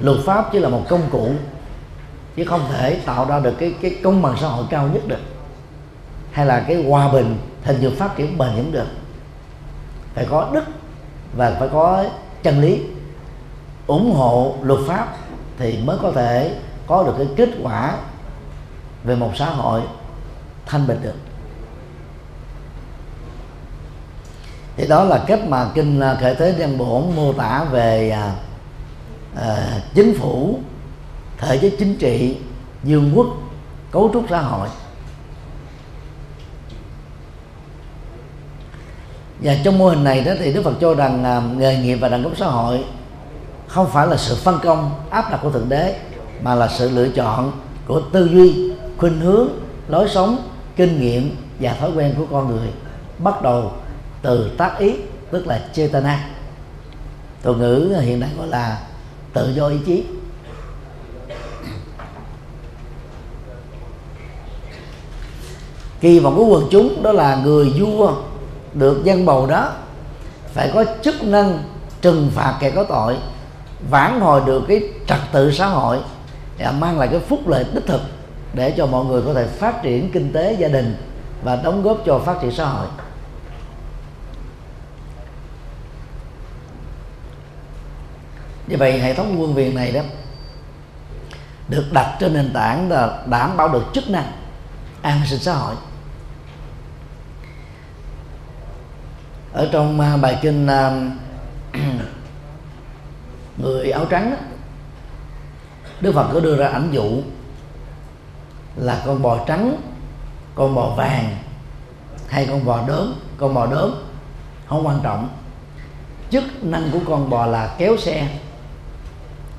Luật 0.00 0.18
pháp 0.24 0.52
chỉ 0.52 0.58
là 0.58 0.68
một 0.68 0.82
công 0.88 1.02
cụ 1.10 1.30
chứ 2.36 2.44
không 2.44 2.60
thể 2.72 2.96
tạo 3.06 3.26
ra 3.28 3.40
được 3.40 3.54
cái 3.58 3.74
cái 3.82 3.96
công 4.02 4.22
bằng 4.22 4.36
xã 4.40 4.46
hội 4.46 4.64
cao 4.70 4.88
nhất 4.94 5.02
được 5.06 5.20
hay 6.32 6.46
là 6.46 6.64
cái 6.68 6.84
hòa 6.88 7.12
bình 7.12 7.36
thành 7.64 7.78
tựu 7.80 7.90
phát 7.90 8.16
triển 8.16 8.38
bền 8.38 8.56
vững 8.56 8.72
được. 8.72 8.88
Phải 10.14 10.26
có 10.30 10.50
đức 10.52 10.64
và 11.36 11.56
phải 11.58 11.68
có 11.72 12.04
chân 12.42 12.60
lý. 12.60 12.80
Ủng 13.86 14.14
hộ 14.14 14.54
luật 14.62 14.80
pháp 14.86 15.16
thì 15.58 15.78
mới 15.84 15.98
có 16.02 16.12
thể 16.12 16.58
có 16.86 17.02
được 17.02 17.14
cái 17.18 17.26
kết 17.36 17.48
quả 17.62 17.96
về 19.04 19.14
một 19.16 19.30
xã 19.36 19.50
hội 19.50 19.82
thanh 20.66 20.86
bình 20.86 20.98
được. 21.02 21.14
Thì 24.76 24.86
đó 24.86 25.04
là 25.04 25.24
cách 25.26 25.40
mà 25.48 25.70
kinh 25.74 26.00
à, 26.00 26.16
khởi 26.20 26.34
thế 26.34 26.54
nhân 26.58 26.78
bổn 26.78 27.02
mô 27.16 27.32
tả 27.32 27.64
về 27.64 28.10
à, 28.10 28.34
à, 29.36 29.80
chính 29.94 30.18
phủ 30.18 30.58
thể 31.38 31.58
chế 31.58 31.70
chính 31.78 31.96
trị 31.96 32.36
dương 32.84 33.12
quốc 33.14 33.26
cấu 33.90 34.10
trúc 34.12 34.24
xã 34.30 34.40
hội. 34.40 34.68
Và 39.42 39.56
trong 39.64 39.78
mô 39.78 39.88
hình 39.88 40.04
này 40.04 40.20
đó 40.20 40.32
thì 40.38 40.52
đức 40.52 40.62
phật 40.62 40.74
cho 40.80 40.94
rằng 40.94 41.24
à, 41.24 41.42
nghề 41.56 41.76
nghiệp 41.76 41.94
và 41.94 42.08
đẳng 42.08 42.22
cấp 42.22 42.32
xã 42.36 42.46
hội 42.46 42.84
không 43.66 43.90
phải 43.92 44.06
là 44.06 44.16
sự 44.16 44.34
phân 44.34 44.58
công 44.62 44.90
áp 45.10 45.30
đặt 45.30 45.38
của 45.42 45.50
thượng 45.50 45.68
đế 45.68 45.96
mà 46.42 46.54
là 46.54 46.68
sự 46.68 46.90
lựa 46.90 47.08
chọn 47.08 47.52
của 47.86 48.00
tư 48.12 48.28
duy 48.32 48.72
khuynh 48.96 49.20
hướng 49.20 49.48
lối 49.88 50.08
sống 50.08 50.48
kinh 50.76 51.00
nghiệm 51.00 51.36
và 51.60 51.74
thói 51.74 51.90
quen 51.96 52.14
của 52.18 52.26
con 52.30 52.56
người 52.56 52.68
bắt 53.18 53.42
đầu 53.42 53.72
từ 54.22 54.50
tác 54.58 54.78
ý 54.78 54.94
tức 55.30 55.46
là 55.46 55.60
chetana 55.72 56.28
từ 57.42 57.54
ngữ 57.54 57.96
hiện 58.00 58.20
nay 58.20 58.30
gọi 58.38 58.48
là 58.48 58.82
tự 59.32 59.52
do 59.54 59.68
ý 59.68 59.76
chí. 59.86 60.04
Kỳ 66.00 66.18
vọng 66.18 66.36
của 66.36 66.44
quần 66.44 66.68
chúng 66.70 67.02
đó 67.02 67.12
là 67.12 67.36
người 67.44 67.72
vua 67.80 68.14
được 68.74 69.04
dân 69.04 69.26
bầu 69.26 69.46
đó, 69.46 69.72
phải 70.46 70.70
có 70.74 70.84
chức 71.02 71.22
năng 71.22 71.58
trừng 72.00 72.30
phạt 72.34 72.56
kẻ 72.60 72.70
có 72.70 72.84
tội, 72.84 73.16
vãn 73.90 74.20
hồi 74.20 74.42
được 74.46 74.62
cái 74.68 74.80
trật 75.06 75.18
tự 75.32 75.52
xã 75.52 75.66
hội 75.66 75.98
và 76.58 76.72
mang 76.72 76.98
lại 76.98 77.08
cái 77.08 77.20
phúc 77.20 77.48
lợi 77.48 77.66
đích 77.74 77.86
thực 77.86 78.00
để 78.52 78.74
cho 78.76 78.86
mọi 78.86 79.04
người 79.04 79.22
có 79.22 79.34
thể 79.34 79.46
phát 79.46 79.82
triển 79.82 80.10
kinh 80.12 80.32
tế 80.32 80.52
gia 80.52 80.68
đình 80.68 80.96
và 81.44 81.56
đóng 81.56 81.82
góp 81.82 81.98
cho 82.06 82.18
phát 82.18 82.40
triển 82.40 82.50
xã 82.50 82.64
hội. 82.64 82.86
Như 88.66 88.76
vậy, 88.78 88.98
hệ 88.98 89.14
thống 89.14 89.40
quân 89.40 89.54
viện 89.54 89.74
này 89.74 89.92
đó 89.92 90.00
được 91.68 91.84
đặt 91.92 92.16
trên 92.20 92.34
nền 92.34 92.52
tảng 92.52 92.90
là 92.90 93.22
đảm 93.26 93.56
bảo 93.56 93.68
được 93.68 93.84
chức 93.94 94.10
năng 94.10 94.32
an 95.02 95.20
sinh 95.26 95.38
xã 95.38 95.54
hội. 95.54 95.74
Ở 99.52 99.68
trong 99.72 100.00
à, 100.00 100.16
bài 100.16 100.38
kinh 100.42 100.66
à, 100.66 101.10
người 103.56 103.90
áo 103.90 104.04
trắng 104.10 104.30
đó, 104.30 104.36
Đức 106.00 106.12
Phật 106.14 106.28
có 106.32 106.40
đưa 106.40 106.56
ra 106.56 106.68
ảnh 106.68 106.88
dụ 106.92 107.22
là 108.76 109.02
con 109.06 109.22
bò 109.22 109.44
trắng 109.46 109.76
con 110.54 110.74
bò 110.74 110.94
vàng 110.96 111.36
hay 112.28 112.46
con 112.46 112.64
bò 112.64 112.86
đốm 112.86 113.12
con 113.36 113.54
bò 113.54 113.66
đốm 113.66 113.90
không 114.66 114.86
quan 114.86 115.00
trọng. 115.02 115.28
Chức 116.30 116.64
năng 116.64 116.90
của 116.90 117.00
con 117.06 117.30
bò 117.30 117.46
là 117.46 117.74
kéo 117.78 117.96
xe 117.96 118.28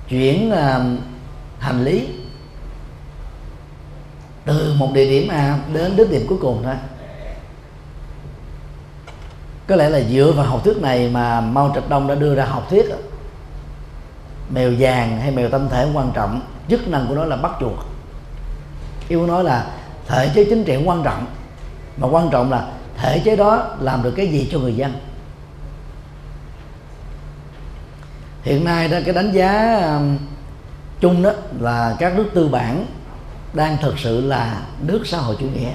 chuyển 0.10 0.52
uh, 0.52 1.00
hành 1.60 1.84
lý 1.84 2.08
từ 4.46 4.74
một 4.78 4.90
địa 4.94 5.06
điểm 5.06 5.28
A 5.28 5.60
đến 5.74 5.96
đích 5.96 6.12
điểm 6.12 6.26
cuối 6.30 6.38
cùng 6.42 6.62
thôi 6.64 6.76
có 9.68 9.76
lẽ 9.76 9.90
là 9.90 10.02
dựa 10.02 10.32
vào 10.32 10.46
học 10.46 10.62
thuyết 10.64 10.78
này 10.78 11.10
mà 11.10 11.42
Mao 11.42 11.72
Trạch 11.76 11.90
Đông 11.90 12.08
đã 12.08 12.16
đưa 12.16 12.36
ra 12.36 12.46
học 12.46 12.68
thuyết 12.70 12.86
mèo 14.50 14.72
vàng 14.80 15.20
hay 15.20 15.32
mèo 15.32 15.50
tâm 15.50 15.70
thể 15.70 15.88
quan 15.94 16.12
trọng, 16.14 16.42
chức 16.70 16.88
năng 16.88 17.08
của 17.08 17.16
nó 17.16 17.26
là 17.26 17.36
bắt 17.36 17.52
chuột. 17.60 17.80
Yêu 19.08 19.28
nói 19.28 19.44
là 19.44 19.68
thể 20.08 20.30
chế 20.36 20.44
chính 20.44 20.64
trị 20.64 20.78
quan 20.86 21.04
trọng, 21.04 21.26
mà 21.98 22.08
quan 22.08 22.30
trọng 22.30 22.52
là 22.52 22.68
thể 22.98 23.20
chế 23.20 23.36
đó 23.36 23.76
làm 23.80 24.04
được 24.04 24.14
cái 24.16 24.28
gì 24.28 24.50
cho 24.52 24.60
người 24.60 24.76
dân. 24.76 24.94
Hiện 28.44 28.64
nay 28.64 28.88
đó, 28.88 28.98
cái 29.06 29.14
đánh 29.14 29.32
giá 29.32 29.82
um, 29.94 30.18
chung 31.00 31.24
đó 31.24 31.32
là 31.60 31.96
các 32.00 32.18
nước 32.18 32.30
tư 32.34 32.48
bản 32.48 32.86
đang 33.54 33.78
thực 33.82 34.00
sự 34.00 34.22
là 34.28 34.62
nước 34.82 35.02
xã 35.06 35.18
hội 35.18 35.36
chủ 35.40 35.46
nghĩa 35.46 35.72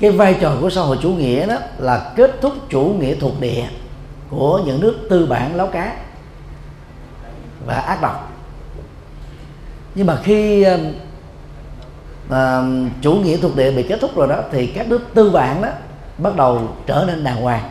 cái 0.00 0.10
vai 0.10 0.36
trò 0.40 0.56
của 0.60 0.70
xã 0.70 0.80
hội 0.80 0.98
chủ 1.02 1.10
nghĩa 1.10 1.46
đó 1.46 1.56
là 1.78 2.12
kết 2.16 2.30
thúc 2.40 2.52
chủ 2.68 2.84
nghĩa 3.00 3.14
thuộc 3.14 3.40
địa 3.40 3.64
của 4.30 4.60
những 4.66 4.80
nước 4.80 4.96
tư 5.10 5.26
bản 5.26 5.54
láo 5.54 5.66
cá 5.66 5.96
và 7.66 7.74
ác 7.74 8.02
độc. 8.02 8.32
Nhưng 9.94 10.06
mà 10.06 10.18
khi 10.22 10.66
à, 12.30 12.62
chủ 13.02 13.12
nghĩa 13.12 13.36
thuộc 13.36 13.56
địa 13.56 13.70
bị 13.70 13.82
kết 13.82 13.98
thúc 14.00 14.16
rồi 14.16 14.28
đó 14.28 14.42
thì 14.52 14.66
các 14.66 14.88
nước 14.88 15.00
tư 15.14 15.30
bản 15.30 15.62
đó 15.62 15.68
bắt 16.18 16.36
đầu 16.36 16.68
trở 16.86 17.04
nên 17.06 17.24
đàng 17.24 17.42
hoàng. 17.42 17.70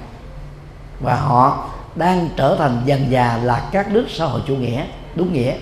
Và 0.99 1.15
họ 1.15 1.69
đang 1.95 2.29
trở 2.35 2.55
thành 2.55 2.81
dần 2.85 3.05
già 3.09 3.39
là 3.43 3.69
các 3.71 3.91
nước 3.91 4.05
xã 4.09 4.25
hội 4.25 4.41
chủ 4.47 4.55
nghĩa 4.55 4.85
đúng 5.15 5.33
nghĩa. 5.33 5.53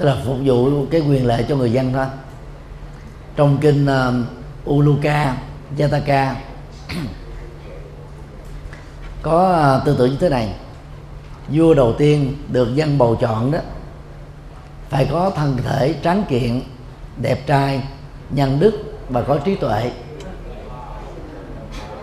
Tức 0.00 0.06
là 0.06 0.16
phục 0.24 0.36
vụ 0.44 0.86
cái 0.90 1.00
quyền 1.00 1.26
lợi 1.26 1.44
cho 1.48 1.56
người 1.56 1.72
dân 1.72 1.92
thôi. 1.92 2.06
Trong 3.36 3.58
kinh 3.60 3.86
uh, 3.86 4.14
Uluka 4.70 5.36
Jataka 5.76 6.34
có 9.22 9.76
uh, 9.78 9.86
tư 9.86 9.96
tưởng 9.98 10.10
như 10.10 10.16
thế 10.20 10.28
này. 10.28 10.54
Vua 11.48 11.74
đầu 11.74 11.94
tiên 11.98 12.36
được 12.48 12.74
dân 12.74 12.98
bầu 12.98 13.16
chọn 13.20 13.50
đó 13.50 13.58
phải 14.88 15.08
có 15.10 15.30
thân 15.36 15.56
thể 15.64 15.94
tráng 16.04 16.24
kiện 16.28 16.62
đẹp 17.22 17.46
trai 17.46 17.82
nhân 18.30 18.60
đức 18.60 19.00
và 19.08 19.22
có 19.22 19.38
trí 19.38 19.54
tuệ. 19.54 19.90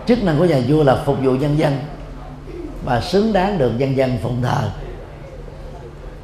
Chức 0.06 0.24
năng 0.24 0.38
của 0.38 0.44
nhà 0.44 0.60
vua 0.68 0.82
là 0.84 1.02
phục 1.04 1.18
vụ 1.22 1.32
nhân 1.32 1.58
dân 1.58 1.78
và 2.84 3.00
xứng 3.00 3.32
đáng 3.32 3.58
được 3.58 3.72
nhân 3.78 3.96
dân 3.96 4.18
phụng 4.22 4.42
thờ 4.42 4.70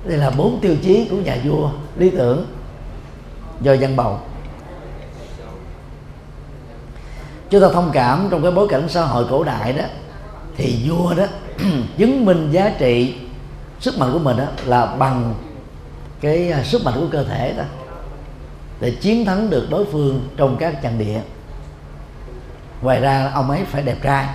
đây 0.04 0.18
là 0.18 0.30
bốn 0.30 0.60
tiêu 0.60 0.76
chí 0.82 1.06
của 1.10 1.16
nhà 1.16 1.36
vua 1.44 1.70
lý 1.96 2.10
tưởng 2.10 2.46
do 3.60 3.72
dân 3.72 3.96
bầu. 3.96 4.18
Chúng 7.50 7.60
ta 7.60 7.68
thông 7.72 7.90
cảm 7.92 8.28
trong 8.30 8.42
cái 8.42 8.52
bối 8.52 8.68
cảnh 8.70 8.88
xã 8.88 9.02
hội 9.02 9.26
cổ 9.30 9.44
đại 9.44 9.72
đó, 9.72 9.84
thì 10.56 10.88
vua 10.88 11.14
đó 11.14 11.24
chứng 11.98 12.24
minh 12.24 12.50
giá 12.50 12.72
trị 12.78 13.14
sức 13.80 13.98
mạnh 13.98 14.12
của 14.12 14.18
mình 14.18 14.36
đó 14.36 14.44
là 14.64 14.86
bằng 14.86 15.34
cái 16.20 16.50
à, 16.50 16.62
sức 16.64 16.84
mạnh 16.84 16.94
của 17.00 17.08
cơ 17.10 17.24
thể 17.24 17.54
đó 17.56 17.64
để 18.80 18.90
chiến 18.90 19.24
thắng 19.24 19.50
được 19.50 19.66
đối 19.70 19.84
phương 19.84 20.28
trong 20.36 20.56
các 20.60 20.82
trận 20.82 20.98
địa. 20.98 21.20
Ngoài 22.82 23.00
ra, 23.00 23.30
ông 23.34 23.50
ấy 23.50 23.64
phải 23.64 23.82
đẹp 23.82 23.96
trai 24.02 24.26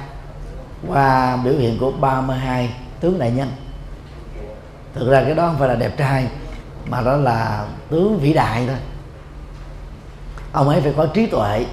qua 0.88 1.38
biểu 1.38 1.54
hiện 1.54 1.78
của 1.80 1.92
32 1.92 2.74
tướng 3.00 3.20
đại 3.20 3.32
nhân 3.32 3.48
thực 4.94 5.10
ra 5.10 5.24
cái 5.24 5.36
đó 5.36 5.48
không 5.48 5.60
phải 5.60 5.68
là 5.68 5.76
đẹp 5.76 5.98
trai, 5.98 6.28
mà 6.86 7.02
đó 7.02 7.16
là 7.16 7.66
tướng 7.90 8.20
vĩ 8.20 8.34
đại 8.34 8.64
thôi. 8.68 8.78
Ông 10.52 10.70
ấy 10.70 10.82
phải 10.82 10.94
có 10.98 11.06
trí 11.06 11.26
tuệ, 11.26 11.66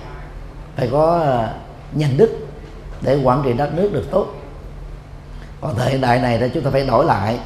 phải 0.76 0.88
có 0.92 1.20
ờ, 1.24 1.54
nhân 1.92 2.16
đức 2.16 2.30
để 3.00 3.20
quản 3.22 3.42
trị 3.44 3.52
đất 3.52 3.74
nước 3.74 3.90
được 3.92 4.10
tốt. 4.10 4.26
Còn 5.60 5.74
thời 5.74 5.98
đại 5.98 6.18
này 6.18 6.38
thì 6.38 6.48
chúng 6.54 6.62
ta 6.62 6.70
phải 6.70 6.86
đổi 6.86 7.04
lại. 7.04 7.38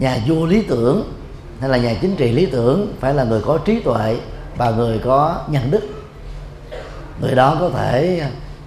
Nhà 0.00 0.18
vua 0.26 0.46
lý 0.46 0.62
tưởng 0.62 1.12
hay 1.60 1.70
là 1.70 1.78
nhà 1.78 1.94
chính 2.00 2.16
trị 2.16 2.32
lý 2.32 2.46
tưởng 2.46 2.94
phải 3.00 3.14
là 3.14 3.24
người 3.24 3.40
có 3.46 3.58
trí 3.64 3.80
tuệ 3.80 4.16
và 4.56 4.70
người 4.70 4.98
có 4.98 5.44
nhân 5.48 5.70
đức 5.70 5.82
người 7.20 7.34
đó 7.34 7.56
có 7.60 7.70
thể 7.70 8.22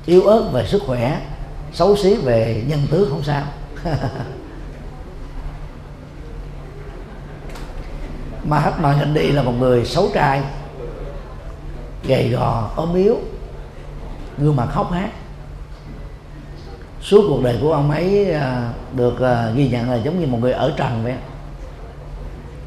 yếu 0.05 0.23
ớt 0.23 0.49
về 0.53 0.65
sức 0.67 0.81
khỏe, 0.85 1.21
xấu 1.73 1.95
xí 1.97 2.15
về 2.15 2.63
nhân 2.67 2.79
tướng 2.91 3.09
không 3.09 3.23
sao. 3.23 3.43
Mahatma 8.47 8.93
Gandhi 8.93 9.31
là 9.31 9.43
một 9.43 9.53
người 9.59 9.85
xấu 9.85 10.09
trai, 10.13 10.41
gầy 12.07 12.29
gò, 12.29 12.69
ốm 12.75 12.95
yếu, 12.95 13.17
gương 14.37 14.55
mặt 14.55 14.67
hốc 14.71 14.91
hác. 14.91 15.09
Suốt 17.01 17.25
cuộc 17.29 17.43
đời 17.43 17.57
của 17.61 17.73
ông 17.73 17.91
ấy 17.91 18.31
à, 18.31 18.73
được 18.95 19.21
à, 19.21 19.51
ghi 19.55 19.69
nhận 19.69 19.89
là 19.89 19.95
giống 19.95 20.19
như 20.19 20.27
một 20.27 20.37
người 20.41 20.51
ở 20.51 20.73
trần 20.77 21.03
vậy. 21.03 21.15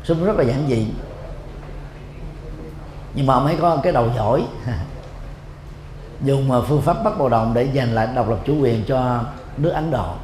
Sống 0.04 0.24
rất 0.24 0.36
là 0.36 0.44
giản 0.44 0.68
dị. 0.68 0.86
Nhưng 3.14 3.26
mà 3.26 3.34
ông 3.34 3.46
ấy 3.46 3.56
có 3.60 3.76
cái 3.82 3.92
đầu 3.92 4.10
giỏi. 4.16 4.44
Dùng 6.24 6.52
à, 6.52 6.58
phương 6.68 6.82
pháp 6.82 7.04
bắt 7.04 7.18
bầu 7.18 7.28
đồng 7.28 7.54
để 7.54 7.68
giành 7.74 7.94
lại 7.94 8.08
độc 8.16 8.28
lập 8.28 8.38
chủ 8.44 8.60
quyền 8.60 8.84
cho 8.84 9.24
nước 9.56 9.70
Ấn 9.70 9.90
Độ. 9.90 10.14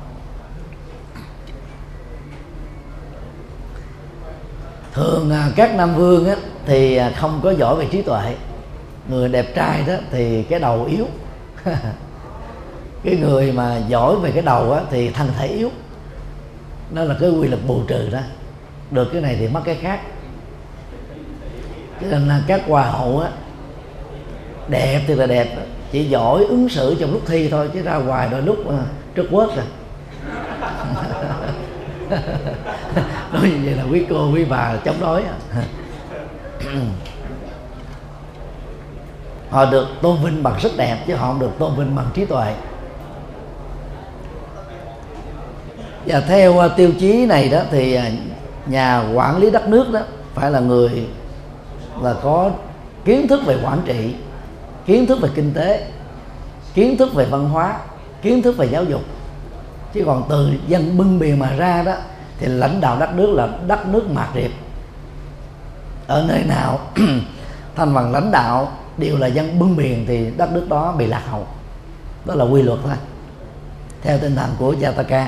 Thường 4.97 5.31
à, 5.31 5.51
các 5.57 5.75
nam 5.75 5.95
vương 5.95 6.29
á, 6.29 6.37
thì 6.67 6.97
à, 6.97 7.13
không 7.17 7.41
có 7.43 7.51
giỏi 7.51 7.77
về 7.77 7.87
trí 7.91 8.03
tuệ. 8.03 8.35
Người 9.09 9.29
đẹp 9.29 9.55
trai 9.55 9.85
đó 9.87 9.95
thì 10.11 10.43
cái 10.43 10.61
đầu 10.61 10.85
yếu. 10.85 11.07
Cái 13.05 13.17
người 13.17 13.53
mà 13.53 13.81
giỏi 13.89 14.17
về 14.17 14.31
cái 14.31 14.43
đầu 14.43 14.73
á, 14.73 14.81
thì 14.91 15.11
thân 15.11 15.29
thể 15.39 15.47
yếu. 15.47 15.71
Nó 16.91 17.05
là 17.05 17.17
cái 17.21 17.31
quy 17.31 17.49
luật 17.49 17.67
bù 17.67 17.81
trừ 17.89 18.09
đó. 18.13 18.19
Được 18.91 19.09
cái 19.13 19.23
này 19.23 19.37
thì 19.39 19.49
mất 19.49 19.61
cái 19.65 19.75
khác. 19.75 20.01
Cho 22.01 22.07
nên 22.11 22.29
là 22.29 22.43
các 22.47 22.63
hòa 22.67 22.83
hậu 22.83 23.21
á 23.21 23.31
đẹp 24.69 25.01
thì 25.07 25.15
là 25.15 25.27
đẹp 25.27 25.49
chỉ 25.93 26.05
giỏi 26.05 26.45
ứng 26.45 26.69
xử 26.69 26.97
trong 27.01 27.13
lúc 27.13 27.23
thi 27.27 27.49
thôi 27.49 27.71
chứ 27.75 27.83
ra 27.83 27.97
ngoài 27.97 28.29
đôi 28.31 28.43
lúc 28.43 28.69
à, 28.71 28.79
trước 29.15 29.27
quốc 29.31 29.47
quất 29.47 29.57
rồi. 29.57 29.67
nói 33.33 33.43
như 33.43 33.59
vậy 33.65 33.75
là 33.75 33.85
quý 33.91 34.07
cô, 34.11 34.33
quý 34.33 34.45
bà 34.45 34.77
chống 34.85 34.97
đối 35.01 35.23
à. 35.23 35.35
họ 39.51 39.65
được 39.65 39.87
tôn 40.03 40.17
vinh 40.23 40.43
bằng 40.43 40.61
sức 40.61 40.73
đẹp 40.77 40.99
chứ 41.07 41.15
họ 41.15 41.27
không 41.27 41.41
được 41.41 41.51
tôn 41.59 41.77
vinh 41.77 41.97
bằng 41.97 42.07
trí 42.15 42.25
tuệ 42.25 42.55
và 46.07 46.21
theo 46.21 46.59
à, 46.59 46.69
tiêu 46.69 46.93
chí 47.01 47.27
này 47.27 47.49
đó 47.49 47.61
thì 47.71 47.95
à, 47.95 48.11
nhà 48.67 49.05
quản 49.15 49.39
lý 49.39 49.51
đất 49.51 49.69
nước 49.69 49.93
đó 49.93 50.01
phải 50.35 50.51
là 50.51 50.61
người 50.61 51.07
là 52.03 52.15
có 52.23 52.51
kiến 53.05 53.29
thức 53.29 53.41
về 53.47 53.59
quản 53.65 53.79
trị, 53.87 54.15
kiến 54.87 55.07
thức 55.07 55.21
về 55.21 55.29
kinh 55.35 55.55
tế, 55.55 55.87
kiến 56.75 56.97
thức 56.97 57.15
về 57.15 57.25
văn 57.25 57.49
hóa, 57.49 57.79
kiến 58.23 58.43
thức 58.43 58.57
về 58.57 58.67
giáo 58.67 58.85
dục 58.85 59.03
chứ 59.93 60.03
còn 60.07 60.23
từ 60.29 60.53
dân 60.67 60.99
bưng 60.99 61.19
bì 61.19 61.33
mà 61.33 61.53
ra 61.57 61.83
đó 61.83 61.95
thì 62.39 62.47
lãnh 62.47 62.81
đạo 62.81 62.99
đất 62.99 63.15
nước 63.15 63.31
là 63.35 63.49
đất 63.67 63.87
nước 63.87 64.11
mạt 64.11 64.29
điệp 64.35 64.51
ở 66.07 66.25
nơi 66.29 66.45
nào 66.45 66.81
thành 67.77 67.95
phần 67.95 68.13
lãnh 68.13 68.31
đạo 68.31 68.73
đều 68.97 69.17
là 69.17 69.27
dân 69.27 69.59
bưng 69.59 69.77
biển 69.77 70.05
thì 70.09 70.31
đất 70.37 70.53
nước 70.53 70.67
đó 70.69 70.93
bị 70.93 71.07
lạc 71.07 71.23
hậu. 71.27 71.47
Đó 72.25 72.35
là 72.35 72.45
quy 72.45 72.63
luật 72.63 72.79
thôi. 72.85 72.95
Theo 74.03 74.19
tinh 74.19 74.37
thần 74.37 74.55
của 74.59 74.73
Jataka. 74.73 75.27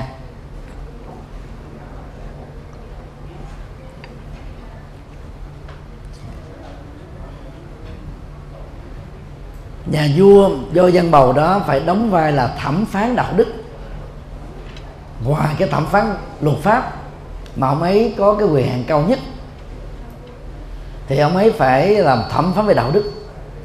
Nhà 9.85 10.07
vua, 10.15 10.49
do 10.73 10.87
dân 10.87 11.11
bầu 11.11 11.33
đó 11.33 11.61
phải 11.67 11.79
đóng 11.79 12.11
vai 12.11 12.31
là 12.31 12.47
thẩm 12.47 12.85
phán 12.85 13.15
đạo 13.15 13.33
đức. 13.35 13.47
Ngoài 15.25 15.55
cái 15.59 15.69
thẩm 15.69 15.85
phán 15.85 16.15
luật 16.41 16.57
pháp 16.57 16.98
mà 17.59 17.67
ông 17.67 17.81
ấy 17.81 18.13
có 18.17 18.35
cái 18.35 18.47
quyền 18.47 18.69
hạn 18.69 18.83
cao 18.87 19.01
nhất. 19.01 19.19
Thì 21.07 21.17
ông 21.17 21.37
ấy 21.37 21.51
phải 21.51 21.95
làm 21.95 22.23
thẩm 22.31 22.53
phán 22.53 22.65
về 22.65 22.73
đạo 22.73 22.91
đức. 22.91 23.11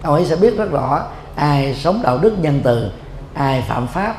Ông 0.03 0.15
ấy 0.15 0.27
sẽ 0.27 0.37
biết 0.37 0.57
rất 0.57 0.71
rõ 0.71 1.03
ai 1.35 1.75
sống 1.75 2.03
đạo 2.03 2.19
đức 2.19 2.39
nhân 2.39 2.61
từ, 2.65 2.91
ai 3.35 3.65
phạm 3.69 3.87
pháp. 3.87 4.17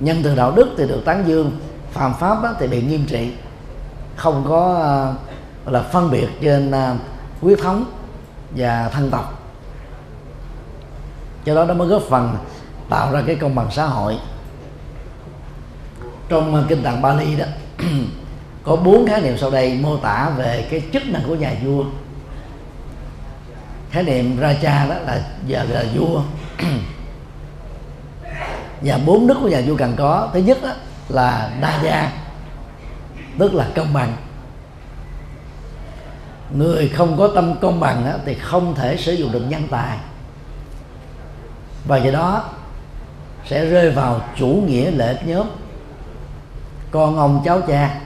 Nhân 0.00 0.20
từ 0.22 0.34
đạo 0.34 0.52
đức 0.52 0.68
thì 0.78 0.88
được 0.88 1.02
tán 1.04 1.24
dương, 1.26 1.60
phạm 1.92 2.14
pháp 2.14 2.38
thì 2.60 2.66
bị 2.66 2.82
nghiêm 2.82 3.06
trị. 3.06 3.32
Không 4.16 4.44
có 4.48 4.74
ờ, 4.74 5.14
là 5.72 5.82
phân 5.82 6.10
biệt 6.10 6.28
trên 6.40 6.70
ờ, 6.70 6.94
huyết 7.40 7.58
thống 7.58 7.84
và 8.50 8.90
thân 8.92 9.10
tộc. 9.10 9.42
Cho 11.44 11.54
đó 11.54 11.64
nó 11.64 11.74
mới 11.74 11.88
góp 11.88 12.02
phần 12.02 12.36
tạo 12.88 13.12
ra 13.12 13.22
cái 13.26 13.36
công 13.36 13.54
bằng 13.54 13.70
xã 13.70 13.86
hội. 13.86 14.18
Trong 16.28 16.54
ờ, 16.54 16.64
kinh 16.68 16.82
tạng 16.82 17.02
Bali 17.02 17.36
đó 17.36 17.44
có 18.62 18.76
bốn 18.76 19.06
khái 19.06 19.20
niệm 19.20 19.38
sau 19.38 19.50
đây 19.50 19.78
mô 19.82 19.96
tả 19.96 20.30
về 20.36 20.66
cái 20.70 20.82
chức 20.92 21.06
năng 21.06 21.22
của 21.26 21.34
nhà 21.34 21.52
vua. 21.64 21.84
Khái 23.90 24.02
niệm 24.02 24.40
Raja 24.40 24.88
đó 24.88 24.94
là 24.94 25.20
giờ 25.46 25.66
là 25.70 25.84
vua. 25.94 26.22
Và 28.80 28.98
bốn 29.06 29.26
đức 29.26 29.38
của 29.42 29.48
nhà 29.48 29.62
vua 29.66 29.76
cần 29.76 29.94
có 29.96 30.28
thứ 30.32 30.40
nhất 30.40 30.58
đó 30.62 30.72
là 31.08 31.50
đa 31.60 31.80
gia 31.82 32.12
tức 33.38 33.54
là 33.54 33.66
công 33.74 33.92
bằng. 33.92 34.16
Người 36.56 36.88
không 36.88 37.18
có 37.18 37.28
tâm 37.34 37.54
công 37.60 37.80
bằng 37.80 38.04
đó, 38.04 38.12
thì 38.24 38.34
không 38.34 38.74
thể 38.74 38.96
sử 38.96 39.12
dụng 39.12 39.32
được 39.32 39.42
nhân 39.48 39.62
tài. 39.70 39.98
Và 41.86 41.96
do 41.96 42.10
đó 42.10 42.44
sẽ 43.46 43.66
rơi 43.66 43.90
vào 43.90 44.20
chủ 44.38 44.46
nghĩa 44.46 44.90
lợi 44.90 45.08
ích 45.08 45.26
nhóm. 45.26 45.46
Con 46.90 47.16
ông 47.16 47.42
cháu 47.44 47.60
cha 47.60 48.00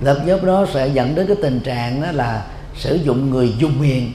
lập 0.00 0.18
dốc 0.26 0.26
nhóm 0.26 0.46
đó 0.46 0.66
sẽ 0.74 0.88
dẫn 0.88 1.14
đến 1.14 1.26
cái 1.26 1.36
tình 1.42 1.60
trạng 1.60 2.02
đó 2.02 2.12
là 2.12 2.46
sử 2.76 2.94
dụng 2.94 3.30
người 3.30 3.54
dung 3.58 3.80
hiền 3.80 4.12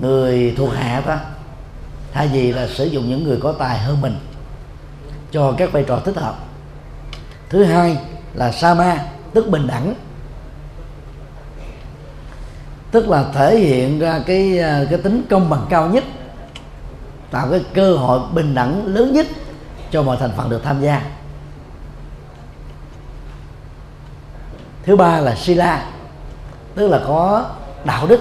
người 0.00 0.54
thuộc 0.56 0.74
hạ 0.74 1.02
đó 1.06 1.16
thay 2.12 2.28
vì 2.28 2.52
là 2.52 2.66
sử 2.68 2.84
dụng 2.84 3.08
những 3.08 3.24
người 3.24 3.38
có 3.40 3.52
tài 3.52 3.78
hơn 3.78 4.00
mình 4.00 4.16
cho 5.34 5.54
các 5.58 5.72
vai 5.72 5.84
trò 5.88 6.00
thích 6.04 6.16
hợp. 6.16 6.34
Thứ 7.48 7.64
hai 7.64 7.98
là 8.34 8.52
sama, 8.52 8.98
tức 9.34 9.48
bình 9.48 9.66
đẳng. 9.66 9.94
Tức 12.90 13.08
là 13.08 13.24
thể 13.34 13.58
hiện 13.58 13.98
ra 13.98 14.20
cái 14.26 14.58
à, 14.58 14.84
cái 14.90 14.98
tính 14.98 15.22
công 15.30 15.50
bằng 15.50 15.66
cao 15.70 15.88
nhất, 15.88 16.04
tạo 17.30 17.48
cái 17.50 17.64
cơ 17.74 17.96
hội 17.96 18.20
bình 18.32 18.54
đẳng 18.54 18.86
lớn 18.86 19.12
nhất 19.12 19.26
cho 19.90 20.02
mọi 20.02 20.16
thành 20.16 20.30
phần 20.36 20.50
được 20.50 20.62
tham 20.64 20.80
gia. 20.80 21.02
Thứ 24.84 24.96
ba 24.96 25.20
là 25.20 25.34
sila, 25.34 25.86
tức 26.74 26.88
là 26.88 27.00
có 27.06 27.50
đạo 27.84 28.06
đức, 28.06 28.20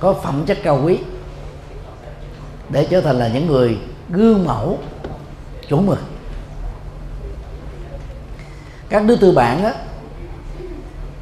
có 0.00 0.12
phẩm 0.12 0.42
chất 0.46 0.58
cao 0.62 0.80
quý, 0.84 0.98
để 2.68 2.86
trở 2.90 3.00
thành 3.00 3.18
là 3.18 3.28
những 3.28 3.46
người 3.46 3.78
gương 4.10 4.44
mẫu 4.44 4.78
chuẩn 5.68 5.86
mực. 5.86 5.98
Các 8.88 9.04
đứa 9.04 9.16
tư 9.16 9.32
bản 9.32 9.64
á, 9.64 9.74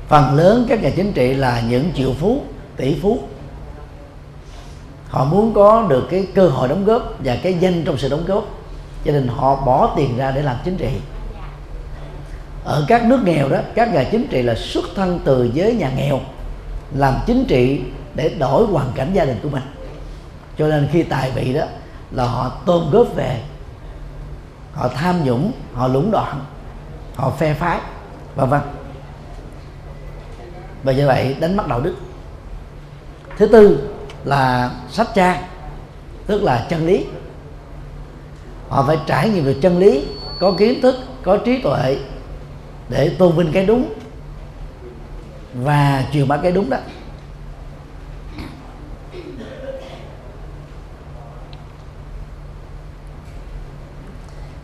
phần 0.09 0.35
lớn 0.35 0.67
các 0.69 0.83
nhà 0.83 0.91
chính 0.97 1.13
trị 1.13 1.35
là 1.35 1.63
những 1.69 1.91
triệu 1.97 2.13
phú, 2.21 2.43
tỷ 2.77 2.99
phú. 3.03 3.19
Họ 5.09 5.25
muốn 5.25 5.55
có 5.55 5.87
được 5.89 6.07
cái 6.11 6.27
cơ 6.35 6.49
hội 6.49 6.69
đóng 6.69 6.85
góp 6.85 7.03
và 7.25 7.37
cái 7.43 7.55
danh 7.61 7.85
trong 7.85 7.99
sự 7.99 8.09
đóng 8.09 8.25
góp, 8.27 8.45
cho 9.05 9.13
nên 9.13 9.29
họ 9.29 9.57
bỏ 9.57 9.95
tiền 9.97 10.17
ra 10.17 10.31
để 10.31 10.43
làm 10.43 10.57
chính 10.65 10.77
trị 10.77 10.91
ở 12.65 12.85
các 12.89 13.05
nước 13.05 13.21
nghèo 13.25 13.49
đó, 13.49 13.59
các 13.75 13.93
nhà 13.93 14.05
chính 14.13 14.27
trị 14.27 14.43
là 14.43 14.55
xuất 14.55 14.85
thân 14.95 15.21
từ 15.25 15.51
giới 15.55 15.75
nhà 15.75 15.91
nghèo, 15.97 16.21
làm 16.95 17.15
chính 17.27 17.45
trị 17.45 17.81
để 18.15 18.29
đổi 18.29 18.67
hoàn 18.67 18.93
cảnh 18.95 19.11
gia 19.13 19.25
đình 19.25 19.39
của 19.43 19.49
mình. 19.49 19.63
Cho 20.59 20.67
nên 20.67 20.89
khi 20.93 21.03
tài 21.03 21.31
vị 21.31 21.53
đó 21.53 21.65
là 22.11 22.25
họ 22.25 22.49
tôn 22.67 22.91
góp 22.91 23.15
về, 23.15 23.41
họ 24.73 24.89
tham 24.89 25.25
nhũng, 25.25 25.53
họ 25.75 25.89
lũng 25.89 26.11
đoạn, 26.11 26.41
họ 27.15 27.31
phe 27.31 27.55
phái, 27.55 27.81
vân 28.37 28.49
vân. 28.49 28.61
Và 30.83 30.93
như 30.93 31.07
vậy 31.07 31.37
đánh 31.41 31.57
mất 31.57 31.69
đạo 31.69 31.81
đức. 31.81 31.95
Thứ 33.39 33.47
tư 33.47 33.89
là 34.25 34.71
sách 34.91 35.15
cha, 35.15 35.43
tức 36.27 36.43
là 36.43 36.67
chân 36.69 36.87
lý. 36.87 37.07
Họ 38.69 38.85
phải 38.87 38.99
trải 39.07 39.29
nghiệm 39.29 39.45
về 39.45 39.57
chân 39.63 39.79
lý, 39.79 40.07
có 40.39 40.53
kiến 40.59 40.81
thức, 40.81 40.95
có 41.23 41.37
trí 41.37 41.63
tuệ 41.63 41.99
để 42.89 43.09
tôn 43.09 43.37
vinh 43.37 43.53
cái 43.53 43.67
đúng 43.67 43.93
và 45.55 46.05
truyền 46.13 46.29
bá 46.29 46.37
cái 46.37 46.53
đúng 46.53 46.71
đó. 46.71 46.79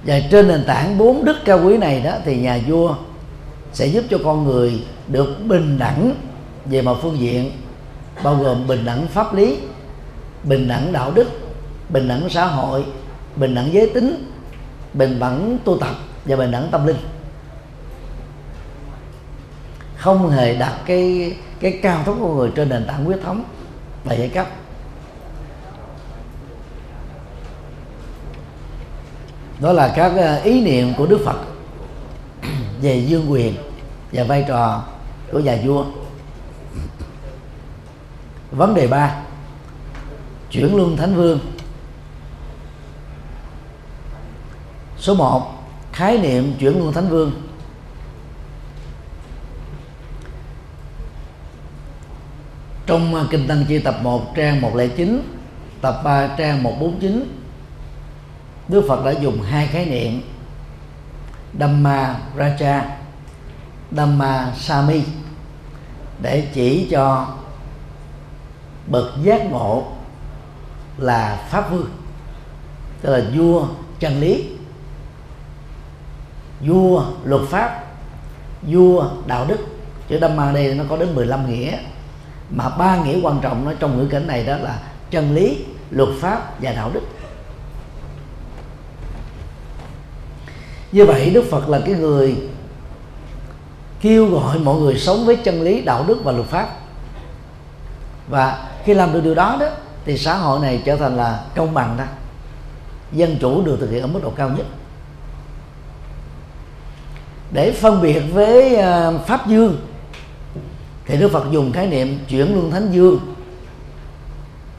Và 0.04 0.20
trên 0.30 0.48
nền 0.48 0.64
tảng 0.66 0.98
bốn 0.98 1.24
đức 1.24 1.36
cao 1.44 1.60
quý 1.64 1.76
này 1.76 2.00
đó, 2.00 2.12
thì 2.24 2.36
nhà 2.36 2.60
vua 2.66 2.94
sẽ 3.72 3.86
giúp 3.86 4.04
cho 4.10 4.18
con 4.24 4.44
người 4.44 4.84
được 5.08 5.36
bình 5.44 5.78
đẳng 5.78 6.14
về 6.64 6.82
mặt 6.82 6.94
phương 7.02 7.18
diện, 7.18 7.52
bao 8.22 8.36
gồm 8.36 8.66
bình 8.66 8.84
đẳng 8.84 9.06
pháp 9.06 9.34
lý, 9.34 9.58
bình 10.44 10.68
đẳng 10.68 10.92
đạo 10.92 11.10
đức, 11.10 11.28
bình 11.88 12.08
đẳng 12.08 12.28
xã 12.30 12.46
hội, 12.46 12.84
bình 13.36 13.54
đẳng 13.54 13.72
giới 13.72 13.86
tính, 13.86 14.32
bình 14.94 15.18
đẳng 15.20 15.58
tu 15.64 15.78
tập 15.78 15.94
và 16.24 16.36
bình 16.36 16.50
đẳng 16.50 16.68
tâm 16.70 16.86
linh 16.86 16.96
không 20.00 20.30
hề 20.30 20.54
đặt 20.54 20.74
cái 20.86 21.36
cái 21.60 21.78
cao 21.82 22.02
thống 22.04 22.20
của 22.20 22.34
người 22.34 22.50
trên 22.56 22.68
nền 22.68 22.86
tảng 22.86 23.04
huyết 23.04 23.20
thống 23.22 23.44
và 24.04 24.14
giai 24.14 24.28
cấp. 24.28 24.46
Đó 29.60 29.72
là 29.72 29.92
các 29.96 30.12
ờ, 30.16 30.40
ý 30.42 30.60
niệm 30.60 30.92
của 30.96 31.06
đức 31.06 31.20
phật 31.24 31.36
về 32.82 32.96
dương 32.96 33.32
quyền 33.32 33.54
và 34.12 34.24
vai 34.24 34.44
trò 34.48 34.84
của 35.32 35.38
nhà 35.38 35.58
vua. 35.64 35.84
Vấn 38.50 38.74
đề 38.74 38.86
ba, 38.86 39.16
chuyển 40.50 40.76
luân 40.76 40.96
thánh 40.96 41.14
vương. 41.14 41.38
Số 44.98 45.14
1 45.14 45.52
khái 45.92 46.18
niệm 46.18 46.54
chuyển 46.60 46.78
luân 46.78 46.92
thánh 46.92 47.08
vương. 47.08 47.49
Trong 52.90 53.14
à, 53.14 53.24
kinh 53.30 53.48
tăng 53.48 53.64
chi 53.68 53.78
tập 53.78 53.96
1 54.02 54.34
trang 54.36 54.60
109 54.60 55.22
tập 55.80 56.00
3 56.04 56.26
trang 56.38 56.62
149 56.62 57.40
Đức 58.68 58.84
Phật 58.88 59.04
đã 59.04 59.10
dùng 59.10 59.42
hai 59.42 59.66
khái 59.66 59.86
niệm, 59.86 60.22
Dhamma 61.60 62.16
Raja, 62.36 62.82
Dhamma 63.92 64.52
Sami 64.56 65.02
để 66.22 66.48
chỉ 66.54 66.88
cho 66.90 67.26
bậc 68.86 69.06
giác 69.22 69.50
ngộ 69.50 69.84
là 70.98 71.46
pháp 71.50 71.70
vương, 71.70 71.90
tức 73.00 73.16
là 73.16 73.22
vua 73.34 73.66
chân 73.98 74.20
lý, 74.20 74.48
vua 76.66 77.04
luật 77.24 77.42
pháp, 77.48 77.84
vua 78.62 79.10
đạo 79.26 79.46
đức. 79.48 79.58
Chữ 80.08 80.18
Dhamma 80.20 80.52
đây 80.52 80.74
nó 80.74 80.84
có 80.88 80.96
đến 80.96 81.14
15 81.14 81.50
nghĩa 81.50 81.78
mà 82.50 82.68
ba 82.68 82.96
nghĩa 82.96 83.20
quan 83.22 83.38
trọng 83.40 83.64
nó 83.64 83.72
trong 83.78 83.98
ngữ 83.98 84.06
cảnh 84.06 84.26
này 84.26 84.44
đó 84.44 84.56
là 84.56 84.78
chân 85.10 85.34
lý, 85.34 85.64
luật 85.90 86.08
pháp 86.20 86.62
và 86.62 86.72
đạo 86.72 86.90
đức. 86.94 87.02
Như 90.92 91.04
vậy 91.04 91.30
đức 91.30 91.44
phật 91.50 91.68
là 91.68 91.80
cái 91.86 91.94
người 91.94 92.36
kêu 94.00 94.26
gọi 94.26 94.58
mọi 94.58 94.80
người 94.80 94.98
sống 94.98 95.26
với 95.26 95.36
chân 95.36 95.62
lý, 95.62 95.80
đạo 95.80 96.04
đức 96.08 96.18
và 96.24 96.32
luật 96.32 96.46
pháp. 96.46 96.68
Và 98.28 98.68
khi 98.84 98.94
làm 98.94 99.12
được 99.12 99.20
điều 99.24 99.34
đó 99.34 99.56
đó, 99.60 99.66
thì 100.04 100.18
xã 100.18 100.36
hội 100.36 100.60
này 100.60 100.82
trở 100.84 100.96
thành 100.96 101.16
là 101.16 101.44
công 101.54 101.74
bằng 101.74 101.96
đó. 101.96 102.04
Dân 103.12 103.36
chủ 103.40 103.62
được 103.62 103.76
thực 103.80 103.90
hiện 103.90 104.02
ở 104.02 104.06
mức 104.06 104.20
độ 104.22 104.30
cao 104.36 104.48
nhất. 104.48 104.66
Để 107.52 107.72
phân 107.72 108.02
biệt 108.02 108.20
với 108.32 108.76
à, 108.76 109.10
pháp 109.26 109.46
dương 109.46 109.76
thì 111.10 111.16
Đức 111.16 111.32
Phật 111.32 111.44
dùng 111.50 111.72
khái 111.72 111.86
niệm 111.86 112.18
chuyển 112.28 112.54
luân 112.54 112.70
thánh 112.70 112.92
dương 112.92 113.18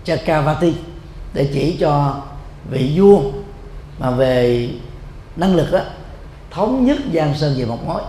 Chakravati 0.04 0.76
để 1.34 1.50
chỉ 1.54 1.78
cho 1.80 2.22
vị 2.70 2.94
vua 2.96 3.22
mà 4.00 4.12
về 4.12 4.70
năng 5.36 5.56
lực 5.56 5.72
đó, 5.72 5.80
thống 6.52 6.86
nhất 6.86 6.98
giang 7.14 7.36
sơn 7.36 7.56
về 7.58 7.66
một 7.66 7.88
mối 7.88 8.02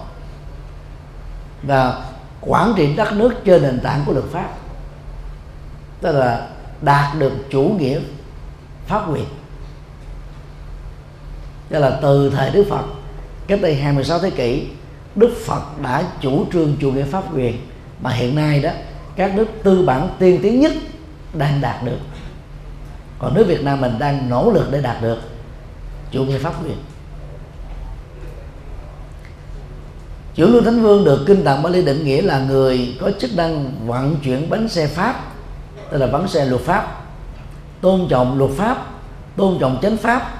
và 1.63 2.05
quản 2.41 2.73
trị 2.77 2.97
đất 2.97 3.13
nước 3.13 3.35
trên 3.45 3.63
nền 3.63 3.81
tảng 3.81 4.03
của 4.07 4.13
luật 4.13 4.25
pháp. 4.33 4.49
Tức 6.01 6.13
là 6.13 6.49
đạt 6.83 7.19
được 7.19 7.33
chủ 7.51 7.63
nghĩa 7.79 8.01
pháp 8.87 9.11
quyền. 9.13 9.27
Tức 11.69 11.79
là 11.79 11.99
từ 12.03 12.31
thời 12.31 12.51
Đức 12.51 12.65
Phật 12.71 12.85
cách 13.47 13.59
đây 13.63 13.75
26 13.75 14.19
thế 14.19 14.31
kỷ 14.31 14.67
Đức 15.15 15.35
Phật 15.47 15.81
đã 15.83 16.05
chủ 16.21 16.47
trương 16.53 16.77
chủ 16.81 16.93
nghĩa 16.93 17.05
pháp 17.05 17.25
quyền 17.37 17.72
mà 18.03 18.11
hiện 18.11 18.35
nay 18.35 18.61
đó, 18.61 18.71
các 19.17 19.35
nước 19.35 19.47
tư 19.63 19.83
bản 19.87 20.09
tiên 20.19 20.39
tiến 20.43 20.61
nhất 20.61 20.73
đang 21.35 21.61
đạt 21.61 21.85
được. 21.85 21.99
Còn 23.19 23.35
nước 23.35 23.45
Việt 23.49 23.65
Nam 23.65 23.81
mình 23.81 23.99
đang 23.99 24.31
nỗ 24.31 24.51
lực 24.51 24.69
để 24.71 24.81
đạt 24.81 25.03
được. 25.03 25.19
Chủ 26.11 26.25
nghĩa 26.25 26.39
pháp 26.39 26.65
quyền. 26.65 26.77
Chủ 30.35 30.47
lưu 30.47 30.63
thánh 30.63 30.83
vương 30.83 31.05
được 31.05 31.25
kinh 31.27 31.45
tạng 31.45 31.63
Bali 31.63 31.83
định 31.85 32.05
nghĩa 32.05 32.23
là 32.23 32.39
người 32.39 32.97
có 33.01 33.11
chức 33.21 33.37
năng 33.37 33.71
vận 33.87 34.17
chuyển 34.25 34.51
bánh 34.51 34.69
xe 34.69 34.87
pháp, 34.87 35.25
tức 35.91 35.99
là 35.99 36.07
bánh 36.07 36.29
xe 36.29 36.45
luật 36.45 36.63
pháp, 36.63 37.03
tôn 37.81 38.07
trọng 38.09 38.39
luật 38.39 38.51
pháp, 38.57 38.87
tôn 39.37 39.59
trọng 39.61 39.79
chánh 39.83 39.97
pháp, 39.97 40.35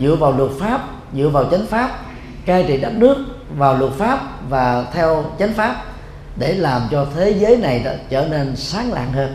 dựa 0.00 0.16
vào 0.16 0.32
luật 0.32 0.50
pháp, 0.60 0.88
dựa 1.14 1.28
vào 1.28 1.44
chánh 1.50 1.66
pháp, 1.66 2.00
cai 2.46 2.64
trị 2.68 2.76
đất 2.80 2.92
nước 2.92 3.16
vào 3.56 3.78
luật 3.78 3.92
pháp 3.92 4.20
và 4.48 4.86
theo 4.92 5.24
chánh 5.38 5.54
pháp 5.54 5.84
để 6.38 6.54
làm 6.54 6.88
cho 6.90 7.06
thế 7.14 7.30
giới 7.30 7.56
này 7.56 7.82
đó 7.84 7.90
trở 8.08 8.28
nên 8.28 8.56
sáng 8.56 8.92
lạng 8.92 9.12
hơn. 9.12 9.34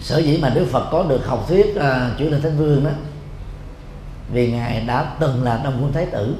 Sở 0.00 0.18
dĩ 0.18 0.38
mà 0.42 0.48
đức 0.48 0.66
phật 0.70 0.88
có 0.90 1.02
được 1.02 1.26
học 1.26 1.44
thuyết 1.48 1.74
uh, 1.76 2.18
chủ 2.18 2.26
tịch 2.30 2.40
thánh 2.42 2.56
vương 2.56 2.84
đó 2.84 2.90
vì 4.32 4.52
ngài 4.52 4.80
đã 4.80 5.12
từng 5.20 5.44
là 5.44 5.60
đông 5.64 5.78
quân 5.82 5.92
thái 5.92 6.06
tử. 6.06 6.36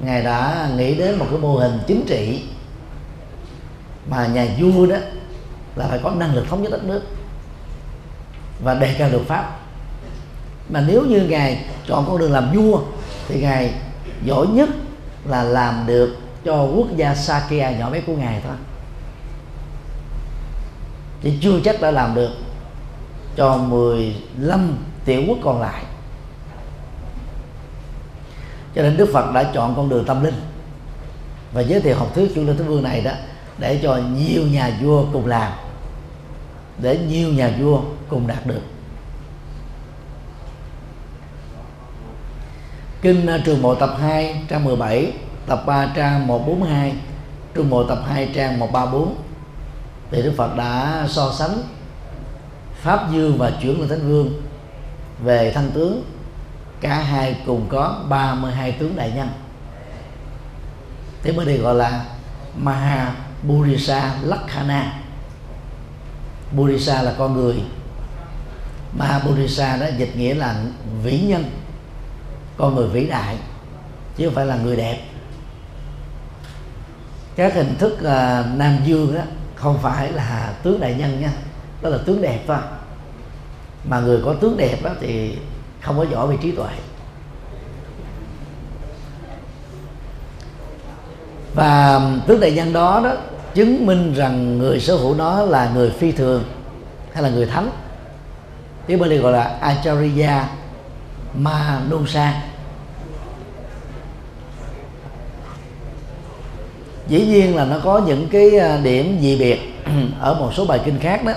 Ngài 0.00 0.22
đã 0.22 0.68
nghĩ 0.76 0.94
đến 0.94 1.18
một 1.18 1.26
cái 1.30 1.38
mô 1.38 1.56
hình 1.56 1.78
chính 1.86 2.04
trị 2.06 2.42
mà 4.08 4.26
nhà 4.26 4.46
vua 4.58 4.86
đó 4.86 4.96
là 5.76 5.86
phải 5.86 6.00
có 6.02 6.10
năng 6.10 6.34
lực 6.34 6.46
thống 6.48 6.62
nhất 6.62 6.72
đất 6.72 6.84
nước 6.84 7.02
và 8.64 8.74
đề 8.74 8.94
cao 8.98 9.08
luật 9.08 9.26
pháp 9.26 9.59
mà 10.72 10.84
nếu 10.86 11.04
như 11.04 11.20
ngài 11.20 11.64
chọn 11.86 12.04
con 12.06 12.18
đường 12.18 12.32
làm 12.32 12.52
vua, 12.54 12.80
thì 13.28 13.40
ngài 13.40 13.74
giỏi 14.24 14.46
nhất 14.46 14.68
là 15.24 15.42
làm 15.42 15.84
được 15.86 16.16
cho 16.44 16.62
quốc 16.62 16.96
gia 16.96 17.14
Sakya 17.14 17.70
nhỏ 17.70 17.90
bé 17.90 18.00
của 18.00 18.12
ngài 18.16 18.40
thôi. 18.44 18.56
Thì 21.22 21.32
chưa 21.40 21.60
chắc 21.64 21.80
đã 21.80 21.90
làm 21.90 22.14
được 22.14 22.30
cho 23.36 23.56
15 23.56 24.76
tiểu 25.04 25.22
quốc 25.28 25.38
còn 25.42 25.60
lại. 25.60 25.82
Cho 28.74 28.82
nên 28.82 28.96
Đức 28.96 29.10
Phật 29.12 29.32
đã 29.32 29.50
chọn 29.54 29.74
con 29.76 29.88
đường 29.88 30.04
tâm 30.04 30.24
linh. 30.24 30.34
Và 31.52 31.60
giới 31.60 31.80
thiệu 31.80 31.96
học 31.96 32.14
thuyết 32.14 32.32
chủ 32.34 32.44
linh 32.44 32.56
thế 32.56 32.64
vương 32.64 32.82
này 32.82 33.00
đó, 33.00 33.12
để 33.58 33.80
cho 33.82 34.00
nhiều 34.16 34.42
nhà 34.46 34.78
vua 34.82 35.04
cùng 35.12 35.26
làm, 35.26 35.52
để 36.78 36.98
nhiều 37.08 37.28
nhà 37.28 37.50
vua 37.60 37.80
cùng 38.08 38.26
đạt 38.26 38.46
được. 38.46 38.60
Kinh 43.02 43.26
à, 43.26 43.38
trường 43.44 43.62
bộ 43.62 43.74
tập 43.74 43.96
2 44.00 44.42
trang 44.48 44.64
17 44.64 45.12
Tập 45.46 45.62
3 45.66 45.92
trang 45.96 46.26
142 46.26 46.94
Trường 47.54 47.70
bộ 47.70 47.84
tập 47.84 47.98
2 48.08 48.30
trang 48.34 48.58
134 48.58 49.14
Thì 50.10 50.22
Đức 50.22 50.32
Phật 50.36 50.56
đã 50.56 51.04
so 51.08 51.32
sánh 51.38 51.62
Pháp 52.82 53.12
Dương 53.12 53.38
và 53.38 53.52
chuyển 53.62 53.80
lên 53.80 53.88
Thánh 53.88 54.08
Vương 54.08 54.42
Về 55.24 55.52
thân 55.52 55.70
tướng. 55.74 56.04
Cả 56.80 56.94
hai 56.94 57.36
cùng 57.46 57.66
có 57.68 58.04
32 58.08 58.72
tướng 58.72 58.96
đại 58.96 59.12
nhân. 59.16 59.28
Thế 61.22 61.32
mới 61.32 61.46
đây 61.46 61.58
gọi 61.58 61.74
là 61.74 62.04
Maha 62.56 63.14
Burisa 63.42 64.14
Lakhana. 64.22 65.00
Burisa 66.56 67.02
là 67.02 67.14
con 67.18 67.34
người. 67.34 67.54
Maha 68.98 69.18
Burisa 69.18 69.76
đó 69.76 69.86
dịch 69.98 70.16
nghĩa 70.16 70.34
là 70.34 70.56
vĩ 71.02 71.20
nhân 71.20 71.44
con 72.60 72.74
người 72.74 72.88
vĩ 72.88 73.06
đại 73.06 73.36
chứ 74.16 74.26
không 74.26 74.34
phải 74.34 74.46
là 74.46 74.56
người 74.56 74.76
đẹp. 74.76 74.98
Các 77.36 77.54
hình 77.54 77.76
thức 77.78 77.92
uh, 77.92 78.56
nam 78.56 78.78
dương 78.84 79.14
đó 79.14 79.20
không 79.54 79.78
phải 79.82 80.12
là 80.12 80.54
tướng 80.62 80.80
đại 80.80 80.94
nhân 80.94 81.20
nha 81.20 81.32
đó 81.82 81.88
là 81.88 81.98
tướng 82.06 82.22
đẹp 82.22 82.40
thôi. 82.46 82.56
Mà 83.84 84.00
người 84.00 84.20
có 84.24 84.34
tướng 84.34 84.56
đẹp 84.56 84.82
đó 84.82 84.90
thì 85.00 85.38
không 85.80 85.96
có 85.96 86.06
giỏi 86.12 86.26
về 86.26 86.36
trí 86.42 86.52
tuệ. 86.52 86.70
Và 91.54 92.00
tướng 92.26 92.40
đại 92.40 92.52
nhân 92.52 92.72
đó 92.72 93.00
đó 93.04 93.12
chứng 93.54 93.86
minh 93.86 94.14
rằng 94.14 94.58
người 94.58 94.80
sở 94.80 94.96
hữu 94.96 95.14
đó 95.14 95.42
là 95.42 95.70
người 95.74 95.90
phi 95.90 96.12
thường 96.12 96.44
hay 97.12 97.22
là 97.22 97.28
người 97.28 97.46
thánh. 97.46 97.70
Tiếng 98.86 98.98
Bali 98.98 99.16
gọi 99.16 99.32
là 99.32 99.42
Acharya 99.60 100.48
Manusa 101.34 102.42
dĩ 107.10 107.26
nhiên 107.26 107.56
là 107.56 107.64
nó 107.64 107.76
có 107.84 108.00
những 108.06 108.28
cái 108.28 108.58
à, 108.58 108.78
điểm 108.82 109.18
dị 109.20 109.38
biệt 109.38 109.60
ở 110.20 110.34
một 110.34 110.50
số 110.54 110.64
bài 110.64 110.80
kinh 110.84 110.98
khác 110.98 111.24
đó. 111.24 111.32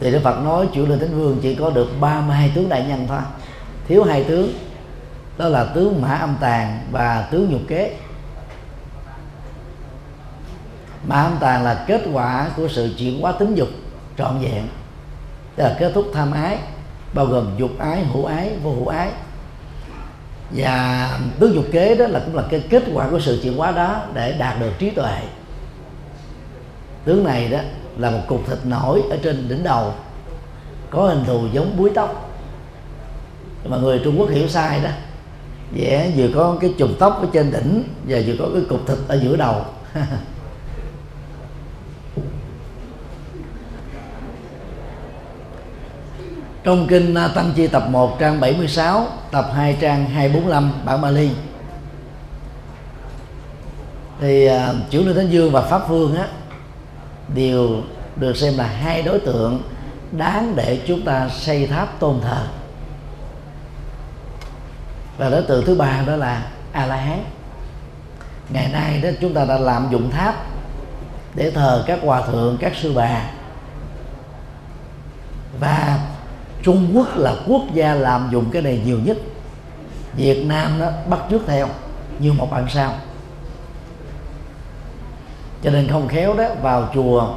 Thì 0.00 0.10
Đức 0.10 0.20
Phật 0.22 0.42
nói 0.44 0.68
chủ 0.74 0.86
lên 0.86 0.98
Thánh 0.98 1.18
Vương 1.18 1.38
chỉ 1.42 1.54
có 1.54 1.70
được 1.70 1.88
32 2.00 2.52
tướng 2.54 2.68
đại 2.68 2.84
nhân 2.88 3.04
thôi. 3.08 3.18
Thiếu 3.88 4.04
hai 4.04 4.24
tướng, 4.24 4.52
đó 5.38 5.48
là 5.48 5.64
tướng 5.64 6.02
mã 6.02 6.08
âm 6.08 6.36
tàng 6.40 6.80
và 6.90 7.28
tướng 7.30 7.50
nhục 7.50 7.60
kế. 7.68 7.96
Mã 11.06 11.22
âm 11.22 11.36
tàng 11.40 11.64
là 11.64 11.84
kết 11.86 12.02
quả 12.12 12.50
của 12.56 12.68
sự 12.68 12.94
chuyển 12.98 13.20
hóa 13.20 13.32
tính 13.32 13.54
dục 13.54 13.68
trọn 14.18 14.38
vẹn, 14.40 14.68
tức 15.56 15.64
là 15.64 15.76
kết 15.78 15.92
thúc 15.94 16.06
tham 16.14 16.32
ái, 16.32 16.58
bao 17.14 17.26
gồm 17.26 17.50
dục 17.58 17.70
ái, 17.78 18.04
hữu 18.04 18.24
ái, 18.24 18.50
vô 18.62 18.70
hữu 18.70 18.88
ái 18.88 19.10
và 20.50 21.18
tướng 21.38 21.54
dục 21.54 21.64
kế 21.72 21.94
đó 21.94 22.06
là 22.06 22.20
cũng 22.24 22.36
là 22.36 22.42
cái 22.50 22.60
kết 22.70 22.82
quả 22.94 23.08
của 23.10 23.20
sự 23.20 23.40
chuyển 23.42 23.56
hóa 23.56 23.70
đó 23.70 24.02
để 24.14 24.36
đạt 24.38 24.60
được 24.60 24.72
trí 24.78 24.90
tuệ. 24.90 25.18
Tướng 27.04 27.24
này 27.24 27.48
đó 27.48 27.58
là 27.98 28.10
một 28.10 28.20
cục 28.28 28.46
thịt 28.46 28.58
nổi 28.64 29.02
ở 29.10 29.16
trên 29.22 29.48
đỉnh 29.48 29.62
đầu, 29.62 29.94
có 30.90 31.06
hình 31.06 31.24
thù 31.24 31.46
giống 31.52 31.76
búi 31.76 31.90
tóc. 31.94 32.30
Mà 33.64 33.76
người 33.76 34.00
Trung 34.04 34.20
Quốc 34.20 34.30
hiểu 34.30 34.48
sai 34.48 34.80
đó 34.80 34.90
vẽ 35.74 36.10
vừa 36.16 36.28
có 36.34 36.56
cái 36.60 36.74
chùm 36.78 36.94
tóc 36.98 37.18
ở 37.20 37.26
trên 37.32 37.52
đỉnh 37.52 37.84
và 38.08 38.18
vừa 38.26 38.34
có 38.38 38.48
cái 38.54 38.62
cục 38.68 38.86
thịt 38.86 38.98
ở 39.08 39.20
giữa 39.22 39.36
đầu. 39.36 39.64
trong 46.64 46.86
kinh 46.86 47.14
Tăng 47.34 47.52
Chi 47.56 47.66
tập 47.66 47.84
1 47.90 48.18
trang 48.18 48.40
76 48.40 49.06
tập 49.30 49.50
2 49.54 49.76
trang 49.80 50.06
245 50.06 50.72
bản 50.84 51.00
Bali 51.00 51.30
thì 54.20 54.48
uh, 54.48 54.54
chủ 54.90 55.02
Lưu 55.04 55.14
Thánh 55.14 55.30
Dương 55.30 55.52
và 55.52 55.62
Pháp 55.62 55.88
Vương 55.88 56.16
á 56.16 56.26
đều 57.34 57.82
được 58.16 58.36
xem 58.36 58.58
là 58.58 58.66
hai 58.66 59.02
đối 59.02 59.20
tượng 59.20 59.62
đáng 60.12 60.56
để 60.56 60.80
chúng 60.86 61.02
ta 61.02 61.28
xây 61.28 61.66
tháp 61.66 62.00
tôn 62.00 62.20
thờ. 62.20 62.46
Và 65.18 65.30
đối 65.30 65.42
tượng 65.42 65.64
thứ 65.64 65.74
ba 65.74 66.02
đó 66.06 66.16
là 66.16 66.46
a 66.72 66.86
la 66.86 66.96
hán 66.96 67.24
ngày 68.48 68.68
nay 68.72 69.00
đó 69.00 69.08
chúng 69.20 69.34
ta 69.34 69.44
đã 69.44 69.58
làm 69.58 69.88
dụng 69.90 70.10
tháp 70.10 70.34
để 71.34 71.50
thờ 71.50 71.84
các 71.86 71.98
hòa 72.02 72.22
thượng 72.22 72.56
các 72.60 72.72
sư 72.76 72.92
bà. 72.96 73.22
Và 75.60 75.98
Trung 76.64 76.90
Quốc 76.94 77.16
là 77.16 77.34
quốc 77.46 77.62
gia 77.74 77.94
làm 77.94 78.28
dùng 78.32 78.50
cái 78.50 78.62
này 78.62 78.80
nhiều 78.86 78.98
nhất. 79.04 79.16
Việt 80.16 80.44
Nam 80.46 80.78
nó 80.78 80.86
bắt 81.08 81.20
trước 81.30 81.42
theo 81.46 81.68
như 82.18 82.32
một 82.32 82.50
bạn 82.50 82.66
sao? 82.68 82.92
Cho 85.62 85.70
nên 85.70 85.88
không 85.88 86.08
khéo 86.08 86.34
đó, 86.34 86.48
vào 86.62 86.90
chùa 86.94 87.34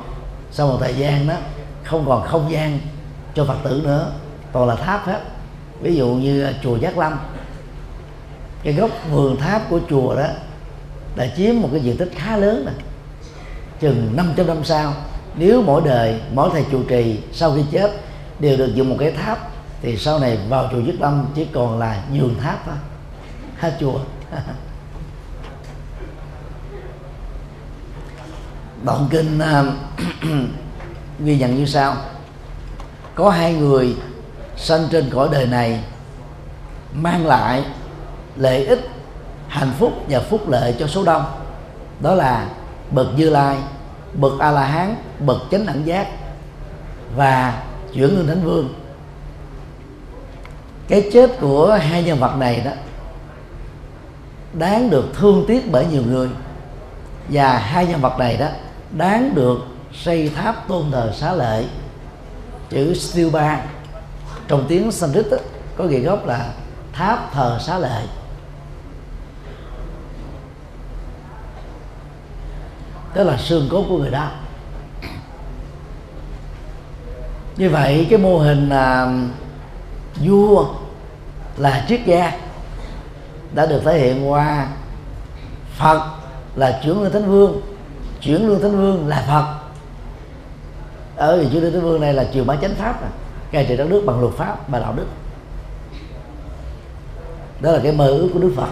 sau 0.52 0.68
một 0.68 0.78
thời 0.82 0.94
gian 0.94 1.28
đó, 1.28 1.36
không 1.84 2.06
còn 2.08 2.28
không 2.28 2.52
gian 2.52 2.80
cho 3.36 3.46
phật 3.46 3.58
tử 3.64 3.82
nữa, 3.84 4.12
toàn 4.52 4.68
là 4.68 4.76
tháp 4.76 5.06
hết. 5.06 5.20
Ví 5.82 5.96
dụ 5.96 6.08
như 6.08 6.48
chùa 6.64 6.76
giác 6.78 6.98
lâm, 6.98 7.20
cái 8.64 8.74
gốc 8.74 8.90
vườn 9.12 9.38
tháp 9.38 9.70
của 9.70 9.80
chùa 9.90 10.16
đó 10.16 10.28
đã 11.16 11.28
chiếm 11.38 11.56
một 11.62 11.70
cái 11.72 11.82
diện 11.82 11.98
tích 11.98 12.12
khá 12.16 12.38
lớn 12.38 12.66
này 12.66 12.76
chừng 13.80 14.14
500 14.16 14.48
năm 14.48 14.64
sau 14.64 14.94
nếu 15.36 15.62
mỗi 15.62 15.82
đời, 15.86 16.20
mỗi 16.34 16.50
thầy 16.54 16.66
trụ 16.72 16.84
trì 16.84 17.20
sau 17.34 17.54
khi 17.56 17.62
chết 17.72 17.92
đều 18.40 18.58
được 18.58 18.76
dựng 18.76 18.90
một 18.90 18.96
cái 19.00 19.12
tháp. 19.12 19.52
Thì 19.82 19.98
sau 19.98 20.20
này 20.20 20.40
vào 20.50 20.70
chùa 20.72 20.80
Dứt 20.80 20.96
Lâm 21.00 21.26
chỉ 21.36 21.48
còn 21.54 21.80
là 21.80 22.04
giường 22.12 22.36
tháp 22.42 22.66
thôi. 22.66 22.76
Hết 23.60 23.78
chùa. 23.80 24.00
Đoạn 28.84 29.08
kinh 29.10 29.40
à, 29.40 29.64
ghi 31.20 31.38
nhận 31.38 31.56
như 31.56 31.66
sau. 31.66 31.96
Có 33.16 33.30
hai 33.30 33.54
người 33.54 33.96
sanh 34.56 34.88
trên 34.92 35.10
cõi 35.10 35.30
đời 35.32 35.46
này, 35.46 35.84
mang 36.94 37.26
lại 37.26 37.64
lợi 38.36 38.66
ích, 38.66 38.90
hạnh 39.48 39.72
phúc 39.80 39.94
và 40.10 40.20
phúc 40.20 40.50
lợi 40.50 40.76
cho 40.80 40.88
số 40.88 41.04
đông. 41.04 41.26
Đó 42.00 42.16
là 42.16 42.48
bậc 42.92 43.08
như 43.18 43.30
lai, 43.30 43.58
bậc 44.14 44.40
a 44.40 44.52
la 44.52 44.64
hán, 44.64 44.96
bậc 45.20 45.38
chánh 45.52 45.66
đẳng 45.66 45.88
giác 45.88 46.08
và 47.16 47.64
chuyển 47.98 48.18
lên 48.18 48.28
thánh 48.28 48.44
vương. 48.44 48.74
Cái 50.88 51.10
chết 51.14 51.32
của 51.42 51.80
hai 51.82 52.04
nhân 52.04 52.20
vật 52.20 52.36
này 52.38 52.62
đó 52.66 52.72
đáng 54.54 54.90
được 54.90 55.06
thương 55.14 55.46
tiếc 55.48 55.72
bởi 55.72 55.86
nhiều 55.86 56.04
người. 56.08 56.30
Và 57.30 57.58
hai 57.58 57.88
nhân 57.88 58.02
vật 58.02 58.20
này 58.20 58.38
đó 58.38 58.48
đáng 58.92 59.36
được 59.36 59.58
xây 59.94 60.30
tháp 60.30 60.68
tôn 60.68 60.92
thờ 60.92 61.14
xá 61.16 61.34
lệ, 61.34 61.64
chữ 62.70 62.94
Stupa 62.94 63.60
trong 64.48 64.66
tiếng 64.68 64.92
Sanskrit 64.92 65.26
có 65.78 65.84
nghĩa 65.84 66.00
gốc 66.00 66.28
là 66.28 66.54
tháp 66.94 67.34
thờ 67.34 67.60
xá 67.62 67.80
lệ. 67.80 68.02
Đó 73.16 73.24
là 73.24 73.38
xương 73.38 73.68
cốt 73.72 73.86
của 73.90 73.98
người 73.98 74.12
đó. 74.12 74.32
Như 77.58 77.70
vậy 77.70 78.08
cái 78.10 78.20
mô 78.20 78.38
hình 78.38 78.70
à, 78.70 79.08
vua 80.26 80.66
là 81.58 81.86
triết 81.88 82.06
gia 82.06 82.32
đã 83.54 83.66
được 83.66 83.82
thể 83.86 84.00
hiện 84.00 84.30
qua 84.32 84.68
phật 85.78 86.02
là 86.56 86.80
trưởng 86.84 87.02
lương 87.02 87.12
thánh 87.12 87.30
vương 87.30 87.62
chuyển 88.22 88.48
lương 88.48 88.62
thánh 88.62 88.78
vương 88.78 89.08
là 89.08 89.26
phật. 89.28 89.54
Ở 91.16 91.38
vị 91.38 91.48
chuyển 91.52 91.64
lương 91.64 91.74
thánh 91.74 91.82
vương 91.82 92.02
này 92.02 92.14
là 92.14 92.26
triều 92.34 92.44
bá 92.44 92.56
chánh 92.56 92.76
pháp 92.76 93.02
à, 93.02 93.10
cai 93.52 93.66
trị 93.66 93.78
đất 93.78 93.90
nước 93.90 94.04
bằng 94.06 94.20
luật 94.20 94.34
pháp 94.34 94.70
và 94.70 94.80
đạo 94.80 94.94
đức. 94.94 95.06
Đó 97.62 97.72
là 97.72 97.80
cái 97.84 97.92
mơ 97.92 98.08
ước 98.08 98.30
của 98.34 98.40
đức 98.40 98.54
phật 98.56 98.70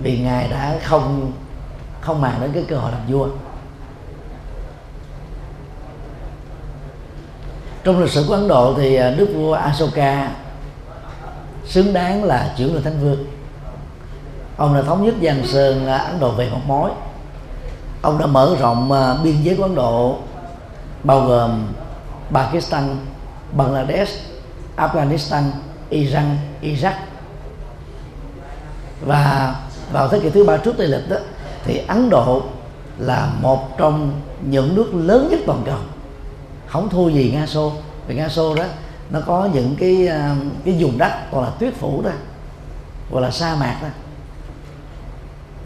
vì 0.00 0.18
ngài 0.18 0.48
đã 0.48 0.78
không 0.82 1.32
không 2.00 2.20
màng 2.20 2.40
đến 2.40 2.50
cái 2.54 2.64
cơ 2.68 2.76
hội 2.76 2.92
làm 2.92 3.00
vua. 3.08 3.28
Trong 7.84 8.00
lịch 8.00 8.10
sử 8.10 8.24
của 8.28 8.34
ấn 8.34 8.48
độ 8.48 8.74
thì 8.76 8.94
à, 8.94 9.10
đức 9.10 9.28
vua 9.34 9.52
Ashoka 9.52 10.30
xứng 11.66 11.92
đáng 11.92 12.24
là 12.24 12.54
trưởng 12.56 12.72
người 12.72 12.82
thánh 12.82 13.00
vương. 13.00 13.26
Ông 14.56 14.74
đã 14.74 14.82
thống 14.82 15.04
nhất 15.04 15.14
giang 15.22 15.46
sơn 15.46 15.86
à, 15.86 15.96
ấn 15.96 16.20
độ 16.20 16.30
về 16.30 16.50
một 16.50 16.60
mối. 16.66 16.90
Ông 18.02 18.18
đã 18.18 18.26
mở 18.26 18.56
rộng 18.60 18.92
à, 18.92 19.14
biên 19.24 19.42
giới 19.42 19.56
của 19.56 19.62
ấn 19.62 19.74
độ, 19.74 20.18
bao 21.04 21.20
gồm 21.20 21.66
pakistan, 22.30 22.96
bangladesh, 23.52 24.12
afghanistan 24.76 25.42
iran 25.90 26.36
iraq. 26.62 26.92
Và 29.06 29.54
vào 29.92 30.08
thế 30.08 30.20
kỷ 30.20 30.30
thứ 30.30 30.44
ba 30.44 30.56
trước 30.56 30.74
tây 30.78 30.86
lịch 30.86 31.08
đó, 31.08 31.16
thì 31.64 31.82
ấn 31.88 32.10
độ 32.10 32.42
là 32.98 33.28
một 33.40 33.78
trong 33.78 34.12
những 34.42 34.74
nước 34.74 34.94
lớn 34.94 35.28
nhất 35.30 35.40
toàn 35.46 35.62
cầu 35.66 35.78
không 36.74 36.88
thua 36.88 37.08
gì 37.08 37.30
nga 37.30 37.46
xô. 37.46 37.72
Vì 38.06 38.14
nga 38.14 38.28
xô 38.28 38.54
đó 38.54 38.64
nó 39.10 39.20
có 39.26 39.48
những 39.52 39.76
cái 39.78 40.08
à, 40.08 40.36
cái 40.64 40.76
vùng 40.78 40.98
đất 40.98 41.32
gọi 41.32 41.44
là 41.44 41.50
tuyết 41.50 41.74
phủ 41.74 42.02
đó 42.02 42.10
gọi 43.10 43.22
là 43.22 43.30
sa 43.30 43.54
mạc 43.54 43.78
đó. 43.82 43.88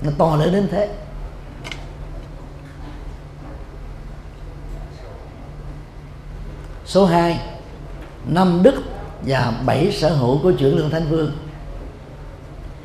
Nó 0.03 0.11
to 0.19 0.37
lớn 0.37 0.53
đến 0.53 0.69
thế. 0.71 0.89
Số 6.85 7.07
2 7.07 7.41
năm 8.27 8.63
đức 8.63 8.83
và 9.23 9.53
bảy 9.67 9.93
sở 9.93 10.15
hữu 10.15 10.39
của 10.43 10.53
trưởng 10.53 10.77
lương 10.77 10.91
thánh 10.91 11.09
vương. 11.11 11.33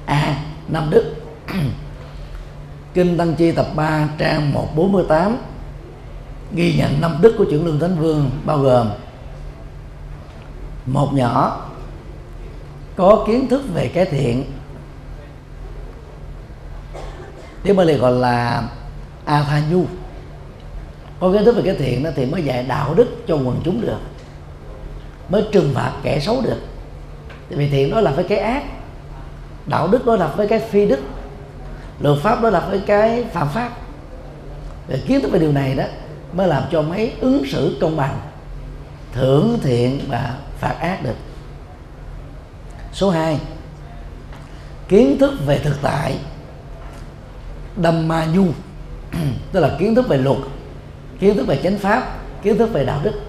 A 0.06 0.16
à, 0.16 0.44
năm 0.68 0.90
đức. 0.90 1.16
Kinh 2.94 3.18
tăng 3.18 3.36
chi 3.36 3.52
tập 3.52 3.68
3 3.76 4.08
trang 4.18 4.54
148 4.54 5.38
ghi 6.54 6.76
nhận 6.78 7.02
năm 7.02 7.18
đức 7.22 7.36
của 7.38 7.46
trưởng 7.52 7.66
lương 7.66 7.80
thánh 7.80 7.96
vương 7.96 8.32
bao 8.46 8.58
gồm 8.58 8.90
một 10.86 11.14
nhỏ, 11.14 11.66
có 12.96 13.24
kiến 13.28 13.48
thức 13.48 13.62
về 13.74 13.88
cái 13.88 14.06
thiện, 14.06 14.52
tiếng 17.64 17.76
Bali 17.76 17.94
gọi 17.94 18.12
là 18.12 18.64
Athanyu. 19.26 19.86
Có 21.20 21.32
kiến 21.32 21.46
thức 21.46 21.56
về 21.56 21.62
cái 21.66 21.76
thiện 21.76 22.04
đó 22.04 22.10
thì 22.16 22.26
mới 22.26 22.44
dạy 22.44 22.64
đạo 22.64 22.94
đức 22.94 23.08
cho 23.28 23.36
quần 23.36 23.62
chúng 23.64 23.82
được, 23.82 24.00
mới 25.30 25.48
trừng 25.52 25.72
phạt 25.74 25.92
kẻ 26.04 26.20
xấu 26.20 26.42
được. 26.42 26.60
Vì 27.50 27.70
thiện 27.70 27.92
đó 27.92 28.02
là 28.02 28.12
với 28.12 28.24
cái 28.24 28.38
ác, 28.38 28.64
đạo 29.66 29.88
đức 29.88 30.06
đó 30.06 30.16
là 30.16 30.28
với 30.28 30.48
cái 30.48 30.60
phi 30.60 30.88
đức, 30.88 31.00
luật 32.00 32.20
pháp 32.20 32.42
đó 32.42 32.50
là 32.50 32.60
với 32.60 32.82
cái 32.88 33.24
phạm 33.24 33.50
pháp. 33.50 33.70
Kiến 35.08 35.22
thức 35.22 35.32
về 35.32 35.40
điều 35.40 35.52
này 35.52 35.76
đó 35.76 35.84
mới 36.34 36.48
làm 36.48 36.64
cho 36.72 36.82
mấy 36.82 37.14
ứng 37.20 37.44
xử 37.52 37.78
công 37.82 37.98
bằng, 37.98 38.20
thưởng 39.12 39.60
thiện 39.64 40.00
và 40.10 40.38
phạt 40.58 40.76
ác 40.80 41.04
được. 41.04 41.16
Số 42.94 43.10
2 43.10 43.40
kiến 44.88 45.18
thức 45.20 45.34
về 45.46 45.60
thực 45.60 45.78
tại, 45.82 46.18
đâm 47.76 48.08
ma 48.08 48.26
nhu, 48.34 48.46
tức 49.52 49.60
là 49.60 49.76
kiến 49.80 49.96
thức 49.96 50.08
về 50.08 50.18
luật, 50.18 50.38
kiến 51.20 51.38
thức 51.38 51.48
về 51.48 51.60
chánh 51.64 51.78
pháp, 51.78 52.18
kiến 52.42 52.58
thức 52.58 52.70
về 52.74 52.86
đạo 52.86 53.00
đức, 53.04 53.22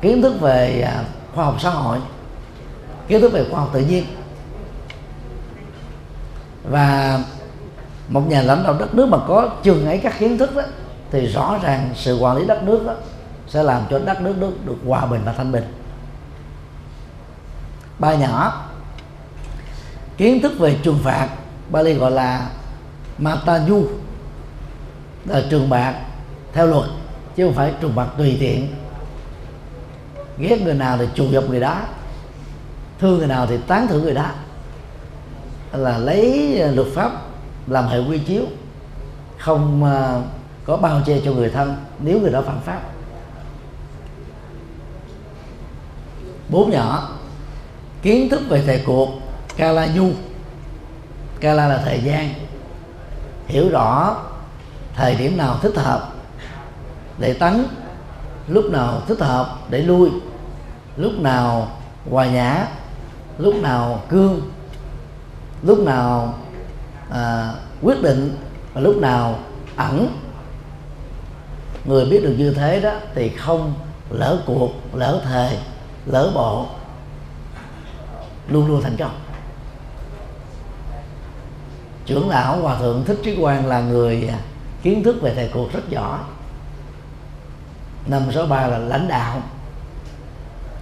kiến 0.00 0.22
thức 0.22 0.40
về 0.40 0.80
à, 0.80 1.04
khoa 1.34 1.44
học 1.44 1.56
xã 1.60 1.70
hội, 1.70 1.98
kiến 3.08 3.20
thức 3.20 3.32
về 3.32 3.44
khoa 3.50 3.60
học 3.60 3.70
tự 3.72 3.80
nhiên. 3.80 4.04
Và 6.70 7.20
một 8.08 8.28
nhà 8.28 8.42
lãnh 8.42 8.62
đạo 8.62 8.76
đất 8.78 8.94
nước 8.94 9.08
mà 9.08 9.18
có 9.28 9.50
chừng 9.62 9.86
ấy 9.86 9.98
các 9.98 10.18
kiến 10.18 10.38
thức 10.38 10.56
đó 10.56 10.62
thì 11.10 11.26
rõ 11.26 11.58
ràng 11.62 11.90
sự 11.94 12.18
quản 12.18 12.36
lý 12.36 12.46
đất 12.46 12.62
nước 12.62 12.82
đó 12.86 12.94
sẽ 13.48 13.62
làm 13.62 13.82
cho 13.90 13.98
đất 13.98 14.20
nước 14.20 14.34
được, 14.40 14.66
được 14.66 14.76
hòa 14.86 15.06
bình 15.06 15.20
và 15.24 15.32
thanh 15.32 15.52
bình. 15.52 15.64
Ba 17.98 18.14
nhỏ 18.14 18.66
kiến 20.16 20.42
thức 20.42 20.58
về 20.58 20.78
trừng 20.82 20.98
phạt 21.02 21.28
Bali 21.70 21.94
gọi 21.94 22.10
là 22.10 22.50
Matayu 23.18 23.86
là 25.24 25.42
trừng 25.50 25.70
phạt 25.70 25.94
theo 26.52 26.66
luật 26.66 26.84
chứ 27.36 27.46
không 27.46 27.54
phải 27.54 27.74
trừng 27.80 27.92
phạt 27.96 28.06
tùy 28.18 28.36
tiện. 28.40 28.74
Ghét 30.38 30.62
người 30.62 30.74
nào 30.74 30.98
thì 30.98 31.06
trù 31.14 31.24
dập 31.30 31.44
người 31.48 31.60
đó 31.60 31.80
thương 32.98 33.18
người 33.18 33.26
nào 33.26 33.46
thì 33.46 33.56
tán 33.66 33.86
thưởng 33.86 34.02
người 34.02 34.14
đó. 34.14 34.30
Là 35.72 35.98
lấy 35.98 36.58
luật 36.74 36.88
pháp 36.94 37.12
làm 37.66 37.86
hệ 37.86 37.98
quy 37.98 38.18
chiếu 38.18 38.42
không 39.38 39.84
uh, 39.84 40.22
có 40.66 40.76
bao 40.76 41.00
che 41.06 41.20
cho 41.24 41.32
người 41.32 41.50
thân 41.50 41.76
nếu 41.98 42.20
người 42.20 42.30
đó 42.30 42.42
phạm 42.42 42.60
pháp. 42.60 42.80
Bốn 46.48 46.70
nhỏ 46.70 47.10
kiến 48.02 48.28
thức 48.28 48.42
về 48.48 48.62
thời 48.66 48.82
cuộc 48.86 49.08
kala 49.56 49.86
nhu. 49.86 50.10
Kala 51.40 51.68
là 51.68 51.82
thời 51.84 52.00
gian. 52.00 52.34
Hiểu 53.46 53.68
rõ 53.68 54.16
thời 54.94 55.14
điểm 55.14 55.36
nào 55.36 55.58
thích 55.62 55.76
hợp 55.76 56.12
để 57.18 57.32
tấn 57.32 57.66
lúc 58.48 58.64
nào 58.64 59.00
thích 59.08 59.20
hợp 59.20 59.58
để 59.70 59.78
lui 59.78 60.10
lúc 60.96 61.12
nào 61.18 61.68
hòa 62.10 62.26
nhã 62.26 62.66
lúc 63.38 63.54
nào 63.54 64.02
cương 64.08 64.50
lúc 65.62 65.78
nào 65.78 66.34
à, 67.10 67.52
quyết 67.82 68.02
định 68.02 68.36
và 68.72 68.80
lúc 68.80 68.96
nào 68.96 69.38
ẩn 69.76 70.08
người 71.86 72.04
biết 72.04 72.20
được 72.22 72.34
như 72.38 72.50
thế 72.50 72.80
đó 72.80 72.92
thì 73.14 73.28
không 73.28 73.74
lỡ 74.10 74.42
cuộc, 74.46 74.72
lỡ 74.92 75.20
thời 75.24 75.58
lỡ 76.06 76.30
bộ. 76.34 76.66
Luôn 78.48 78.66
luôn 78.66 78.82
thành 78.82 78.96
công. 78.96 79.20
Trưởng 82.06 82.28
lão 82.28 82.60
hòa 82.60 82.78
thượng 82.78 83.04
thích 83.04 83.18
trí 83.24 83.36
quang 83.40 83.66
là 83.66 83.80
người 83.80 84.28
à, 84.28 84.38
kiến 84.82 85.02
thức 85.02 85.16
về 85.22 85.34
thầy 85.34 85.50
cuộc 85.54 85.72
rất 85.72 85.88
giỏi. 85.88 86.18
Năm 88.06 88.22
số 88.32 88.46
ba 88.46 88.66
là 88.66 88.78
lãnh 88.78 89.08
đạo. 89.08 89.42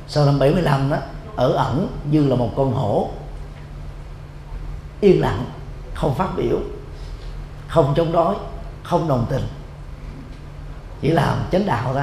Sau 0.08 0.26
năm 0.26 0.38
75 0.38 0.90
đó, 0.90 0.96
ở 1.36 1.52
ẩn 1.52 1.88
như 2.10 2.26
là 2.26 2.36
một 2.36 2.50
con 2.56 2.72
hổ. 2.72 3.10
Yên 5.00 5.20
lặng, 5.20 5.44
không 5.94 6.14
phát 6.14 6.28
biểu, 6.36 6.58
không 7.68 7.92
chống 7.96 8.12
đối, 8.12 8.34
không 8.82 9.08
đồng 9.08 9.26
tình 9.30 9.42
chỉ 11.04 11.10
làm 11.10 11.38
chánh 11.52 11.66
đạo 11.66 11.90
thôi. 11.94 12.02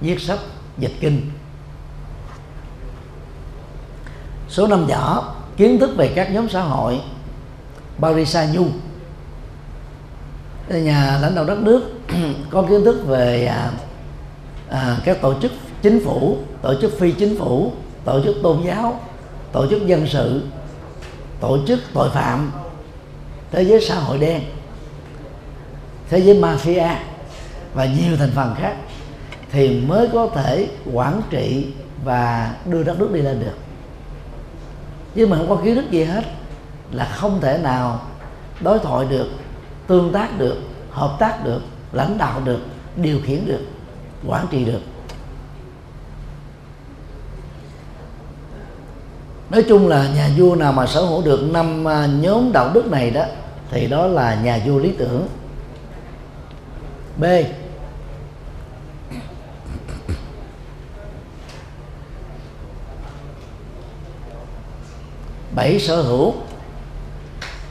Viết 0.00 0.20
sách 0.20 0.38
dịch 0.78 0.92
kinh. 1.00 1.30
Số 4.48 4.66
năm 4.66 4.86
nhỏ 4.86 5.34
kiến 5.56 5.78
thức 5.78 5.96
về 5.96 6.12
các 6.14 6.30
nhóm 6.32 6.48
xã 6.48 6.60
hội. 6.60 7.00
Barisa 7.98 8.46
Nhu 8.52 8.66
nhà 10.68 11.18
lãnh 11.22 11.34
đạo 11.34 11.44
đất 11.44 11.58
nước. 11.58 11.92
Có 12.50 12.62
kiến 12.62 12.84
thức 12.84 13.04
về 13.06 13.46
à, 13.46 13.70
à, 14.68 14.98
các 15.04 15.20
tổ 15.20 15.40
chức 15.40 15.52
chính 15.82 16.04
phủ 16.04 16.38
tổ 16.62 16.74
chức 16.80 16.98
phi 16.98 17.12
chính 17.12 17.38
phủ 17.38 17.72
tổ 18.04 18.22
chức 18.24 18.36
tôn 18.42 18.62
giáo 18.66 19.00
tổ 19.52 19.66
chức 19.70 19.86
dân 19.86 20.06
sự 20.06 20.42
tổ 21.40 21.58
chức 21.66 21.80
tội 21.94 22.10
phạm 22.10 22.52
thế 23.50 23.62
giới 23.62 23.80
xã 23.80 23.94
hội 23.94 24.18
đen 24.18 24.42
thế 26.10 26.18
giới 26.18 26.40
mafia 26.40 26.96
và 27.74 27.84
nhiều 27.84 28.16
thành 28.16 28.30
phần 28.34 28.54
khác, 28.58 28.76
thì 29.52 29.80
mới 29.80 30.08
có 30.12 30.28
thể 30.34 30.68
quản 30.92 31.20
trị 31.30 31.66
và 32.04 32.54
đưa 32.66 32.82
đất 32.82 32.98
nước 32.98 33.10
đi 33.12 33.22
lên 33.22 33.40
được. 33.40 33.56
Chứ 35.14 35.26
mà 35.26 35.36
không 35.36 35.48
có 35.48 35.56
kiến 35.56 35.74
thức 35.74 35.90
gì 35.90 36.04
hết, 36.04 36.24
là 36.90 37.04
không 37.04 37.40
thể 37.40 37.58
nào 37.58 38.02
đối 38.60 38.78
thoại 38.78 39.06
được, 39.10 39.28
tương 39.86 40.12
tác 40.12 40.38
được, 40.38 40.56
hợp 40.90 41.16
tác 41.18 41.44
được, 41.44 41.60
lãnh 41.92 42.18
đạo 42.18 42.40
được, 42.44 42.60
điều 42.96 43.18
khiển 43.24 43.46
được, 43.46 43.62
quản 44.26 44.46
trị 44.50 44.64
được. 44.64 44.80
Nói 49.50 49.64
chung 49.68 49.88
là 49.88 50.08
nhà 50.14 50.28
vua 50.36 50.54
nào 50.54 50.72
mà 50.72 50.86
sở 50.86 51.00
hữu 51.00 51.22
được 51.22 51.40
năm 51.52 51.88
à, 51.88 52.06
nhóm 52.06 52.52
đạo 52.52 52.70
đức 52.74 52.86
này 52.90 53.10
đó, 53.10 53.24
thì 53.70 53.86
đó 53.86 54.06
là 54.06 54.34
nhà 54.34 54.60
vua 54.66 54.78
lý 54.78 54.92
tưởng. 54.98 55.26
B. 57.16 57.24
bảy 65.54 65.80
sở 65.80 66.02
hữu, 66.02 66.34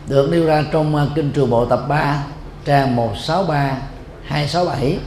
được 0.08 0.30
nêu 0.32 0.46
ra 0.46 0.64
trong 0.72 0.96
à, 0.96 1.06
kinh 1.16 1.32
trường 1.32 1.50
bộ 1.50 1.66
tập 1.66 1.86
3 1.88 2.24
trang 2.66 2.96
163 2.96 3.78
267 4.26 5.00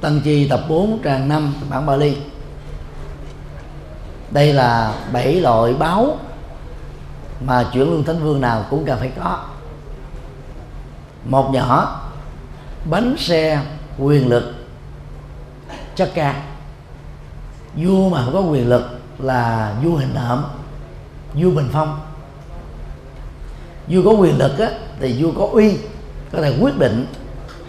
Tăng 0.00 0.20
chi 0.20 0.48
tập 0.48 0.60
4 0.68 0.98
trang 1.02 1.28
5 1.28 1.54
bản 1.70 1.86
Bali. 1.86 2.16
Đây 4.30 4.52
là 4.52 4.94
bảy 5.12 5.40
loại 5.40 5.74
báo 5.74 6.18
mà 7.40 7.64
chuyển 7.72 7.90
lương 7.90 8.04
thánh 8.04 8.22
vương 8.22 8.40
nào 8.40 8.64
cũng 8.70 8.84
cần 8.84 8.98
phải 8.98 9.10
có. 9.20 9.44
Một 11.24 11.50
nhỏ, 11.52 12.00
bánh 12.90 13.16
xe 13.18 13.60
quyền 13.98 14.28
lực 14.28 14.54
chất 15.96 16.10
ca. 16.14 16.42
Vua 17.76 18.08
mà 18.08 18.24
không 18.24 18.34
có 18.34 18.40
quyền 18.40 18.68
lực 18.68 19.00
là 19.18 19.74
vua 19.82 19.96
hình 19.96 20.14
nộm 20.14 20.44
vua 21.36 21.50
bình 21.50 21.68
phong. 21.72 22.00
Vua 23.88 24.02
có 24.04 24.10
quyền 24.10 24.38
lực 24.38 24.58
á, 24.58 24.70
thì 25.00 25.22
vua 25.22 25.32
có 25.32 25.48
uy 25.52 25.76
có 26.32 26.42
thể 26.42 26.58
quyết 26.60 26.78
định 26.78 27.06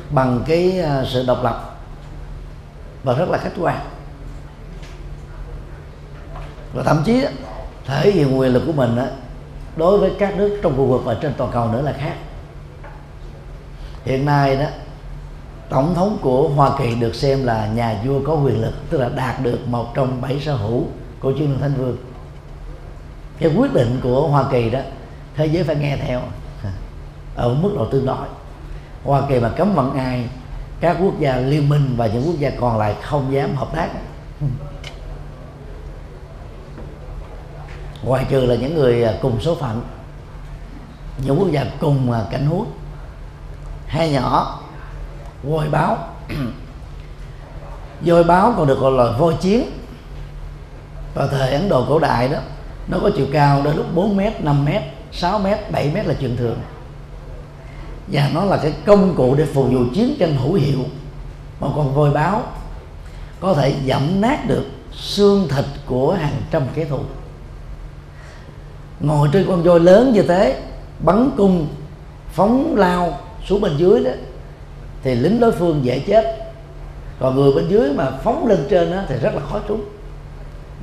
bằng 0.10 0.44
cái 0.48 0.80
à, 0.80 1.04
sự 1.08 1.26
độc 1.28 1.44
lập 1.44 1.80
và 3.04 3.14
rất 3.14 3.30
là 3.30 3.38
khách 3.38 3.54
quan. 3.60 3.80
Và 6.74 6.84
thậm 6.84 7.04
chí 7.06 7.26
thể 7.86 8.12
hiện 8.12 8.40
quyền 8.40 8.54
lực 8.54 8.64
của 8.66 8.72
mình 8.72 8.98
á, 8.98 9.08
đối 9.76 9.98
với 9.98 10.12
các 10.20 10.38
nước 10.38 10.60
trong 10.64 10.78
khu 10.78 10.86
vực 10.86 11.02
và 11.06 11.14
trên 11.22 11.34
toàn 11.38 11.52
cầu 11.54 11.72
nữa 11.72 11.82
là 11.82 11.94
khác. 12.00 12.16
Hiện 14.06 14.26
nay 14.26 14.56
đó 14.56 14.66
tổng 15.70 15.94
thống 15.96 16.18
của 16.22 16.50
Hoa 16.50 16.72
Kỳ 16.80 16.96
được 16.96 17.16
xem 17.16 17.46
là 17.46 17.68
nhà 17.68 18.02
vua 18.06 18.22
có 18.26 18.34
quyền 18.34 18.62
lực 18.62 18.74
tức 18.90 18.98
là 18.98 19.10
đạt 19.10 19.44
được 19.44 19.68
một 19.68 19.94
trong 19.96 20.22
bảy 20.22 20.40
sở 20.40 20.56
hữu 20.56 20.84
của 21.20 21.34
chương 21.38 21.48
đường 21.48 21.60
thánh 21.62 21.74
vương 21.74 21.98
cái 23.40 23.56
quyết 23.56 23.74
định 23.74 24.00
của 24.04 24.28
Hoa 24.28 24.46
Kỳ 24.52 24.70
đó, 24.70 24.80
thế 25.36 25.46
giới 25.46 25.64
phải 25.64 25.76
nghe 25.76 25.98
theo. 25.98 26.22
Ở 27.36 27.54
mức 27.54 27.74
độ 27.76 27.86
tương 27.86 28.06
đối. 28.06 28.28
Hoa 29.04 29.22
Kỳ 29.30 29.40
mà 29.40 29.50
cấm 29.50 29.74
vận 29.74 29.98
ai, 29.98 30.30
các 30.80 30.98
quốc 31.02 31.20
gia 31.20 31.38
liên 31.38 31.70
minh 31.70 31.94
và 31.98 32.08
những 32.08 32.24
quốc 32.28 32.36
gia 32.40 32.50
còn 32.50 32.78
lại 32.78 32.96
không 33.02 33.34
dám 33.34 33.56
hợp 33.56 33.68
tác. 33.76 33.90
Ngoài 38.04 38.26
trừ 38.30 38.46
là 38.46 38.56
những 38.56 38.76
người 38.76 39.04
à, 39.04 39.14
cùng 39.22 39.42
số 39.42 39.56
phận. 39.56 39.82
Những 41.26 41.40
quốc 41.40 41.52
gia 41.52 41.66
cùng 41.80 42.12
à, 42.12 42.26
cảnh 42.32 42.46
hút 42.46 42.68
hai 43.88 44.12
nhỏ 44.12 44.60
voi 45.44 45.70
báo 45.70 45.98
voi 48.02 48.24
báo 48.24 48.54
còn 48.58 48.68
được 48.68 48.80
gọi 48.80 48.92
là 48.92 49.18
voi 49.18 49.34
chiến. 49.42 49.70
Vào 51.16 51.28
thời 51.28 51.54
Ấn 51.54 51.70
Độ 51.70 51.86
cổ 51.90 52.00
đại 52.00 52.28
đó 52.28 52.40
nó 52.88 53.00
có 53.02 53.10
chiều 53.16 53.26
cao 53.34 53.62
đến 53.64 53.76
lúc 53.76 53.86
4 53.96 54.18
mét, 54.18 54.44
5 54.44 54.66
mét, 54.66 54.82
6 55.12 55.40
mét, 55.40 55.72
7 55.72 55.92
mét 55.94 56.06
là 56.06 56.14
chuyện 56.20 56.38
thường. 56.38 56.58
Và 58.08 58.30
nó 58.34 58.46
là 58.46 58.58
cái 58.58 58.74
công 58.86 59.16
cụ 59.16 59.36
để 59.36 59.46
phục 59.46 59.66
vụ 59.72 59.80
chiến 59.94 60.16
tranh 60.20 60.36
hữu 60.36 60.54
hiệu. 60.54 60.80
Mà 61.60 61.68
con 61.76 61.94
voi 61.94 62.12
báo 62.12 62.44
có 63.40 63.54
thể 63.54 63.76
dẫm 63.86 64.22
nát 64.22 64.48
được 64.48 64.66
xương 64.92 65.48
thịt 65.50 65.66
của 65.86 66.14
hàng 66.14 66.42
trăm 66.52 66.64
kẻ 66.76 66.86
thù. 66.86 67.00
Ngồi 69.00 69.30
trên 69.34 69.46
con 69.48 69.64
voi 69.64 69.80
lớn 69.80 70.14
như 70.14 70.22
thế 70.22 70.62
bắn 71.00 71.30
cung 71.38 71.68
phóng 72.32 72.76
lao 72.76 73.18
xuống 73.46 73.62
bên 73.62 73.78
dưới 73.78 74.04
đó 74.04 74.12
thì 75.04 75.16
lính 75.16 75.40
đối 75.40 75.52
phương 75.52 75.86
dễ 75.86 76.00
chết. 76.00 76.54
Còn 77.20 77.36
người 77.36 77.52
bên 77.54 77.68
dưới 77.70 77.94
mà 77.94 78.12
phóng 78.24 78.48
lên 78.48 78.68
trên 78.70 78.92
đó 78.92 78.98
thì 79.08 79.16
rất 79.16 79.36
là 79.36 79.42
khó 79.52 79.60
trúng. 79.68 79.82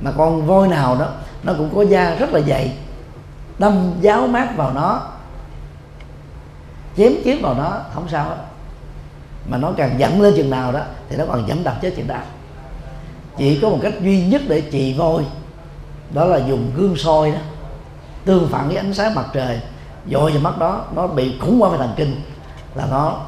Mà 0.01 0.11
con 0.11 0.45
voi 0.45 0.67
nào 0.67 0.95
đó 0.99 1.09
nó 1.45 1.53
cũng 1.57 1.75
có 1.75 1.81
da 1.81 2.15
rất 2.15 2.33
là 2.33 2.39
dày. 2.39 2.71
Đâm 3.59 3.93
giáo 4.01 4.27
mát 4.27 4.57
vào 4.57 4.73
nó, 4.73 5.01
chém 6.97 7.13
kiếm 7.23 7.41
vào 7.41 7.53
nó, 7.53 7.79
không 7.93 8.07
sao 8.09 8.25
hết. 8.25 8.37
Mà 9.49 9.57
nó 9.57 9.71
càng 9.77 9.95
dẫn 9.97 10.21
lên 10.21 10.33
chừng 10.37 10.49
nào 10.49 10.71
đó, 10.71 10.81
thì 11.09 11.15
nó 11.17 11.25
còn 11.27 11.47
dẫn 11.47 11.63
đập 11.63 11.77
chết 11.81 11.93
chừng 11.95 12.07
đó 12.07 12.17
chỉ 13.37 13.59
có 13.61 13.69
một 13.69 13.79
cách 13.81 13.93
duy 14.01 14.25
nhất 14.25 14.41
để 14.47 14.61
trị 14.61 14.93
vôi 14.97 15.25
đó 16.13 16.25
là 16.25 16.37
dùng 16.37 16.71
gương 16.75 16.95
soi 16.97 17.31
đó. 17.31 17.37
Tương 18.25 18.47
phản 18.47 18.67
với 18.67 18.77
ánh 18.77 18.93
sáng 18.93 19.15
mặt 19.15 19.25
trời, 19.33 19.59
dội 20.11 20.31
vào 20.31 20.41
mắt 20.41 20.57
đó, 20.57 20.85
nó 20.95 21.07
bị 21.07 21.39
khủng 21.41 21.59
hoảng 21.59 21.71
về 21.71 21.77
thần 21.77 21.93
kinh, 21.95 22.21
là 22.75 22.87
nó 22.91 23.21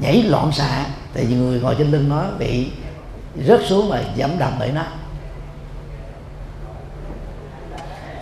nhảy 0.00 0.22
loạn 0.22 0.52
xạ. 0.52 0.86
Tại 1.14 1.24
vì 1.24 1.34
người 1.34 1.60
ngồi 1.60 1.74
trên 1.78 1.90
lưng 1.90 2.08
nó 2.08 2.24
bị 2.38 2.70
rớt 3.46 3.60
xuống 3.66 3.90
và 3.90 4.02
giảm 4.18 4.38
đập 4.38 4.52
bởi 4.58 4.72
nó. 4.72 4.82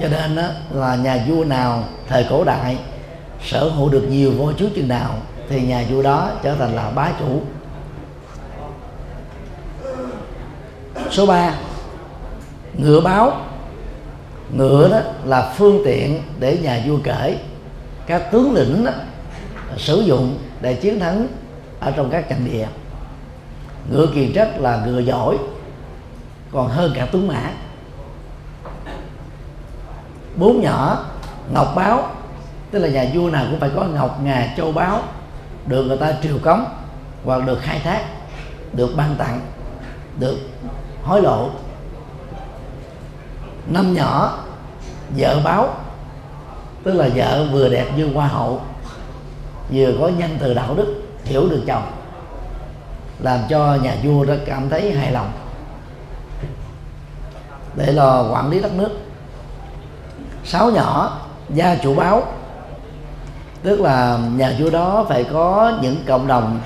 Cho 0.00 0.08
nên 0.08 0.36
đó, 0.36 0.48
là 0.70 0.96
nhà 0.96 1.24
vua 1.28 1.44
nào 1.44 1.84
thời 2.08 2.26
cổ 2.30 2.44
đại 2.44 2.78
sở 3.44 3.68
hữu 3.68 3.88
được 3.88 4.06
nhiều 4.10 4.32
voi 4.32 4.54
chúa 4.58 4.68
chừng 4.74 4.88
nào 4.88 5.14
thì 5.48 5.62
nhà 5.62 5.84
vua 5.90 6.02
đó 6.02 6.30
trở 6.42 6.54
thành 6.54 6.74
là 6.74 6.90
bá 6.90 7.10
chủ. 7.18 7.42
Số 11.10 11.26
3 11.26 11.54
ngựa 12.78 13.00
báo. 13.00 13.40
Ngựa 14.56 14.88
đó 14.88 15.00
là 15.24 15.52
phương 15.56 15.82
tiện 15.84 16.22
để 16.38 16.58
nhà 16.62 16.82
vua 16.86 16.98
kể. 17.04 17.38
Các 18.06 18.32
tướng 18.32 18.54
lĩnh 18.54 18.84
đó, 18.84 18.92
sử 19.76 20.00
dụng 20.00 20.38
để 20.60 20.74
chiến 20.74 21.00
thắng 21.00 21.26
ở 21.80 21.90
trong 21.90 22.10
các 22.10 22.28
trận 22.28 22.48
địa. 22.52 22.66
Ngựa 23.90 24.06
kiền 24.14 24.32
trách 24.32 24.60
là 24.60 24.82
ngựa 24.86 24.98
giỏi 24.98 25.36
còn 26.52 26.68
hơn 26.68 26.92
cả 26.94 27.06
tướng 27.06 27.28
mã 27.28 27.50
bốn 30.36 30.60
nhỏ, 30.60 31.04
ngọc 31.52 31.72
báo, 31.76 32.08
tức 32.70 32.78
là 32.78 32.88
nhà 32.88 33.06
vua 33.14 33.30
nào 33.30 33.46
cũng 33.50 33.60
phải 33.60 33.70
có 33.76 33.84
ngọc, 33.84 34.20
ngà, 34.22 34.54
châu 34.56 34.72
báu 34.72 35.02
được 35.66 35.84
người 35.84 35.96
ta 35.96 36.14
triều 36.22 36.38
cống 36.42 36.64
hoặc 37.24 37.46
được 37.46 37.58
khai 37.62 37.80
thác, 37.84 38.04
được 38.72 38.90
ban 38.96 39.16
tặng, 39.16 39.40
được 40.18 40.36
hối 41.04 41.22
lộ. 41.22 41.50
Năm 43.66 43.94
nhỏ, 43.94 44.38
vợ 45.18 45.40
báo, 45.44 45.68
tức 46.82 46.92
là 46.92 47.08
vợ 47.14 47.46
vừa 47.52 47.68
đẹp 47.68 47.86
như 47.96 48.14
hoa 48.14 48.26
hậu, 48.26 48.60
vừa 49.70 49.92
có 50.00 50.08
nhân 50.08 50.36
từ 50.40 50.54
đạo 50.54 50.74
đức, 50.74 51.02
hiểu 51.24 51.48
được 51.48 51.62
chồng, 51.66 51.82
làm 53.18 53.38
cho 53.48 53.74
nhà 53.82 53.96
vua 54.02 54.24
rất 54.24 54.38
cảm 54.46 54.68
thấy 54.68 54.92
hài 54.92 55.12
lòng. 55.12 55.32
Để 57.74 57.92
là 57.92 58.24
quản 58.30 58.50
lý 58.50 58.60
đất 58.60 58.72
nước 58.72 59.03
sáu 60.44 60.70
nhỏ, 60.70 61.18
gia 61.50 61.74
chủ 61.74 61.94
báo. 61.94 62.22
Tức 63.62 63.80
là 63.80 64.18
nhà 64.36 64.52
vua 64.58 64.70
đó 64.70 65.06
phải 65.08 65.24
có 65.24 65.72
những 65.82 65.96
cộng 66.06 66.26
đồng, 66.26 66.60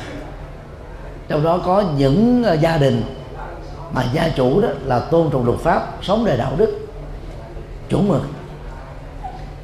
trong 1.29 1.45
đó 1.45 1.59
có 1.65 1.85
những 1.97 2.43
ờ, 2.45 2.55
gia 2.55 2.77
đình. 2.77 3.03
Mà 3.93 4.05
gia 4.13 4.29
chủ 4.29 4.61
đó 4.61 4.69
là 4.85 4.99
tôn 4.99 5.31
trọng 5.31 5.47
luật 5.47 5.59
pháp, 5.59 5.87
sống 6.03 6.25
đời 6.25 6.37
đạo 6.37 6.53
đức. 6.57 6.87
Chuẩn 7.89 8.09
mực. 8.09 8.23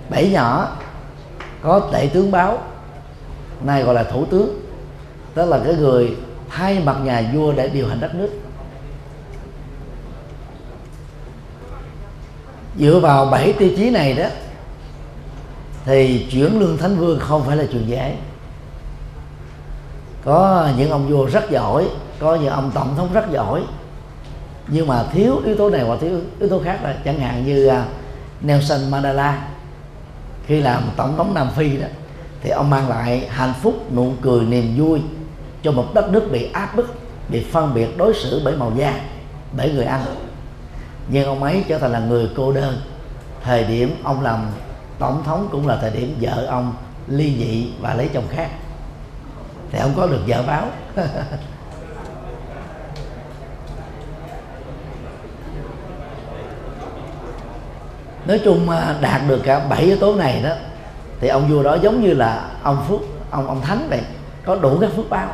Bảy 0.08 0.30
nhỏ, 0.30 0.68
có 1.62 1.80
tể 1.92 2.10
tướng 2.14 2.30
báo, 2.30 2.58
nay 3.60 3.82
gọi 3.82 3.94
là 3.94 4.04
thủ 4.04 4.24
tướng. 4.24 4.60
Tức 5.34 5.46
là 5.46 5.60
cái 5.64 5.74
người 5.74 6.16
thay 6.50 6.80
mặt 6.84 6.96
nhà 7.04 7.22
vua 7.34 7.52
để 7.52 7.68
điều 7.68 7.88
hành 7.88 8.00
đất 8.00 8.14
nước. 8.14 8.30
Dựa 12.78 12.98
vào 12.98 13.26
bảy 13.26 13.52
tiêu 13.52 13.70
chí 13.76 13.90
này 13.90 14.12
đó, 14.12 14.26
thì 15.84 16.26
chuyển 16.30 16.60
lương 16.60 16.78
thánh 16.78 16.96
vương 16.96 17.18
không 17.18 17.44
phải 17.44 17.56
là 17.56 17.64
chuyện 17.72 17.88
dễ. 17.88 18.16
Có 20.24 20.68
những 20.78 20.90
ông 20.90 21.08
vua 21.08 21.26
rất 21.26 21.50
giỏi, 21.50 21.88
có 22.18 22.34
những 22.34 22.50
ông 22.50 22.70
tổng 22.74 22.94
thống 22.96 23.08
rất 23.12 23.30
giỏi, 23.30 23.62
nhưng 24.68 24.86
mà 24.86 25.04
thiếu 25.12 25.40
yếu 25.44 25.56
tố 25.56 25.70
này 25.70 25.82
hoặc 25.82 25.98
thiếu 26.00 26.20
yếu 26.40 26.48
tố 26.48 26.60
khác 26.64 26.78
là 26.82 26.96
chẳng 27.04 27.20
hạn 27.20 27.46
như 27.46 27.66
à, 27.66 27.86
Nelson 28.40 28.90
Mandela, 28.90 29.48
khi 30.46 30.60
làm 30.60 30.82
tổng 30.96 31.16
thống 31.16 31.34
Nam 31.34 31.48
Phi 31.56 31.76
đó, 31.76 31.86
thì 32.42 32.50
ông 32.50 32.70
mang 32.70 32.88
lại 32.88 33.28
hạnh 33.30 33.52
phúc, 33.62 33.92
nụ 33.94 34.12
cười, 34.22 34.40
niềm 34.40 34.74
vui 34.76 35.00
cho 35.62 35.72
một 35.72 35.94
đất 35.94 36.10
nước 36.10 36.28
bị 36.32 36.50
áp 36.52 36.76
bức, 36.76 36.94
bị 37.28 37.44
phân 37.52 37.74
biệt 37.74 37.98
đối 37.98 38.14
xử 38.14 38.40
bởi 38.44 38.56
màu 38.56 38.72
da, 38.76 39.00
bởi 39.56 39.72
người 39.72 39.84
Anh 39.84 40.04
nhưng 41.08 41.24
ông 41.24 41.42
ấy 41.42 41.64
trở 41.68 41.78
thành 41.78 41.92
là 41.92 41.98
người 41.98 42.30
cô 42.36 42.52
đơn. 42.52 42.76
Thời 43.42 43.64
điểm 43.64 43.96
ông 44.02 44.22
làm 44.22 44.46
tổng 44.98 45.22
thống 45.24 45.48
cũng 45.52 45.66
là 45.66 45.78
thời 45.80 45.90
điểm 45.90 46.16
vợ 46.20 46.46
ông 46.48 46.74
ly 47.08 47.36
dị 47.38 47.72
và 47.80 47.94
lấy 47.94 48.08
chồng 48.14 48.24
khác. 48.30 48.48
Thì 49.72 49.78
ông 49.78 49.92
có 49.96 50.06
được 50.06 50.20
vợ 50.26 50.42
báo. 50.46 50.66
Nói 58.26 58.40
chung 58.44 58.70
à, 58.70 58.96
đạt 59.00 59.20
được 59.28 59.40
cả 59.44 59.58
bảy 59.68 59.82
yếu 59.82 59.96
tố 59.96 60.14
này 60.14 60.42
đó, 60.42 60.50
thì 61.20 61.28
ông 61.28 61.48
vua 61.48 61.62
đó 61.62 61.76
giống 61.82 62.02
như 62.02 62.14
là 62.14 62.50
ông 62.62 62.84
phước, 62.88 63.00
ông 63.30 63.46
ông 63.46 63.60
thánh 63.60 63.86
vậy, 63.90 64.00
có 64.44 64.56
đủ 64.56 64.78
các 64.80 64.90
phước 64.96 65.10
báo 65.10 65.28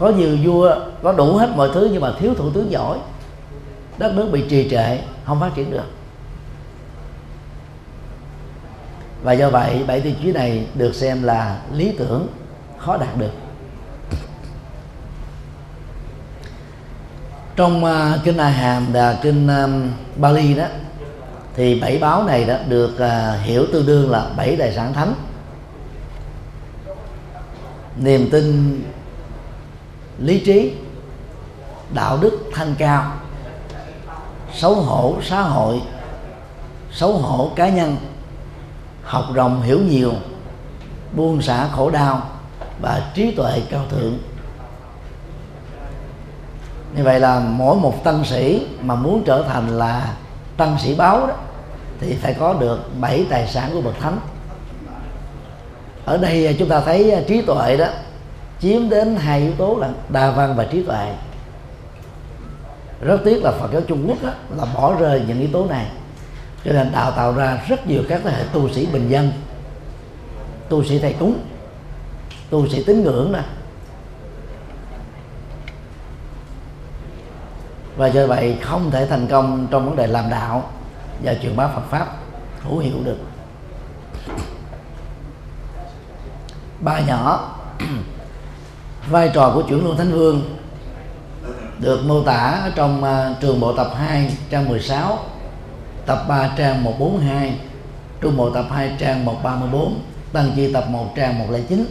có 0.00 0.08
nhiều 0.08 0.36
vua 0.44 0.76
có 1.02 1.12
đủ 1.12 1.36
hết 1.36 1.50
mọi 1.56 1.70
thứ 1.74 1.88
nhưng 1.92 2.02
mà 2.02 2.12
thiếu 2.18 2.34
thủ 2.34 2.50
tướng 2.50 2.70
giỏi. 2.70 2.98
Đất 3.98 4.14
nước 4.14 4.28
bị 4.32 4.44
trì 4.48 4.70
trệ 4.70 4.98
không 5.24 5.40
phát 5.40 5.50
triển 5.54 5.70
được. 5.70 5.84
Và 9.22 9.32
do 9.32 9.50
vậy 9.50 9.84
bảy 9.86 10.00
tiêu 10.00 10.12
chí 10.22 10.32
này 10.32 10.66
được 10.74 10.94
xem 10.94 11.22
là 11.22 11.58
lý 11.72 11.92
tưởng 11.98 12.26
khó 12.78 12.96
đạt 12.96 13.16
được. 13.18 13.32
Trong 17.56 17.84
uh, 17.84 18.24
kinh 18.24 18.36
A 18.36 18.48
Hàm 18.48 18.86
và 18.92 19.18
kinh 19.22 19.48
um, 19.48 19.90
Bali 20.16 20.54
đó 20.54 20.64
thì 21.56 21.80
bảy 21.80 21.98
báo 21.98 22.24
này 22.24 22.44
đó 22.44 22.54
được 22.68 22.90
uh, 22.94 23.46
hiểu 23.46 23.66
tương 23.72 23.86
đương 23.86 24.10
là 24.10 24.30
bảy 24.36 24.56
tài 24.56 24.72
sản 24.72 24.92
thánh. 24.92 25.14
Niềm 27.96 28.30
tin 28.30 28.80
lý 30.20 30.40
trí, 30.40 30.72
đạo 31.94 32.18
đức 32.20 32.50
thanh 32.54 32.74
cao, 32.78 33.12
xấu 34.54 34.74
hổ 34.74 35.16
xã 35.22 35.40
hội, 35.42 35.80
xấu 36.90 37.12
hổ 37.12 37.50
cá 37.56 37.68
nhân, 37.68 37.96
học 39.02 39.24
rộng 39.34 39.62
hiểu 39.62 39.80
nhiều, 39.80 40.12
buông 41.12 41.42
xả 41.42 41.68
khổ 41.72 41.90
đau 41.90 42.22
và 42.80 43.10
trí 43.14 43.30
tuệ 43.30 43.62
cao 43.70 43.84
thượng. 43.90 44.18
Như 46.96 47.04
vậy 47.04 47.20
là 47.20 47.40
mỗi 47.40 47.76
một 47.76 48.04
tăng 48.04 48.24
sĩ 48.24 48.66
mà 48.80 48.94
muốn 48.94 49.22
trở 49.24 49.44
thành 49.48 49.78
là 49.78 50.14
tăng 50.56 50.78
sĩ 50.78 50.94
báo 50.94 51.26
đó, 51.26 51.34
thì 52.00 52.14
phải 52.14 52.34
có 52.34 52.54
được 52.54 53.00
bảy 53.00 53.26
tài 53.30 53.46
sản 53.46 53.70
của 53.72 53.80
bậc 53.80 53.94
thánh. 54.00 54.18
Ở 56.04 56.16
đây 56.16 56.56
chúng 56.58 56.68
ta 56.68 56.80
thấy 56.80 57.24
trí 57.28 57.42
tuệ 57.42 57.76
đó 57.76 57.86
chiếm 58.60 58.88
đến 58.88 59.16
hai 59.16 59.40
yếu 59.40 59.52
tố 59.58 59.76
là 59.76 59.90
đa 60.08 60.30
văn 60.30 60.56
và 60.56 60.64
trí 60.64 60.82
tuệ. 60.82 61.14
Rất 63.00 63.20
tiếc 63.24 63.44
là 63.44 63.50
Phật 63.50 63.72
giáo 63.72 63.82
Trung 63.88 64.08
Quốc 64.08 64.18
đó, 64.22 64.30
là 64.56 64.64
bỏ 64.74 64.94
rơi 65.00 65.22
những 65.28 65.40
yếu 65.40 65.48
tố 65.52 65.66
này. 65.66 65.86
Cho 66.64 66.72
nên 66.72 66.92
đào 66.92 67.10
tạo 67.10 67.34
ra 67.34 67.62
rất 67.68 67.86
nhiều 67.86 68.02
các 68.08 68.20
thế 68.24 68.30
hệ 68.30 68.44
tu 68.52 68.68
sĩ 68.68 68.86
bình 68.86 69.08
dân 69.08 69.32
tu 70.68 70.84
sĩ 70.84 70.98
thầy 70.98 71.12
cúng 71.12 71.38
tu 72.50 72.68
sĩ 72.68 72.84
tín 72.84 73.02
ngưỡng 73.02 73.32
nè. 73.32 73.42
Và 77.96 78.06
do 78.06 78.26
vậy 78.26 78.58
không 78.62 78.90
thể 78.90 79.06
thành 79.06 79.26
công 79.26 79.66
trong 79.70 79.86
vấn 79.86 79.96
đề 79.96 80.06
làm 80.06 80.30
đạo 80.30 80.70
và 81.24 81.34
truyền 81.34 81.56
bá 81.56 81.66
Phật 81.66 81.82
pháp 81.90 82.06
hữu 82.60 82.78
hiệu 82.78 82.96
được. 83.04 83.18
Ba 86.80 87.00
nhỏ 87.00 87.56
vai 89.08 89.30
trò 89.34 89.52
của 89.54 89.62
chuyển 89.62 89.84
luân 89.84 89.96
thánh 89.96 90.12
vương 90.12 90.56
được 91.78 92.04
mô 92.04 92.22
tả 92.22 92.70
trong 92.74 93.04
uh, 93.04 93.40
trường 93.40 93.60
bộ 93.60 93.72
tập 93.72 93.90
2 93.96 94.36
trang 94.50 94.68
16 94.68 95.18
tập 96.06 96.24
3 96.28 96.50
trang 96.56 96.84
142 96.84 97.54
trung 98.20 98.36
bộ 98.36 98.50
tập 98.50 98.66
2 98.70 98.92
trang 98.98 99.24
134 99.24 100.00
tăng 100.32 100.52
chi 100.56 100.72
tập 100.72 100.84
1 100.90 101.12
trang 101.16 101.38
109 101.38 101.84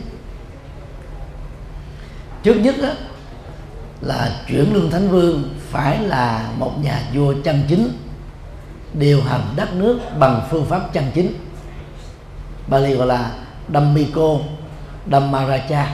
trước 2.43 2.55
nhất 2.55 2.75
đó, 2.81 2.89
là 4.01 4.31
chuyển 4.47 4.73
lương 4.73 4.91
thánh 4.91 5.09
vương 5.09 5.43
phải 5.71 5.99
là 5.99 6.49
một 6.57 6.71
nhà 6.83 7.01
vua 7.13 7.33
chân 7.43 7.61
chính 7.67 7.91
điều 8.93 9.21
hành 9.21 9.41
đất 9.55 9.73
nước 9.75 9.99
bằng 10.19 10.47
phương 10.49 10.65
pháp 10.65 10.93
chân 10.93 11.03
chính. 11.13 11.33
Bali 12.67 12.93
gọi 12.93 13.07
là 13.07 13.31
Dhammiko 13.73 14.35
Dhammaraja 15.11 15.85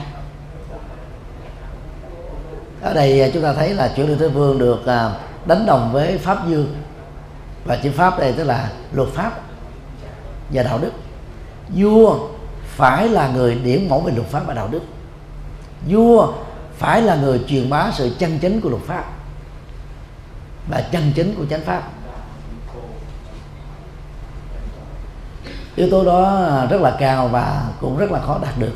ở 2.80 2.94
đây 2.94 3.20
à, 3.20 3.28
chúng 3.34 3.42
ta 3.42 3.52
thấy 3.52 3.74
là 3.74 3.92
chuyển 3.96 4.08
lương 4.08 4.18
thế 4.18 4.28
vương 4.28 4.58
được 4.58 4.86
à, 4.86 5.10
đánh 5.46 5.66
đồng 5.66 5.92
với 5.92 6.18
pháp 6.18 6.48
dương. 6.48 6.76
Và 7.64 7.76
chữ 7.76 7.90
pháp 7.96 8.18
đây 8.18 8.32
tức 8.32 8.44
là 8.44 8.70
luật 8.92 9.08
pháp 9.08 9.40
và 10.52 10.62
đạo 10.62 10.78
đức. 10.78 10.92
Vua 11.74 12.28
phải 12.64 13.08
là 13.08 13.28
người 13.28 13.54
điểm 13.54 13.88
mẫu 13.88 14.00
về 14.00 14.12
luật 14.12 14.28
pháp 14.28 14.42
và 14.46 14.54
đạo 14.54 14.68
đức. 14.70 14.82
Vua 15.88 16.32
phải 16.78 17.02
là 17.02 17.14
người 17.16 17.40
truyền 17.48 17.70
bá 17.70 17.90
sự 17.92 18.10
chân 18.18 18.38
chính 18.38 18.60
của 18.60 18.68
luật 18.68 18.82
pháp 18.82 19.04
và 20.70 20.80
chân 20.92 21.12
chính 21.14 21.34
của 21.34 21.44
chánh 21.50 21.64
pháp. 21.64 21.82
Yếu 25.76 25.90
tố 25.90 26.04
đó 26.04 26.46
à, 26.48 26.66
rất 26.66 26.80
là 26.80 26.96
cao 26.98 27.28
và 27.28 27.62
cũng 27.80 27.98
rất 27.98 28.12
là 28.12 28.20
khó 28.20 28.38
đạt 28.42 28.58
được. 28.58 28.74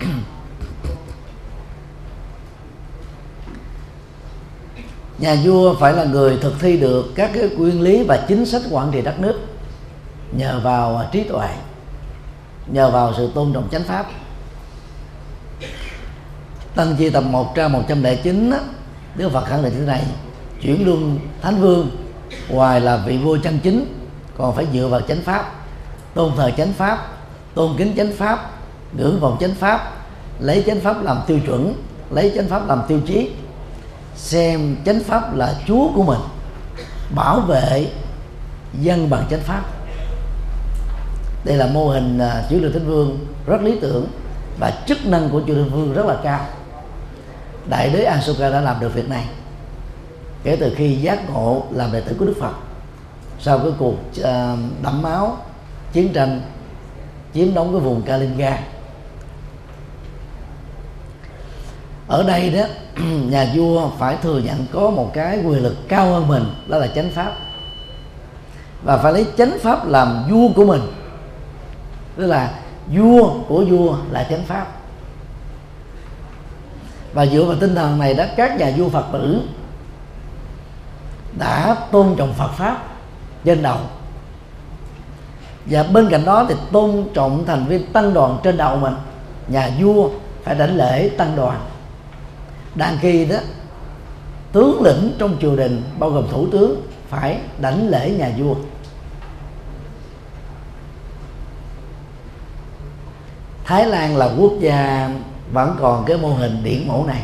nhà 5.20 5.36
vua 5.44 5.74
phải 5.74 5.92
là 5.92 6.04
người 6.04 6.38
thực 6.40 6.60
thi 6.60 6.76
được 6.76 7.12
các 7.14 7.30
cái 7.34 7.48
nguyên 7.56 7.80
lý 7.80 8.02
và 8.02 8.24
chính 8.28 8.46
sách 8.46 8.62
quản 8.70 8.92
trị 8.92 9.02
đất 9.02 9.20
nước 9.20 9.40
nhờ 10.32 10.60
vào 10.64 11.04
trí 11.12 11.24
tuệ 11.24 11.48
nhờ 12.66 12.90
vào 12.90 13.14
sự 13.16 13.30
tôn 13.34 13.52
trọng 13.52 13.68
chánh 13.70 13.82
pháp. 13.82 14.06
Tăng 16.74 16.96
chi 16.98 17.10
tập 17.10 17.20
1 17.20 17.54
tra 17.54 17.68
109 17.68 18.50
á, 18.50 18.58
Đức 19.16 19.28
Phật 19.32 19.44
khẳng 19.44 19.62
định 19.62 19.72
thế 19.78 19.86
này 19.86 20.04
chuyển 20.62 20.86
luân 20.86 21.18
thánh 21.42 21.60
vương 21.60 21.90
ngoài 22.48 22.80
là 22.80 22.96
vị 23.06 23.18
vua 23.18 23.38
chân 23.42 23.58
chính 23.62 23.94
còn 24.38 24.54
phải 24.54 24.66
dựa 24.72 24.88
vào 24.88 25.00
chánh 25.00 25.22
pháp 25.22 25.52
tôn 26.14 26.32
thờ 26.36 26.50
chánh 26.56 26.72
pháp 26.72 27.06
tôn 27.54 27.76
kính 27.78 27.96
chánh 27.96 28.12
pháp 28.12 28.50
ngưỡng 28.92 29.20
vọng 29.20 29.36
chánh 29.40 29.54
pháp 29.54 29.92
lấy 30.40 30.64
chánh 30.66 30.80
pháp 30.80 31.02
làm 31.02 31.18
tiêu 31.26 31.38
chuẩn 31.46 31.74
lấy 32.10 32.32
chánh 32.36 32.48
pháp 32.48 32.68
làm 32.68 32.82
tiêu 32.88 33.00
chí 33.06 33.30
xem 34.16 34.76
chánh 34.86 35.00
pháp 35.00 35.36
là 35.36 35.54
chúa 35.66 35.88
của 35.94 36.02
mình 36.02 36.20
bảo 37.14 37.40
vệ 37.40 37.86
dân 38.80 39.10
bằng 39.10 39.26
chánh 39.30 39.40
pháp. 39.40 39.62
Đây 41.44 41.56
là 41.56 41.66
mô 41.66 41.88
hình 41.88 42.18
uh, 42.18 42.50
chữ 42.50 42.60
lượng 42.60 42.72
thánh 42.72 42.86
vương 42.86 43.26
rất 43.46 43.62
lý 43.62 43.78
tưởng 43.80 44.06
và 44.58 44.72
chức 44.86 45.06
năng 45.06 45.28
của 45.28 45.40
chư 45.46 45.54
linh 45.54 45.70
vương 45.70 45.94
rất 45.94 46.06
là 46.06 46.16
cao. 46.22 46.46
Đại 47.68 47.90
đế 47.90 48.04
Asoka 48.04 48.50
đã 48.50 48.60
làm 48.60 48.80
được 48.80 48.94
việc 48.94 49.08
này 49.08 49.24
kể 50.44 50.56
từ 50.60 50.74
khi 50.76 50.94
giác 50.96 51.30
ngộ 51.30 51.62
làm 51.70 51.92
đệ 51.92 52.00
tử 52.00 52.16
của 52.18 52.24
Đức 52.24 52.36
Phật. 52.40 52.52
Sau 53.40 53.58
cái 53.58 53.72
cuộc 53.78 53.94
uh, 54.20 54.24
đẫm 54.82 55.02
máu 55.02 55.36
chiến 55.92 56.12
tranh 56.12 56.40
chiếm 57.34 57.54
đóng 57.54 57.72
cái 57.72 57.80
vùng 57.80 58.02
Kalinga 58.02 58.58
ở 62.10 62.22
đây 62.22 62.50
đó, 62.50 62.62
nhà 63.04 63.46
vua 63.54 63.88
phải 63.98 64.16
thừa 64.22 64.38
nhận 64.38 64.66
có 64.72 64.90
một 64.90 65.10
cái 65.14 65.42
quyền 65.44 65.62
lực 65.62 65.76
cao 65.88 66.06
hơn 66.06 66.28
mình, 66.28 66.44
đó 66.68 66.78
là 66.78 66.86
chánh 66.86 67.10
pháp. 67.10 67.32
Và 68.82 68.96
phải 68.96 69.12
lấy 69.12 69.26
chánh 69.38 69.58
pháp 69.62 69.86
làm 69.86 70.24
vua 70.30 70.48
của 70.56 70.64
mình. 70.64 70.80
Tức 72.16 72.26
là 72.26 72.54
vua 72.92 73.30
của 73.48 73.64
vua 73.64 73.96
là 74.10 74.26
chánh 74.30 74.44
pháp. 74.46 74.66
Và 77.12 77.26
dựa 77.26 77.44
vào 77.44 77.56
tinh 77.60 77.74
thần 77.74 77.98
này 77.98 78.14
đó, 78.14 78.24
các 78.36 78.58
nhà 78.58 78.72
vua 78.76 78.88
phật 78.88 79.04
tử 79.12 79.40
đã 81.38 81.76
tôn 81.90 82.14
trọng 82.16 82.34
phật 82.34 82.50
pháp 82.52 82.76
trên 83.44 83.62
đầu. 83.62 83.78
Và 85.66 85.82
bên 85.82 86.08
cạnh 86.10 86.24
đó 86.24 86.46
thì 86.48 86.54
tôn 86.72 87.04
trọng 87.14 87.44
thành 87.46 87.66
viên 87.66 87.92
tăng 87.92 88.14
đoàn 88.14 88.38
trên 88.42 88.56
đầu 88.56 88.76
mình. 88.76 88.94
Nhà 89.48 89.70
vua 89.80 90.08
phải 90.44 90.54
đảnh 90.54 90.76
lễ 90.76 91.08
tăng 91.08 91.36
đoàn 91.36 91.60
đang 92.74 92.98
kỳ 93.02 93.24
đó, 93.24 93.36
tướng 94.52 94.82
lĩnh 94.82 95.12
trong 95.18 95.36
triều 95.40 95.56
đình 95.56 95.82
bao 95.98 96.10
gồm 96.10 96.26
thủ 96.30 96.46
tướng 96.52 96.82
phải 97.08 97.40
đảnh 97.60 97.88
lễ 97.88 98.10
nhà 98.10 98.30
vua. 98.38 98.54
Thái 103.64 103.86
Lan 103.86 104.16
là 104.16 104.30
quốc 104.38 104.52
gia 104.60 105.10
vẫn 105.52 105.76
còn 105.80 106.04
cái 106.04 106.16
mô 106.16 106.28
hình 106.28 106.64
điển 106.64 106.88
mẫu 106.88 107.06
này. 107.06 107.22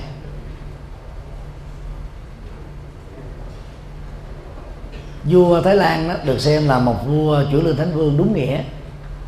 Vua 5.24 5.62
Thái 5.62 5.76
Lan 5.76 6.08
đó 6.08 6.14
được 6.24 6.40
xem 6.40 6.68
là 6.68 6.78
một 6.78 7.06
vua 7.06 7.44
chủ 7.52 7.62
lương 7.62 7.76
thánh 7.76 7.92
vương 7.92 8.16
đúng 8.16 8.34
nghĩa. 8.34 8.62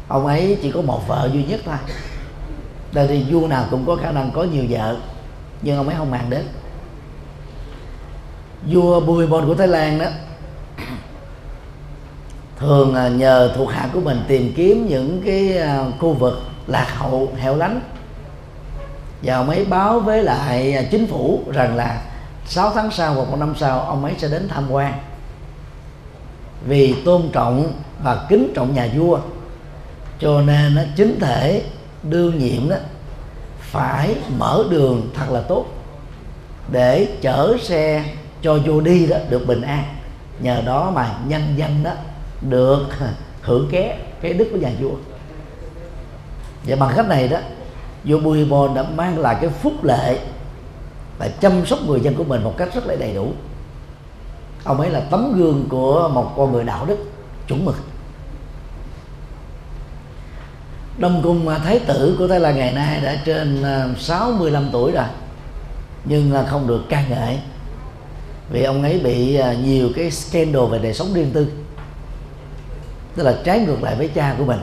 Ông 0.09 0.27
ấy 0.27 0.59
chỉ 0.63 0.71
có 0.71 0.83
một 0.83 1.09
vợ 1.09 1.31
duy 1.33 1.45
nhất 1.45 1.61
thôi. 1.65 1.75
Tại 2.93 3.07
vì 3.07 3.25
vua 3.31 3.47
nào 3.47 3.65
cũng 3.71 3.87
có 3.87 3.97
khả 3.97 4.13
năng 4.13 4.31
có 4.31 4.43
nhiều 4.43 4.65
vợ 4.69 4.97
nhưng 5.63 5.77
ông 5.77 5.89
ấy 5.89 5.97
không 5.97 6.11
màng 6.11 6.31
đến. 6.31 6.45
Vua 8.67 9.01
Bhumibol 9.01 9.47
của 9.47 9.55
Thái 9.55 9.69
Lan 9.69 9.99
đó, 9.99 10.07
thường 12.59 12.95
à, 12.95 13.09
nhờ 13.09 13.53
thuộc 13.57 13.71
hạ 13.71 13.89
của 13.93 14.01
mình 14.01 14.25
tìm 14.29 14.53
kiếm 14.57 14.87
những 14.89 15.23
cái 15.27 15.59
à, 15.59 15.85
khu 15.99 16.13
vực 16.13 16.43
lạc 16.67 16.87
hậu, 16.97 17.33
hẻo 17.37 17.57
lánh. 17.57 17.81
Và 19.23 19.35
ông 19.35 19.51
ấy 19.51 19.65
báo 19.65 20.01
với 20.01 20.23
lại 20.23 20.73
à, 20.73 20.83
chính 20.91 21.07
phủ 21.07 21.43
rằng 21.53 21.77
là 21.77 22.03
6 22.47 22.73
tháng 22.75 22.91
sau 22.91 23.15
hoặc 23.15 23.31
một 23.31 23.37
năm 23.39 23.55
sau 23.59 23.81
ông 23.81 24.05
ấy 24.05 24.15
sẽ 24.19 24.29
đến 24.29 24.49
tham 24.49 24.71
quan. 24.71 24.93
Vì 26.67 26.95
tôn 27.05 27.23
trọng 27.33 27.73
và 28.03 28.27
kính 28.29 28.53
trọng 28.55 28.75
nhà 28.75 28.89
vua, 28.97 29.19
cho 30.19 30.41
nên 30.41 30.75
nó 30.75 30.83
chính 30.97 31.21
thể 31.21 31.63
đương 32.03 32.39
nhiệm 32.39 32.69
đó 32.69 32.77
phải 33.71 34.17
mở 34.39 34.65
đường 34.71 35.11
thật 35.15 35.27
là 35.31 35.41
tốt 35.41 35.67
để 36.73 37.09
chở 37.21 37.57
xe 37.61 38.05
cho 38.43 38.59
vua 38.67 38.81
đi 38.81 39.07
đó, 39.07 39.17
được 39.29 39.47
bình 39.47 39.63
an. 39.63 39.85
Nhờ 40.41 40.63
đó 40.67 40.91
mà 40.95 41.19
nhân 41.27 41.43
dân 41.57 41.83
đó 41.83 41.93
được 42.41 42.87
hưởng 43.43 43.69
ké 43.71 43.99
cái 44.21 44.33
đức 44.33 44.49
của 44.53 44.59
nhà 44.59 44.71
vua. 44.81 44.95
Và 46.67 46.77
bằng 46.77 46.93
cách 46.97 47.09
này 47.09 47.29
đó, 47.29 47.39
vua 48.05 48.19
Bhumibol 48.19 48.77
đã 48.77 48.83
mang 48.83 49.19
lại 49.19 49.37
cái 49.41 49.51
phúc 49.51 49.85
lệ 49.85 50.19
và 51.19 51.29
chăm 51.29 51.67
sóc 51.67 51.79
người 51.87 52.01
dân 52.01 52.15
của 52.15 52.25
mình 52.25 52.45
một 52.45 52.55
cách 52.57 52.69
rất 52.75 52.87
là 52.87 52.97
đầy 52.97 53.15
đủ. 53.15 53.33
Ông 54.65 54.81
ấy 54.81 54.91
là 54.91 55.01
tấm 55.01 55.33
gương 55.37 55.67
của 55.69 56.09
một 56.09 56.35
con 56.37 56.53
người 56.53 56.65
đạo 56.65 56.87
đức 56.87 56.99
chuẩn 57.49 57.65
mực. 57.65 57.77
Đông 60.99 61.21
cung 61.23 61.49
à, 61.49 61.59
Thái 61.59 61.79
tử 61.79 62.17
của 62.19 62.29
Thái 62.29 62.41
Lan 62.41 62.57
ngày 62.57 62.73
nay 62.73 63.01
đã 63.01 63.23
trên 63.25 63.63
à, 63.63 63.89
65 63.99 64.69
tuổi 64.73 64.93
rồi, 64.93 65.05
Nhưng 66.05 66.33
là 66.33 66.45
không 66.45 66.67
được 66.67 66.83
ca 66.89 67.05
ngợi 67.09 67.39
Vì 68.51 68.63
ông 68.63 68.83
ấy 68.83 69.01
bị 69.05 69.35
à, 69.35 69.53
nhiều 69.53 69.91
cái 69.97 70.11
scandal 70.11 70.63
về 70.71 70.79
đời 70.79 70.95
sống 70.95 71.15
riêng 71.15 71.31
tư, 71.33 71.53
Tức 73.17 73.23
là 73.23 73.35
trái 73.45 73.59
ngược 73.59 73.83
lại 73.83 73.97
với 73.97 74.09
cha 74.09 74.35
của 74.39 74.45
mình. 74.45 74.61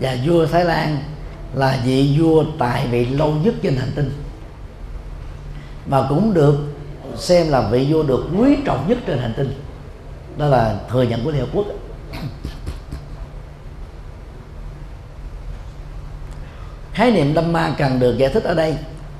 Và 0.00 0.16
vua 0.26 0.46
Thái 0.46 0.64
Lan 0.64 0.98
là 1.54 1.80
vị 1.84 2.16
vua 2.18 2.44
tại 2.58 2.86
vị 2.90 3.06
lâu 3.06 3.32
nhất 3.32 3.54
trên 3.62 3.76
hành 3.76 3.92
tinh 3.94 4.10
và 5.86 6.06
cũng 6.08 6.34
được 6.34 6.77
xem 7.16 7.48
là 7.48 7.60
vị 7.60 7.92
vua 7.92 8.02
được 8.02 8.26
quý 8.38 8.56
trọng 8.64 8.88
nhất 8.88 8.98
trên 9.06 9.18
hành 9.18 9.34
tinh. 9.36 9.62
Đó 10.36 10.46
là 10.46 10.76
thừa 10.90 11.02
nhận 11.02 11.24
của 11.24 11.30
Liên 11.30 11.40
Hợp 11.40 11.48
Quốc. 11.54 11.66
Khái 16.92 17.10
niệm 17.10 17.34
Dhamma 17.34 17.74
cần 17.78 18.00
được 18.00 18.18
giải 18.18 18.30
thích 18.30 18.44
ở 18.44 18.54
đây. 18.54 18.76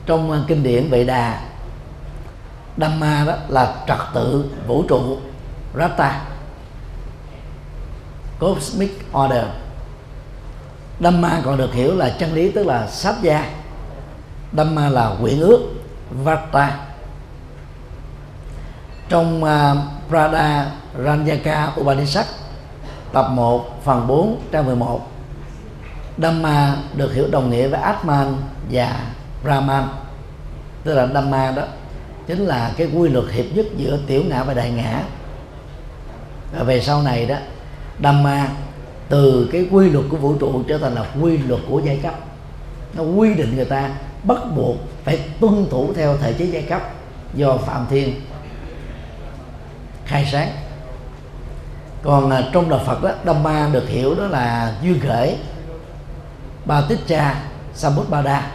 Trong 0.06 0.44
kinh 0.48 0.62
điển 0.62 0.90
Vệ 0.90 1.04
Đà 1.04 1.40
Dhamma 2.76 3.24
đó 3.26 3.34
là 3.48 3.74
trật 3.88 3.98
tự 4.14 4.44
vũ 4.66 4.84
trụ 4.88 5.18
Rata 5.76 6.24
Cosmic 8.38 9.06
Order. 9.24 9.44
Dhamma 11.00 11.40
còn 11.44 11.56
được 11.58 11.72
hiểu 11.72 11.96
là 11.96 12.16
chân 12.18 12.34
lý, 12.34 12.50
tức 12.50 12.66
là 12.66 12.86
sát 12.86 13.14
gia 13.22 13.50
Dhamma 14.52 14.88
là 14.88 15.14
quyển 15.20 15.40
ước 15.40 15.60
Vata 16.10 16.87
trong 19.08 19.44
uh, 19.44 19.78
Prada 20.08 20.70
Ranyaka 21.04 21.72
Upanishad 21.80 22.26
tập 23.12 23.28
1 23.30 23.84
phần 23.84 24.06
4 24.06 24.40
trang 24.52 24.66
11 24.66 25.00
Dhamma 26.18 26.76
được 26.96 27.14
hiểu 27.14 27.26
đồng 27.30 27.50
nghĩa 27.50 27.68
với 27.68 27.80
Atman 27.80 28.34
và 28.70 29.00
Brahman. 29.44 29.84
Tức 30.84 30.94
là 30.94 31.06
Dhamma 31.14 31.50
đó 31.50 31.62
chính 32.26 32.46
là 32.46 32.72
cái 32.76 32.88
quy 32.94 33.08
luật 33.08 33.24
hiệp 33.32 33.44
nhất 33.54 33.66
giữa 33.76 33.98
tiểu 34.06 34.22
ngã 34.28 34.42
và 34.42 34.54
đại 34.54 34.70
ngã. 34.70 35.02
Và 36.56 36.62
về 36.62 36.80
sau 36.80 37.02
này 37.02 37.26
đó 37.26 37.36
Dhamma 38.02 38.48
từ 39.08 39.48
cái 39.52 39.68
quy 39.70 39.90
luật 39.90 40.04
của 40.10 40.16
vũ 40.16 40.34
trụ 40.34 40.62
trở 40.68 40.78
thành 40.78 40.94
là 40.94 41.04
quy 41.22 41.38
luật 41.38 41.60
của 41.70 41.80
giai 41.84 41.96
cấp. 42.02 42.14
Nó 42.94 43.02
quy 43.02 43.34
định 43.34 43.56
người 43.56 43.64
ta 43.64 43.90
bắt 44.22 44.38
buộc 44.56 44.76
phải 45.04 45.18
tuân 45.40 45.66
thủ 45.70 45.92
theo 45.96 46.16
thể 46.16 46.32
chế 46.32 46.44
giai 46.44 46.62
cấp 46.62 46.82
do 47.34 47.56
phạm 47.56 47.86
thiên 47.90 48.14
khai 50.08 50.28
sáng. 50.32 50.48
Còn 52.02 52.30
à, 52.30 52.42
trong 52.52 52.70
đạo 52.70 52.80
Phật 52.86 53.02
đó 53.02 53.10
Dhamma 53.26 53.68
được 53.72 53.88
hiểu 53.88 54.14
đó 54.14 54.26
là 54.26 54.74
duyên 54.82 55.00
khởi 55.00 55.36
ba 56.64 56.80
tích 56.88 56.98
cha 57.06 57.42
Sambuddhada 57.74 58.50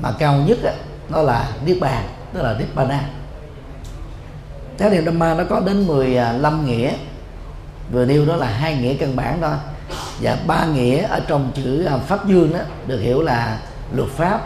mà 0.00 0.12
cao 0.18 0.34
nhất 0.34 0.58
đó, 0.62 0.70
đó 1.08 1.22
là 1.22 1.48
niết 1.66 1.80
bàn 1.80 2.04
tức 2.32 2.42
là 2.42 2.56
niết 2.58 2.74
bàn 2.74 2.88
cái 4.78 4.90
điều 4.90 5.02
Dhamma 5.02 5.34
nó 5.34 5.44
có 5.50 5.60
đến 5.60 5.86
15 5.86 6.42
à, 6.42 6.66
nghĩa 6.66 6.92
vừa 7.92 8.04
nêu 8.04 8.26
đó 8.26 8.36
là 8.36 8.46
hai 8.46 8.76
nghĩa 8.76 8.94
căn 8.94 9.16
bản 9.16 9.38
thôi. 9.40 9.54
Và 10.20 10.38
ba 10.46 10.66
nghĩa 10.66 11.02
ở 11.02 11.20
trong 11.28 11.52
chữ 11.54 11.84
à, 11.84 11.96
pháp 11.96 12.26
dương 12.26 12.52
đó 12.52 12.58
được 12.86 12.98
hiểu 12.98 13.22
là 13.22 13.58
luật 13.92 14.10
pháp 14.10 14.40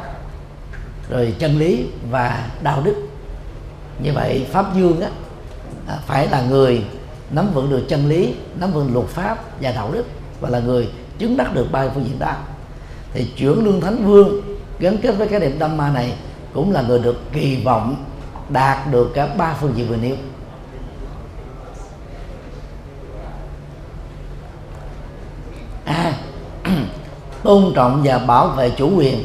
rồi 1.11 1.35
chân 1.39 1.59
lý 1.59 1.87
và 2.11 2.47
đạo 2.63 2.83
đức. 2.85 2.95
Như 4.03 4.13
vậy 4.13 4.47
pháp 4.53 4.75
dương 4.75 5.01
á, 5.01 5.09
À, 5.89 5.99
phải 6.07 6.29
là 6.29 6.43
người 6.43 6.85
nắm 7.31 7.51
vững 7.55 7.71
được 7.71 7.85
chân 7.89 8.09
lý 8.09 8.35
nắm 8.61 8.73
vững 8.73 8.95
luật 8.95 9.07
pháp 9.07 9.39
và 9.61 9.73
đạo 9.73 9.91
đức 9.93 10.05
và 10.41 10.49
là 10.49 10.59
người 10.59 10.89
chứng 11.19 11.37
đắc 11.37 11.55
được 11.55 11.73
ba 11.73 11.89
phương 11.95 12.05
diện 12.05 12.19
đó. 12.19 12.33
Thì 13.13 13.33
chuyển 13.37 13.65
lương 13.65 13.81
thánh 13.81 14.07
vương 14.07 14.41
gắn 14.79 14.99
kết 14.99 15.13
với 15.13 15.29
cái 15.29 15.41
niệm 15.41 15.59
tâm 15.59 15.77
ma 15.77 15.91
này 15.91 16.13
cũng 16.55 16.73
là 16.73 16.83
người 16.83 16.99
được 16.99 17.33
kỳ 17.33 17.63
vọng 17.65 18.05
đạt 18.49 18.91
được 18.91 19.11
cả 19.15 19.27
ba 19.27 19.55
phương 19.61 19.73
diện 19.77 19.89
vừa 19.89 19.97
nêu. 19.97 20.17
A 25.85 25.95
à, 25.95 26.13
tôn 27.43 27.73
trọng 27.75 28.03
và 28.05 28.19
bảo 28.19 28.49
vệ 28.49 28.71
chủ 28.71 28.97
quyền. 28.97 29.25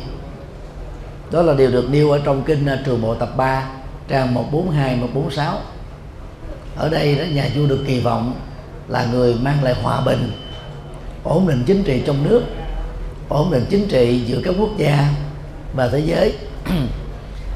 Đó 1.32 1.42
là 1.42 1.54
điều 1.54 1.72
được 1.72 1.90
nêu 1.90 2.12
ở 2.12 2.20
trong 2.24 2.44
kinh 2.44 2.68
trường 2.86 3.02
bộ 3.02 3.16
tập 3.16 3.30
3 3.38 3.70
trang 4.08 4.34
142 4.34 4.96
146 4.96 5.58
ở 6.76 6.90
đây 6.90 7.16
đó, 7.16 7.24
nhà 7.34 7.50
vua 7.56 7.66
được 7.66 7.84
kỳ 7.88 8.00
vọng 8.00 8.34
là 8.88 9.06
người 9.12 9.36
mang 9.42 9.64
lại 9.64 9.76
hòa 9.84 10.02
bình, 10.02 10.32
ổn 11.24 11.48
định 11.48 11.64
chính 11.66 11.84
trị 11.84 12.02
trong 12.06 12.30
nước, 12.30 12.44
ổn 13.30 13.52
định 13.52 13.66
chính 13.70 13.88
trị 13.88 14.24
giữa 14.26 14.42
các 14.44 14.56
quốc 14.60 14.78
gia 14.78 15.10
và 15.74 15.88
thế 15.88 16.00
giới. 16.00 16.38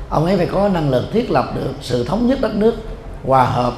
Ông 0.10 0.26
ấy 0.26 0.38
phải 0.38 0.46
có 0.46 0.70
năng 0.70 0.90
lực 0.90 1.06
thiết 1.14 1.32
lập 1.32 1.52
được 1.56 1.74
sự 1.82 2.04
thống 2.04 2.28
nhất 2.28 2.42
đất 2.42 2.56
nước, 2.56 2.76
hòa 3.24 3.44
hợp, 3.44 3.74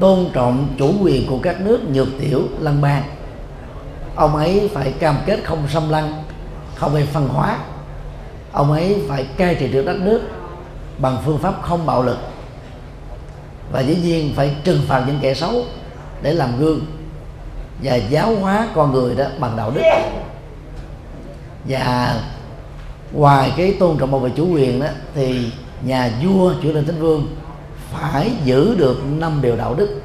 tôn 0.00 0.26
trọng 0.32 0.68
chủ 0.78 0.92
quyền 1.00 1.26
của 1.26 1.38
các 1.42 1.60
nước 1.60 1.80
nhược 1.92 2.08
tiểu, 2.20 2.42
lăng 2.60 2.80
bang. 2.80 3.02
Ông 4.16 4.36
ấy 4.36 4.70
phải 4.74 4.92
cam 4.92 5.16
kết 5.26 5.44
không 5.44 5.68
xâm 5.68 5.88
lăng, 5.88 6.24
không 6.74 6.94
gây 6.94 7.06
phân 7.12 7.28
hóa. 7.28 7.58
Ông 8.52 8.72
ấy 8.72 9.02
phải 9.08 9.26
cai 9.36 9.54
trị 9.54 9.68
được 9.68 9.86
đất 9.86 9.96
nước 9.96 10.20
bằng 10.98 11.16
phương 11.24 11.38
pháp 11.38 11.54
không 11.62 11.86
bạo 11.86 12.02
lực 12.02 12.18
và 13.74 13.80
dĩ 13.80 13.96
nhiên 13.96 14.32
phải 14.36 14.56
trừng 14.64 14.80
phạt 14.88 15.04
những 15.06 15.18
kẻ 15.22 15.34
xấu 15.34 15.64
để 16.22 16.32
làm 16.32 16.58
gương 16.58 16.80
và 17.82 17.94
giáo 17.96 18.36
hóa 18.36 18.68
con 18.74 18.92
người 18.92 19.14
đó 19.14 19.24
bằng 19.38 19.56
đạo 19.56 19.70
đức. 19.70 19.82
Và 21.68 22.20
ngoài 23.12 23.52
cái 23.56 23.76
tôn 23.80 23.98
trọng 23.98 24.10
bảo 24.10 24.20
vệ 24.20 24.30
chủ 24.36 24.48
quyền 24.54 24.80
đó 24.80 24.86
thì 25.14 25.52
nhà 25.82 26.10
vua 26.22 26.54
chủ 26.62 26.72
lên 26.72 26.86
thánh 26.86 27.00
vương 27.00 27.36
phải 27.90 28.30
giữ 28.44 28.74
được 28.74 29.02
năm 29.04 29.38
điều 29.42 29.56
đạo 29.56 29.74
đức. 29.74 30.00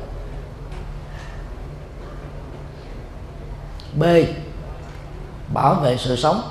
B. 3.99 4.03
Bảo 5.53 5.75
vệ 5.75 5.97
sự 5.97 6.15
sống. 6.15 6.41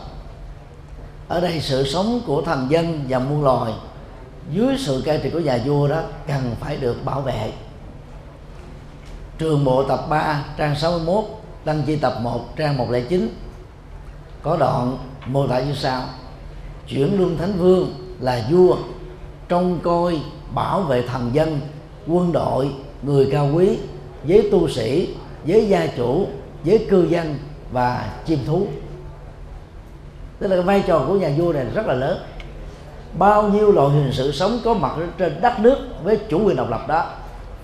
Ở 1.29 1.41
đây 1.41 1.61
sự 1.61 1.85
sống 1.85 2.21
của 2.27 2.43
thần 2.43 2.67
dân 2.71 3.05
và 3.09 3.19
muôn 3.19 3.45
loài 3.45 3.73
dưới 4.51 4.77
sự 4.79 5.03
cai 5.05 5.21
trị 5.23 5.31
của 5.31 5.41
nhà 5.41 5.59
vua 5.65 5.89
đó, 5.89 6.03
cần 6.27 6.55
phải 6.61 6.77
được 6.77 7.05
bảo 7.05 7.21
vệ. 7.21 7.53
Trường 9.39 9.65
bộ 9.65 9.83
tập 9.83 10.07
3 10.11 10.45
trang 10.57 10.77
61 10.77 11.25
đăng 11.65 11.83
chi 11.87 11.97
tập 11.97 12.15
1 12.23 12.57
trang 12.57 12.77
109 12.77 13.29
có 14.43 14.57
đoạn 14.57 14.99
mô 15.27 15.47
tả 15.47 15.61
như 15.61 15.75
sau. 15.75 16.03
Chuyển 16.89 17.19
luân 17.19 17.39
thánh 17.39 17.53
vương 17.53 17.95
là 18.21 18.47
vua, 18.51 18.77
trông 19.49 19.79
coi, 19.83 20.21
bảo 20.55 20.81
vệ 20.81 21.03
thần 21.03 21.31
dân, 21.33 21.61
quân 22.07 22.33
đội, 22.33 22.71
người 23.03 23.29
cao 23.33 23.51
quý 23.55 23.79
với 24.25 24.49
tu 24.53 24.69
sĩ 24.69 25.15
với 25.47 25.69
gia 25.69 25.87
chủ 25.87 26.27
với 26.65 26.87
cư 26.91 27.09
dân 27.09 27.39
và 27.73 28.13
chim 28.27 28.39
thú. 28.47 28.67
Tức 30.39 30.49
là 30.49 30.57
cái 30.57 30.65
vai 30.65 30.85
trò 30.87 31.05
của 31.09 31.15
nhà 31.15 31.31
vua 31.37 31.53
này 31.53 31.65
rất 31.75 31.87
là 31.87 31.95
lớn 31.95 32.19
bao 33.19 33.43
nhiêu 33.43 33.73
loại 33.73 33.91
hình 33.91 34.13
sự 34.13 34.33
sống 34.33 34.61
có 34.65 34.75
mặt 34.75 34.93
trên 35.19 35.41
đất 35.41 35.61
nước 35.61 35.79
với 36.03 36.19
chủ 36.29 36.45
quyền 36.45 36.57
độc 36.57 36.71
lập 36.71 36.89
đó 36.89 37.07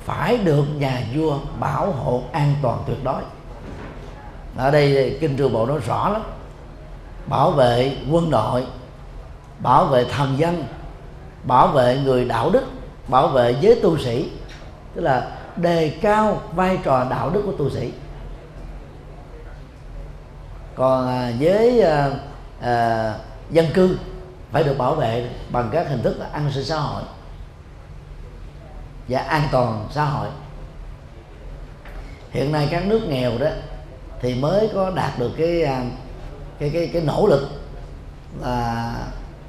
phải 0.05 0.37
được 0.37 0.65
nhà 0.79 1.03
vua 1.15 1.39
bảo 1.61 1.93
hộ 1.93 2.23
an 2.33 2.55
toàn 2.63 2.79
tuyệt 2.87 3.05
đối. 3.05 3.23
Ở 4.57 4.71
đây 4.71 5.19
kinh 5.21 5.37
trường 5.37 5.53
bộ 5.53 5.67
nói 5.67 5.79
rõ 5.87 6.09
lắm. 6.09 6.23
Bảo 7.27 7.51
vệ 7.51 7.97
quân 8.11 8.31
đội 8.31 8.65
bảo 9.59 9.87
vệ 9.87 10.05
thần 10.05 10.39
dân 10.39 10.65
bảo 11.45 11.69
vệ 11.69 11.99
người 12.05 12.25
đạo 12.25 12.51
đức 12.51 12.65
bảo 13.09 13.29
vệ 13.29 13.57
giới 13.61 13.81
tu 13.83 13.99
sĩ 13.99 14.31
tức 14.95 15.01
là 15.01 15.31
đề 15.57 15.99
cao 16.03 16.41
vai 16.55 16.79
trò 16.85 17.07
đạo 17.11 17.31
đức 17.31 17.43
của 17.47 17.53
tu 17.53 17.71
sĩ. 17.71 17.93
Còn 20.75 21.09
à, 21.09 21.33
với 21.41 21.81
à, 21.81 22.11
à, 22.61 23.15
dân 23.51 23.67
cư 23.75 23.99
phải 24.55 24.65
được 24.65 24.79
bảo 24.79 24.95
vệ 24.95 25.31
bằng 25.51 25.69
các 25.73 25.89
hình 25.89 26.03
thức 26.03 26.17
là 26.19 26.27
an 26.33 26.51
sinh 26.55 26.65
xã 26.65 26.77
hội 26.77 27.03
và 29.09 29.19
an 29.19 29.49
toàn 29.53 29.87
xã 29.91 30.05
hội. 30.05 30.29
Hiện 32.31 32.53
nay 32.53 32.69
các 32.71 32.87
nước 32.87 33.01
nghèo 33.09 33.39
đó 33.39 33.49
thì 34.21 34.35
mới 34.35 34.71
có 34.75 34.91
đạt 34.91 35.19
được 35.19 35.31
cái 35.39 35.63
à, 35.63 35.85
cái 36.59 36.71
cái 36.71 36.91
cái 36.93 37.03
nỗ 37.03 37.27
lực 37.27 37.49
là 38.41 38.95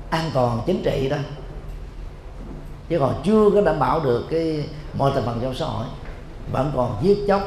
an 0.10 0.32
toàn 0.34 0.62
chính 0.66 0.84
trị 0.84 1.10
đó. 1.10 1.18
Chứ 2.90 3.00
còn 3.00 3.22
chưa 3.24 3.50
có 3.54 3.62
đảm 3.62 3.80
bảo 3.80 4.00
được 4.00 4.26
cái 4.30 4.70
mọi 4.98 5.12
thành 5.14 5.24
phần 5.26 5.40
trong 5.42 5.56
xã 5.56 5.66
hội. 5.66 5.86
Vẫn 6.52 6.72
còn 6.76 6.98
giết 7.02 7.26
chóc 7.28 7.42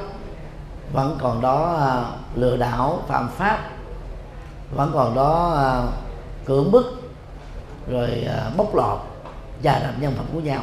vẫn 0.92 1.18
còn 1.20 1.40
đó 1.40 1.76
à, 1.80 2.04
lừa 2.34 2.56
đảo 2.56 3.02
phạm 3.08 3.28
pháp 3.28 3.70
vẫn 4.74 4.90
còn 4.94 5.14
đó 5.14 5.54
à, 5.56 5.82
cưỡng 6.44 6.70
bức 6.72 6.97
rồi 7.90 8.24
à, 8.28 8.50
bóc 8.56 8.74
lột 8.74 8.98
và 9.62 9.78
làm 9.78 10.00
nhân 10.00 10.12
phẩm 10.16 10.26
của 10.32 10.40
nhau. 10.40 10.62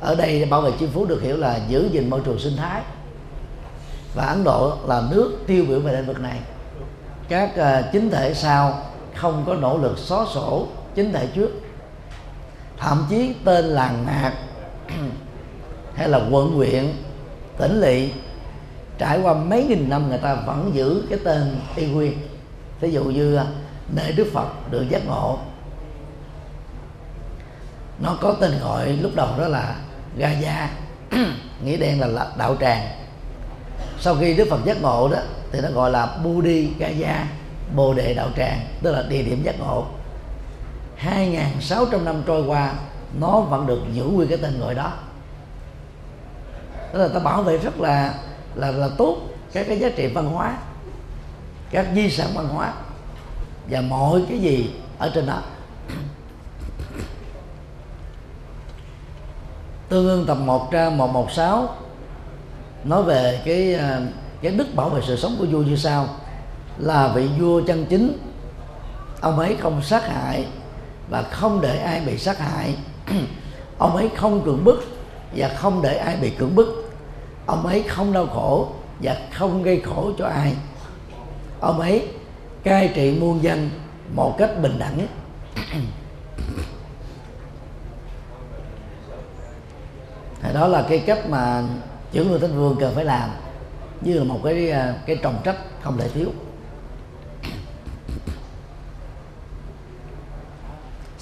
Ở 0.00 0.14
đây 0.14 0.44
bảo 0.44 0.60
vệ 0.60 0.70
chim 0.78 0.90
phú 0.92 1.04
được 1.04 1.22
hiểu 1.22 1.36
là 1.36 1.60
giữ 1.68 1.88
gìn 1.92 2.10
môi 2.10 2.20
trường 2.24 2.38
sinh 2.38 2.56
thái 2.56 2.82
và 4.14 4.26
ấn 4.26 4.44
độ 4.44 4.76
là 4.86 5.02
nước 5.10 5.38
tiêu 5.46 5.64
biểu 5.68 5.80
về 5.80 5.92
lĩnh 5.92 6.06
vực 6.06 6.20
này. 6.20 6.38
Các 7.28 7.50
uh, 7.58 7.92
chính 7.92 8.10
thể 8.10 8.34
sau 8.34 8.82
không 9.14 9.44
có 9.46 9.54
nỗ 9.54 9.78
lực 9.78 9.98
xóa 9.98 10.26
sổ 10.34 10.66
chính 10.94 11.12
thể 11.12 11.26
trước. 11.34 11.50
Thậm 12.76 13.06
chí 13.10 13.34
tên 13.44 13.64
làng 13.64 14.06
mạc 14.06 14.32
hay 15.94 16.08
là 16.08 16.20
quận 16.30 16.52
huyện 16.52 16.92
tỉnh 17.58 17.80
lỵ 17.80 18.12
trải 18.98 19.20
qua 19.22 19.34
mấy 19.34 19.64
nghìn 19.64 19.88
năm 19.88 20.08
người 20.08 20.18
ta 20.18 20.34
vẫn 20.34 20.70
giữ 20.74 21.02
cái 21.10 21.18
tên 21.24 21.56
y 21.76 21.86
nguyên. 21.86 22.12
Ví 22.80 22.90
dụ 22.90 23.04
như 23.04 23.36
à, 23.36 23.46
nơi 23.88 24.12
đức 24.12 24.26
phật 24.32 24.70
được 24.70 24.86
giác 24.88 25.06
ngộ. 25.06 25.38
Nó 27.98 28.16
có 28.20 28.36
tên 28.40 28.52
gọi 28.60 28.88
lúc 28.88 29.12
đầu 29.14 29.28
đó 29.38 29.48
là 29.48 29.76
Gaya, 30.16 30.70
nghĩa 31.64 31.76
đen 31.76 32.00
là 32.00 32.26
đạo 32.36 32.56
tràng. 32.60 32.88
Sau 34.00 34.16
khi 34.20 34.34
Đức 34.34 34.46
Phật 34.50 34.64
giác 34.64 34.82
ngộ 34.82 35.08
đó 35.08 35.18
thì 35.52 35.60
nó 35.60 35.68
gọi 35.70 35.90
là 35.90 36.18
Budi 36.24 36.68
Gaya, 36.78 37.26
Bồ 37.74 37.94
đề 37.94 38.14
đạo 38.14 38.28
tràng 38.36 38.60
tức 38.82 38.92
là 38.92 39.02
địa 39.08 39.22
điểm 39.22 39.42
giác 39.42 39.60
ngộ. 39.60 39.86
2.600 41.04 42.04
năm 42.04 42.22
trôi 42.26 42.42
qua 42.42 42.72
nó 43.20 43.40
vẫn 43.40 43.66
được 43.66 43.80
giữ 43.92 44.04
nguyên 44.04 44.28
cái 44.28 44.38
tên 44.38 44.60
gọi 44.60 44.74
đó. 44.74 44.92
Tức 46.92 46.98
là 46.98 47.08
ta 47.08 47.20
bảo 47.20 47.42
vệ 47.42 47.58
rất 47.58 47.80
là 47.80 48.14
là 48.54 48.70
là 48.70 48.88
tốt 48.98 49.16
các 49.52 49.66
cái 49.68 49.78
giá 49.78 49.88
trị 49.96 50.06
văn 50.06 50.26
hóa 50.26 50.58
các 51.70 51.86
di 51.94 52.10
sản 52.10 52.28
văn 52.34 52.48
hóa 52.48 52.72
và 53.70 53.80
mọi 53.80 54.22
cái 54.28 54.38
gì 54.38 54.70
ở 54.98 55.10
trên 55.14 55.26
đó. 55.26 55.42
Tương 59.88 60.08
ương 60.08 60.26
tập 60.26 60.34
1 60.34 60.70
trang 60.70 60.98
116 60.98 61.68
nói 62.84 63.02
về 63.02 63.42
cái 63.44 63.74
à, 63.74 64.00
cái 64.42 64.52
đức 64.52 64.74
bảo 64.74 64.88
vệ 64.88 65.00
sự 65.06 65.16
sống 65.16 65.36
của 65.38 65.46
vua 65.50 65.62
như 65.62 65.76
sau. 65.76 66.08
Là 66.78 67.12
vị 67.14 67.28
vua 67.38 67.62
chân 67.66 67.86
chính, 67.90 68.18
ông 69.20 69.38
ấy 69.38 69.56
không 69.60 69.82
sát 69.82 70.08
hại 70.08 70.46
và 71.10 71.22
không 71.22 71.60
để 71.60 71.78
ai 71.78 72.00
bị 72.00 72.18
sát 72.18 72.38
hại. 72.38 72.74
Ông 73.78 73.96
ấy 73.96 74.10
không 74.16 74.44
cưỡng 74.44 74.64
bức 74.64 74.84
và 75.36 75.48
không 75.48 75.82
để 75.82 75.96
ai 75.96 76.16
bị 76.16 76.30
cưỡng 76.30 76.54
bức. 76.54 76.92
Ông 77.46 77.66
ấy 77.66 77.82
không 77.88 78.12
đau 78.12 78.26
khổ 78.26 78.68
và 79.02 79.16
không 79.32 79.62
gây 79.62 79.80
khổ 79.80 80.10
cho 80.18 80.26
ai. 80.26 80.54
Ông 81.60 81.80
ấy 81.80 82.08
cai 82.64 82.92
trị 82.94 83.16
muôn 83.20 83.42
dân 83.42 83.70
một 84.14 84.34
cách 84.38 84.50
bình 84.62 84.78
đẳng. 84.78 85.06
Thì 90.42 90.54
đó 90.54 90.66
là 90.66 90.86
cái 90.88 90.98
cách 90.98 91.28
mà 91.28 91.62
chữ 92.12 92.24
người 92.24 92.40
thánh 92.40 92.56
vương 92.56 92.76
cần 92.80 92.94
phải 92.94 93.04
làm, 93.04 93.30
như 94.00 94.18
là 94.18 94.24
một 94.24 94.40
cái 94.44 94.72
cái 95.06 95.16
trọng 95.16 95.40
trách 95.44 95.56
không 95.82 95.98
thể 95.98 96.08
thiếu. 96.08 96.32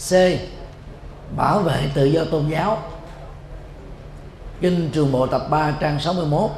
C. 0.08 0.12
Bảo 1.36 1.58
vệ 1.58 1.90
tự 1.94 2.04
do 2.04 2.24
tôn 2.24 2.48
giáo. 2.48 2.78
Kinh 4.60 4.90
Trường 4.92 5.12
Bộ 5.12 5.26
tập 5.26 5.46
3 5.50 5.70
trang 5.80 6.00
61 6.00 6.50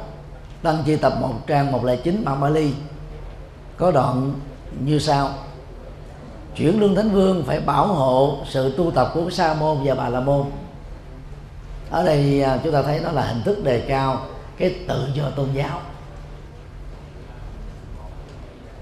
Tăng 0.61 0.83
chi 0.85 0.95
tập 0.95 1.13
1 1.21 1.47
trang 1.47 1.71
109 1.71 2.25
bản 2.25 2.41
Bali. 2.41 2.73
Có 3.77 3.91
đoạn 3.91 4.33
như 4.83 4.99
sau. 4.99 5.29
Chuyển 6.55 6.79
lương 6.79 6.95
thánh 6.95 7.09
vương 7.09 7.43
phải 7.43 7.59
bảo 7.59 7.87
hộ 7.87 8.37
sự 8.49 8.73
tu 8.77 8.91
tập 8.91 9.11
của 9.13 9.29
sa 9.29 9.53
môn 9.53 9.77
và 9.83 9.95
bà 9.95 10.09
la 10.09 10.19
môn. 10.19 10.45
Ở 11.89 12.05
đây 12.05 12.43
à, 12.43 12.59
chúng 12.63 12.73
ta 12.73 12.81
thấy 12.81 12.99
nó 12.99 13.11
là 13.11 13.21
hình 13.21 13.41
thức 13.43 13.63
đề 13.63 13.79
cao 13.79 14.25
cái 14.57 14.75
tự 14.87 15.07
do 15.13 15.23
tôn 15.35 15.47
giáo. 15.53 15.81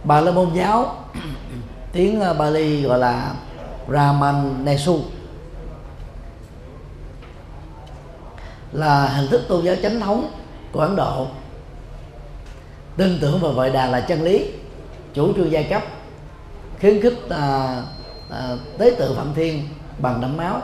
Bà 0.03 0.21
la 0.21 0.31
môn 0.31 0.53
giáo, 0.53 0.95
tiếng 1.91 2.21
à, 2.21 2.33
Bali 2.33 2.81
gọi 2.81 2.99
là 2.99 3.33
Raman 3.91 4.65
Nesu. 4.65 4.99
Là 8.71 9.07
hình 9.07 9.27
thức 9.27 9.41
tôn 9.47 9.65
giáo 9.65 9.75
chánh 9.83 9.99
thống 9.99 10.31
của 10.71 10.79
Ấn 10.79 10.95
Độ. 10.95 11.27
Tin 12.97 13.17
tưởng 13.21 13.39
vào 13.39 13.51
vậy 13.51 13.69
đà 13.69 13.85
là 13.85 13.99
chân 13.99 14.23
lý 14.23 14.51
chủ 15.17 15.33
trương 15.33 15.51
giai 15.51 15.63
cấp 15.63 15.83
khuyến 16.79 17.01
khích 17.01 17.29
à, 17.29 17.75
à, 18.29 18.55
tế 18.77 18.95
tự 18.99 19.13
phạm 19.17 19.33
thiên 19.33 19.69
bằng 19.99 20.21
đẫm 20.21 20.37
máu 20.37 20.61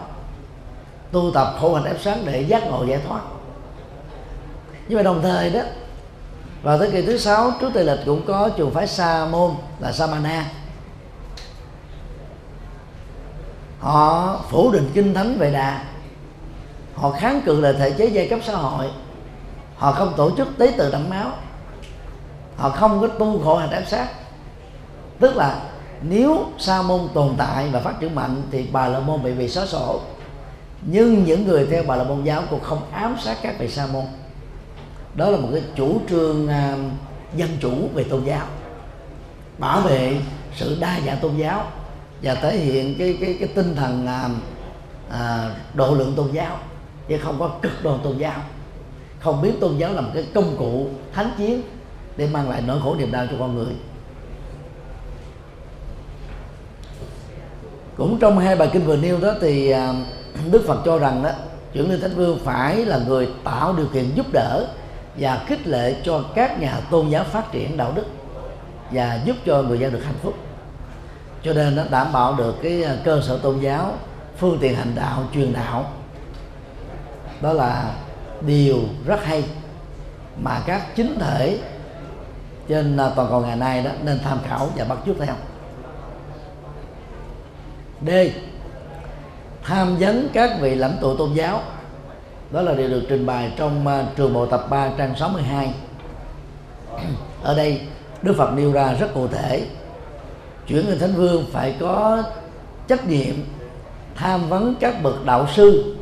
tu 1.12 1.32
tập 1.34 1.56
khổ 1.60 1.76
hạnh 1.76 1.86
ép 1.86 2.02
sáng 2.02 2.26
để 2.26 2.42
giác 2.42 2.64
ngộ 2.68 2.86
giải 2.86 3.00
thoát. 3.08 3.22
Nhưng 4.88 4.98
mà 4.98 5.04
đồng 5.04 5.22
thời 5.22 5.50
đó 5.50 5.60
vào 6.64 6.78
thế 6.78 6.90
kỷ 6.92 7.02
thứ 7.02 7.18
sáu 7.18 7.52
trước 7.62 7.72
tây 7.74 7.84
lịch 7.84 8.00
cũng 8.06 8.26
có 8.28 8.50
trường 8.58 8.72
phái 8.72 8.88
sa 8.88 9.26
môn 9.32 9.52
là 9.80 9.92
samana 9.92 10.46
họ 13.80 14.40
phủ 14.50 14.72
định 14.72 14.92
kinh 14.94 15.14
thánh 15.14 15.38
về 15.38 15.52
đà. 15.52 15.84
Họ 16.96 17.12
kháng 17.12 17.42
cự 17.46 17.62
lại 17.62 17.74
thể 17.74 17.92
chế 17.92 18.06
giai 18.06 18.28
cấp 18.28 18.40
xã 18.44 18.54
hội. 18.54 18.90
Họ 19.78 19.92
không 19.92 20.14
tổ 20.18 20.32
chức 20.38 20.48
tế 20.58 20.74
tự 20.78 20.92
đẫm 20.92 21.10
máu. 21.10 21.32
Họ 22.58 22.70
không 22.70 23.02
có 23.02 23.08
tu 23.08 23.44
khổ 23.44 23.58
hạnh 23.58 23.72
ép 23.72 23.88
sát 23.88 24.08
tức 25.20 25.36
là 25.36 25.70
nếu 26.02 26.46
sa 26.58 26.82
môn 26.82 27.02
tồn 27.14 27.34
tại 27.38 27.70
và 27.72 27.80
phát 27.80 28.00
triển 28.00 28.16
mạnh 28.16 28.42
thì 28.52 28.68
bà 28.72 28.88
la 28.88 29.00
môn 29.00 29.24
bị 29.24 29.34
bị 29.34 29.50
xóa 29.50 29.66
sổ. 29.66 30.02
Nhưng 30.82 31.24
những 31.26 31.48
người 31.48 31.68
theo 31.72 31.84
bà 31.88 31.96
la 31.96 32.04
môn 32.04 32.24
giáo 32.24 32.44
cũng 32.50 32.60
không 32.60 32.82
ám 32.92 33.16
sát 33.24 33.38
các 33.42 33.60
vị 33.60 33.68
sa 33.68 33.88
môn. 33.94 34.06
Đó 35.16 35.30
là 35.30 35.38
một 35.38 35.48
cái 35.52 35.62
chủ 35.76 36.02
trương 36.10 36.46
uh, 36.46 36.80
dân 37.36 37.50
chủ 37.60 37.90
về 37.94 38.04
tôn 38.04 38.24
giáo. 38.26 38.46
Bảo 39.58 39.82
vệ 39.82 40.18
sự 40.56 40.78
đa 40.80 41.00
dạng 41.06 41.18
tôn 41.22 41.38
giáo 41.38 41.66
và 42.22 42.36
thể 42.36 42.58
hiện 42.58 42.96
cái 43.00 43.18
cái 43.22 43.38
cái 43.40 43.50
tinh 43.56 43.76
thần 43.76 44.06
uh, 44.06 44.32
uh, 45.08 45.76
độ 45.76 45.96
lượng 45.96 46.14
tôn 46.16 46.32
giáo 46.32 46.58
chứ 47.08 47.18
không 47.18 47.40
có 47.40 47.52
cực 47.62 47.84
đoan 47.84 48.00
tôn 48.04 48.18
giáo. 48.18 48.40
Không 49.20 49.42
biết 49.42 49.52
tôn 49.62 49.78
giáo 49.78 49.94
là 49.94 50.02
một 50.02 50.12
cái 50.14 50.28
công 50.34 50.56
cụ 50.58 50.88
thánh 51.14 51.32
chiến 51.38 51.62
để 52.18 52.28
mang 52.28 52.50
lại 52.50 52.62
nỗi 52.68 52.80
khổ 52.84 52.96
niềm 52.96 53.12
đau 53.12 53.26
cho 53.32 53.36
con 53.40 53.56
người. 53.56 53.74
Cũng 57.98 58.20
trong 58.20 58.40
hai 58.40 58.56
bài 58.56 58.70
kinh 58.74 58.86
vừa 58.86 58.98
nêu 58.98 59.20
đó 59.20 59.34
thì 59.42 59.70
à, 59.70 59.94
đức 60.52 60.64
phật 60.68 60.82
cho 60.86 61.00
rằng 61.00 61.24
đó 61.24 61.30
chuyển 61.74 61.92
linh 61.92 62.02
thánh 62.02 62.16
vương 62.16 62.40
phải 62.44 62.86
là 62.86 63.00
người 63.08 63.30
tạo 63.44 63.74
điều 63.74 63.88
kiện 63.94 64.12
giúp 64.16 64.26
đỡ 64.34 64.68
và 65.18 65.44
khích 65.48 65.68
lệ 65.68 65.96
cho 66.04 66.24
các 66.36 66.60
nhà 66.60 66.80
tôn 66.92 67.10
giáo 67.10 67.24
phát 67.24 67.52
triển 67.52 67.78
đạo 67.78 67.92
đức 67.96 68.06
và 68.92 69.20
giúp 69.26 69.36
cho 69.46 69.62
người 69.62 69.80
dân 69.80 69.94
được 69.94 70.04
hạnh 70.06 70.18
phúc. 70.22 70.34
Cho 71.44 71.54
nên 71.54 71.76
nó 71.76 71.84
đảm 71.90 72.14
bảo 72.14 72.36
được 72.36 72.56
cái 72.64 72.84
à, 72.84 72.96
cơ 73.04 73.22
sở 73.22 73.38
tôn 73.38 73.60
giáo, 73.60 73.94
phương 74.38 74.58
tiện 74.62 74.76
hành 74.76 74.96
đạo, 74.96 75.24
truyền 75.34 75.54
đạo. 75.54 75.92
Đó 77.42 77.54
là 77.54 77.94
điều 78.42 78.80
rất 79.06 79.26
hay 79.26 79.44
mà 80.42 80.62
các 80.66 80.96
chính 80.96 81.20
thể 81.20 81.60
trên 82.68 82.98
à, 82.98 83.10
toàn 83.16 83.30
cầu 83.30 83.42
ngày 83.42 83.56
nay 83.56 83.84
đó 83.84 83.92
nên 84.04 84.20
tham 84.24 84.38
khảo 84.48 84.70
và 84.76 84.86
bắt 84.86 84.98
chước 85.06 85.16
theo. 85.20 85.36
D. 88.08 88.10
Tham 89.64 89.98
vấn 90.00 90.30
các 90.34 90.52
vị 90.62 90.76
lãnh 90.76 90.98
tụ 91.02 91.18
tôn 91.18 91.34
giáo. 91.34 91.62
Đó 92.52 92.62
là 92.62 92.74
điều 92.74 92.90
được 92.90 93.04
trình 93.10 93.26
bày 93.26 93.52
trong 93.58 93.88
uh, 93.88 94.16
trường 94.16 94.34
bộ 94.34 94.46
tập 94.46 94.66
3 94.70 94.90
trang 94.98 95.16
62 95.20 95.74
ở 97.44 97.56
đây 97.56 97.82
Đức 98.22 98.36
Phật 98.38 98.54
nêu 98.54 98.72
ra 98.72 98.94
rất 98.94 99.14
cụ 99.14 99.28
thể. 99.28 99.68
Chuyển 100.68 100.86
người 100.86 100.98
thánh 100.98 101.14
vương 101.14 101.46
phải 101.52 101.76
có 101.80 102.24
trách 102.88 103.08
nhiệm 103.08 103.36
tham 104.16 104.50
vấn 104.50 104.76
các 104.80 105.04
bậc 105.04 105.26
đạo 105.26 105.48
sư 105.56 105.96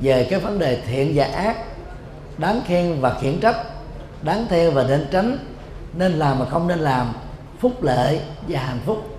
về 0.00 0.26
các 0.30 0.42
vấn 0.42 0.58
đề 0.58 0.80
thiện 0.86 1.12
và 1.14 1.24
ác 1.24 1.56
đáng 2.38 2.60
khen 2.66 3.00
và 3.00 3.18
khiển 3.20 3.40
trách 3.40 3.56
đáng 4.22 4.46
theo 4.48 4.70
và 4.70 4.84
nên 4.88 5.06
tránh 5.10 5.38
nên 5.92 6.12
làm 6.12 6.38
mà 6.38 6.44
không 6.44 6.68
nên 6.68 6.78
làm 6.78 7.12
phúc 7.58 7.82
lệ 7.82 8.20
và 8.48 8.60
hạnh 8.60 8.80
phúc. 8.86 9.18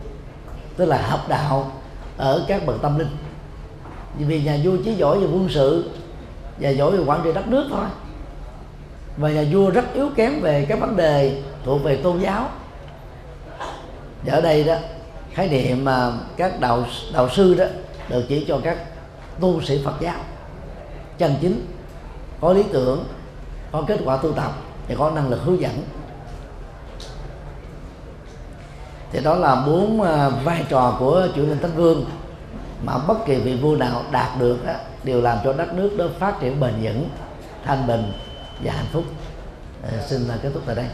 Tức 0.77 0.85
là 0.85 0.97
hợp 0.97 1.29
đạo 1.29 1.71
ở 2.21 2.45
các 2.47 2.65
bậc 2.65 2.81
tâm 2.81 2.99
linh. 2.99 3.07
Vì 4.17 4.43
nhà 4.43 4.57
vua 4.63 4.77
chỉ 4.85 4.93
giỏi 4.93 5.19
về 5.19 5.25
quân 5.25 5.47
sự 5.49 5.89
và 6.59 6.69
giỏi 6.69 6.97
về 6.97 7.03
quản 7.05 7.21
trị 7.23 7.33
đất 7.33 7.47
nước 7.47 7.67
thôi. 7.69 7.85
Và 9.17 9.29
nhà 9.29 9.45
vua 9.51 9.69
rất 9.69 9.93
yếu 9.93 10.09
kém 10.15 10.41
về 10.41 10.65
các 10.69 10.79
vấn 10.79 10.95
đề 10.95 11.41
thuộc 11.65 11.83
về 11.83 11.95
tôn 11.95 12.19
giáo. 12.19 12.49
Và 14.25 14.33
ở 14.33 14.41
đây 14.41 14.63
đó, 14.63 14.75
khái 15.33 15.49
niệm 15.49 15.85
mà 15.85 16.11
các 16.37 16.59
đạo 16.59 16.85
đạo 17.13 17.29
sư 17.29 17.53
đó 17.53 17.65
được 18.09 18.23
chỉ 18.29 18.45
cho 18.47 18.59
các 18.63 18.77
tu 19.39 19.61
sĩ 19.61 19.81
Phật 19.85 20.01
giáo. 20.01 20.19
Chân 21.17 21.35
chính, 21.41 21.65
có 22.41 22.53
lý 22.53 22.63
tưởng, 22.73 23.05
có 23.71 23.83
kết 23.87 23.99
quả 24.05 24.17
tu 24.17 24.31
tập 24.31 24.51
và 24.87 24.95
có 24.97 25.11
năng 25.11 25.29
lực 25.29 25.39
hướng 25.43 25.61
dẫn. 25.61 25.83
Thì 29.11 29.19
đó 29.23 29.35
là 29.35 29.63
bốn 29.65 30.01
ờ, 30.01 30.31
vai 30.43 30.65
trò 30.69 30.95
của 30.99 31.27
chủ 31.35 31.41
linh 31.41 31.59
thánh 31.61 31.75
vương. 31.75 32.05
Mà 32.83 32.97
bất 33.07 33.25
kỳ 33.25 33.35
vị 33.35 33.55
vua 33.55 33.75
nào 33.75 34.03
đạt 34.11 34.39
được 34.39 34.65
đó, 34.65 34.73
đều 35.03 35.21
làm 35.21 35.37
cho 35.43 35.53
đất 35.53 35.73
nước 35.73 35.95
đó 35.97 36.05
phát 36.19 36.39
triển 36.39 36.59
bền 36.59 36.73
vững 36.81 37.09
thanh 37.65 37.87
bình 37.87 38.13
và 38.63 38.73
hạnh 38.73 38.85
phúc. 38.91 39.03
À, 39.83 39.89
xin 40.07 40.21
kết 40.41 40.49
thúc 40.53 40.63
tại 40.65 40.75
đây. 40.75 40.85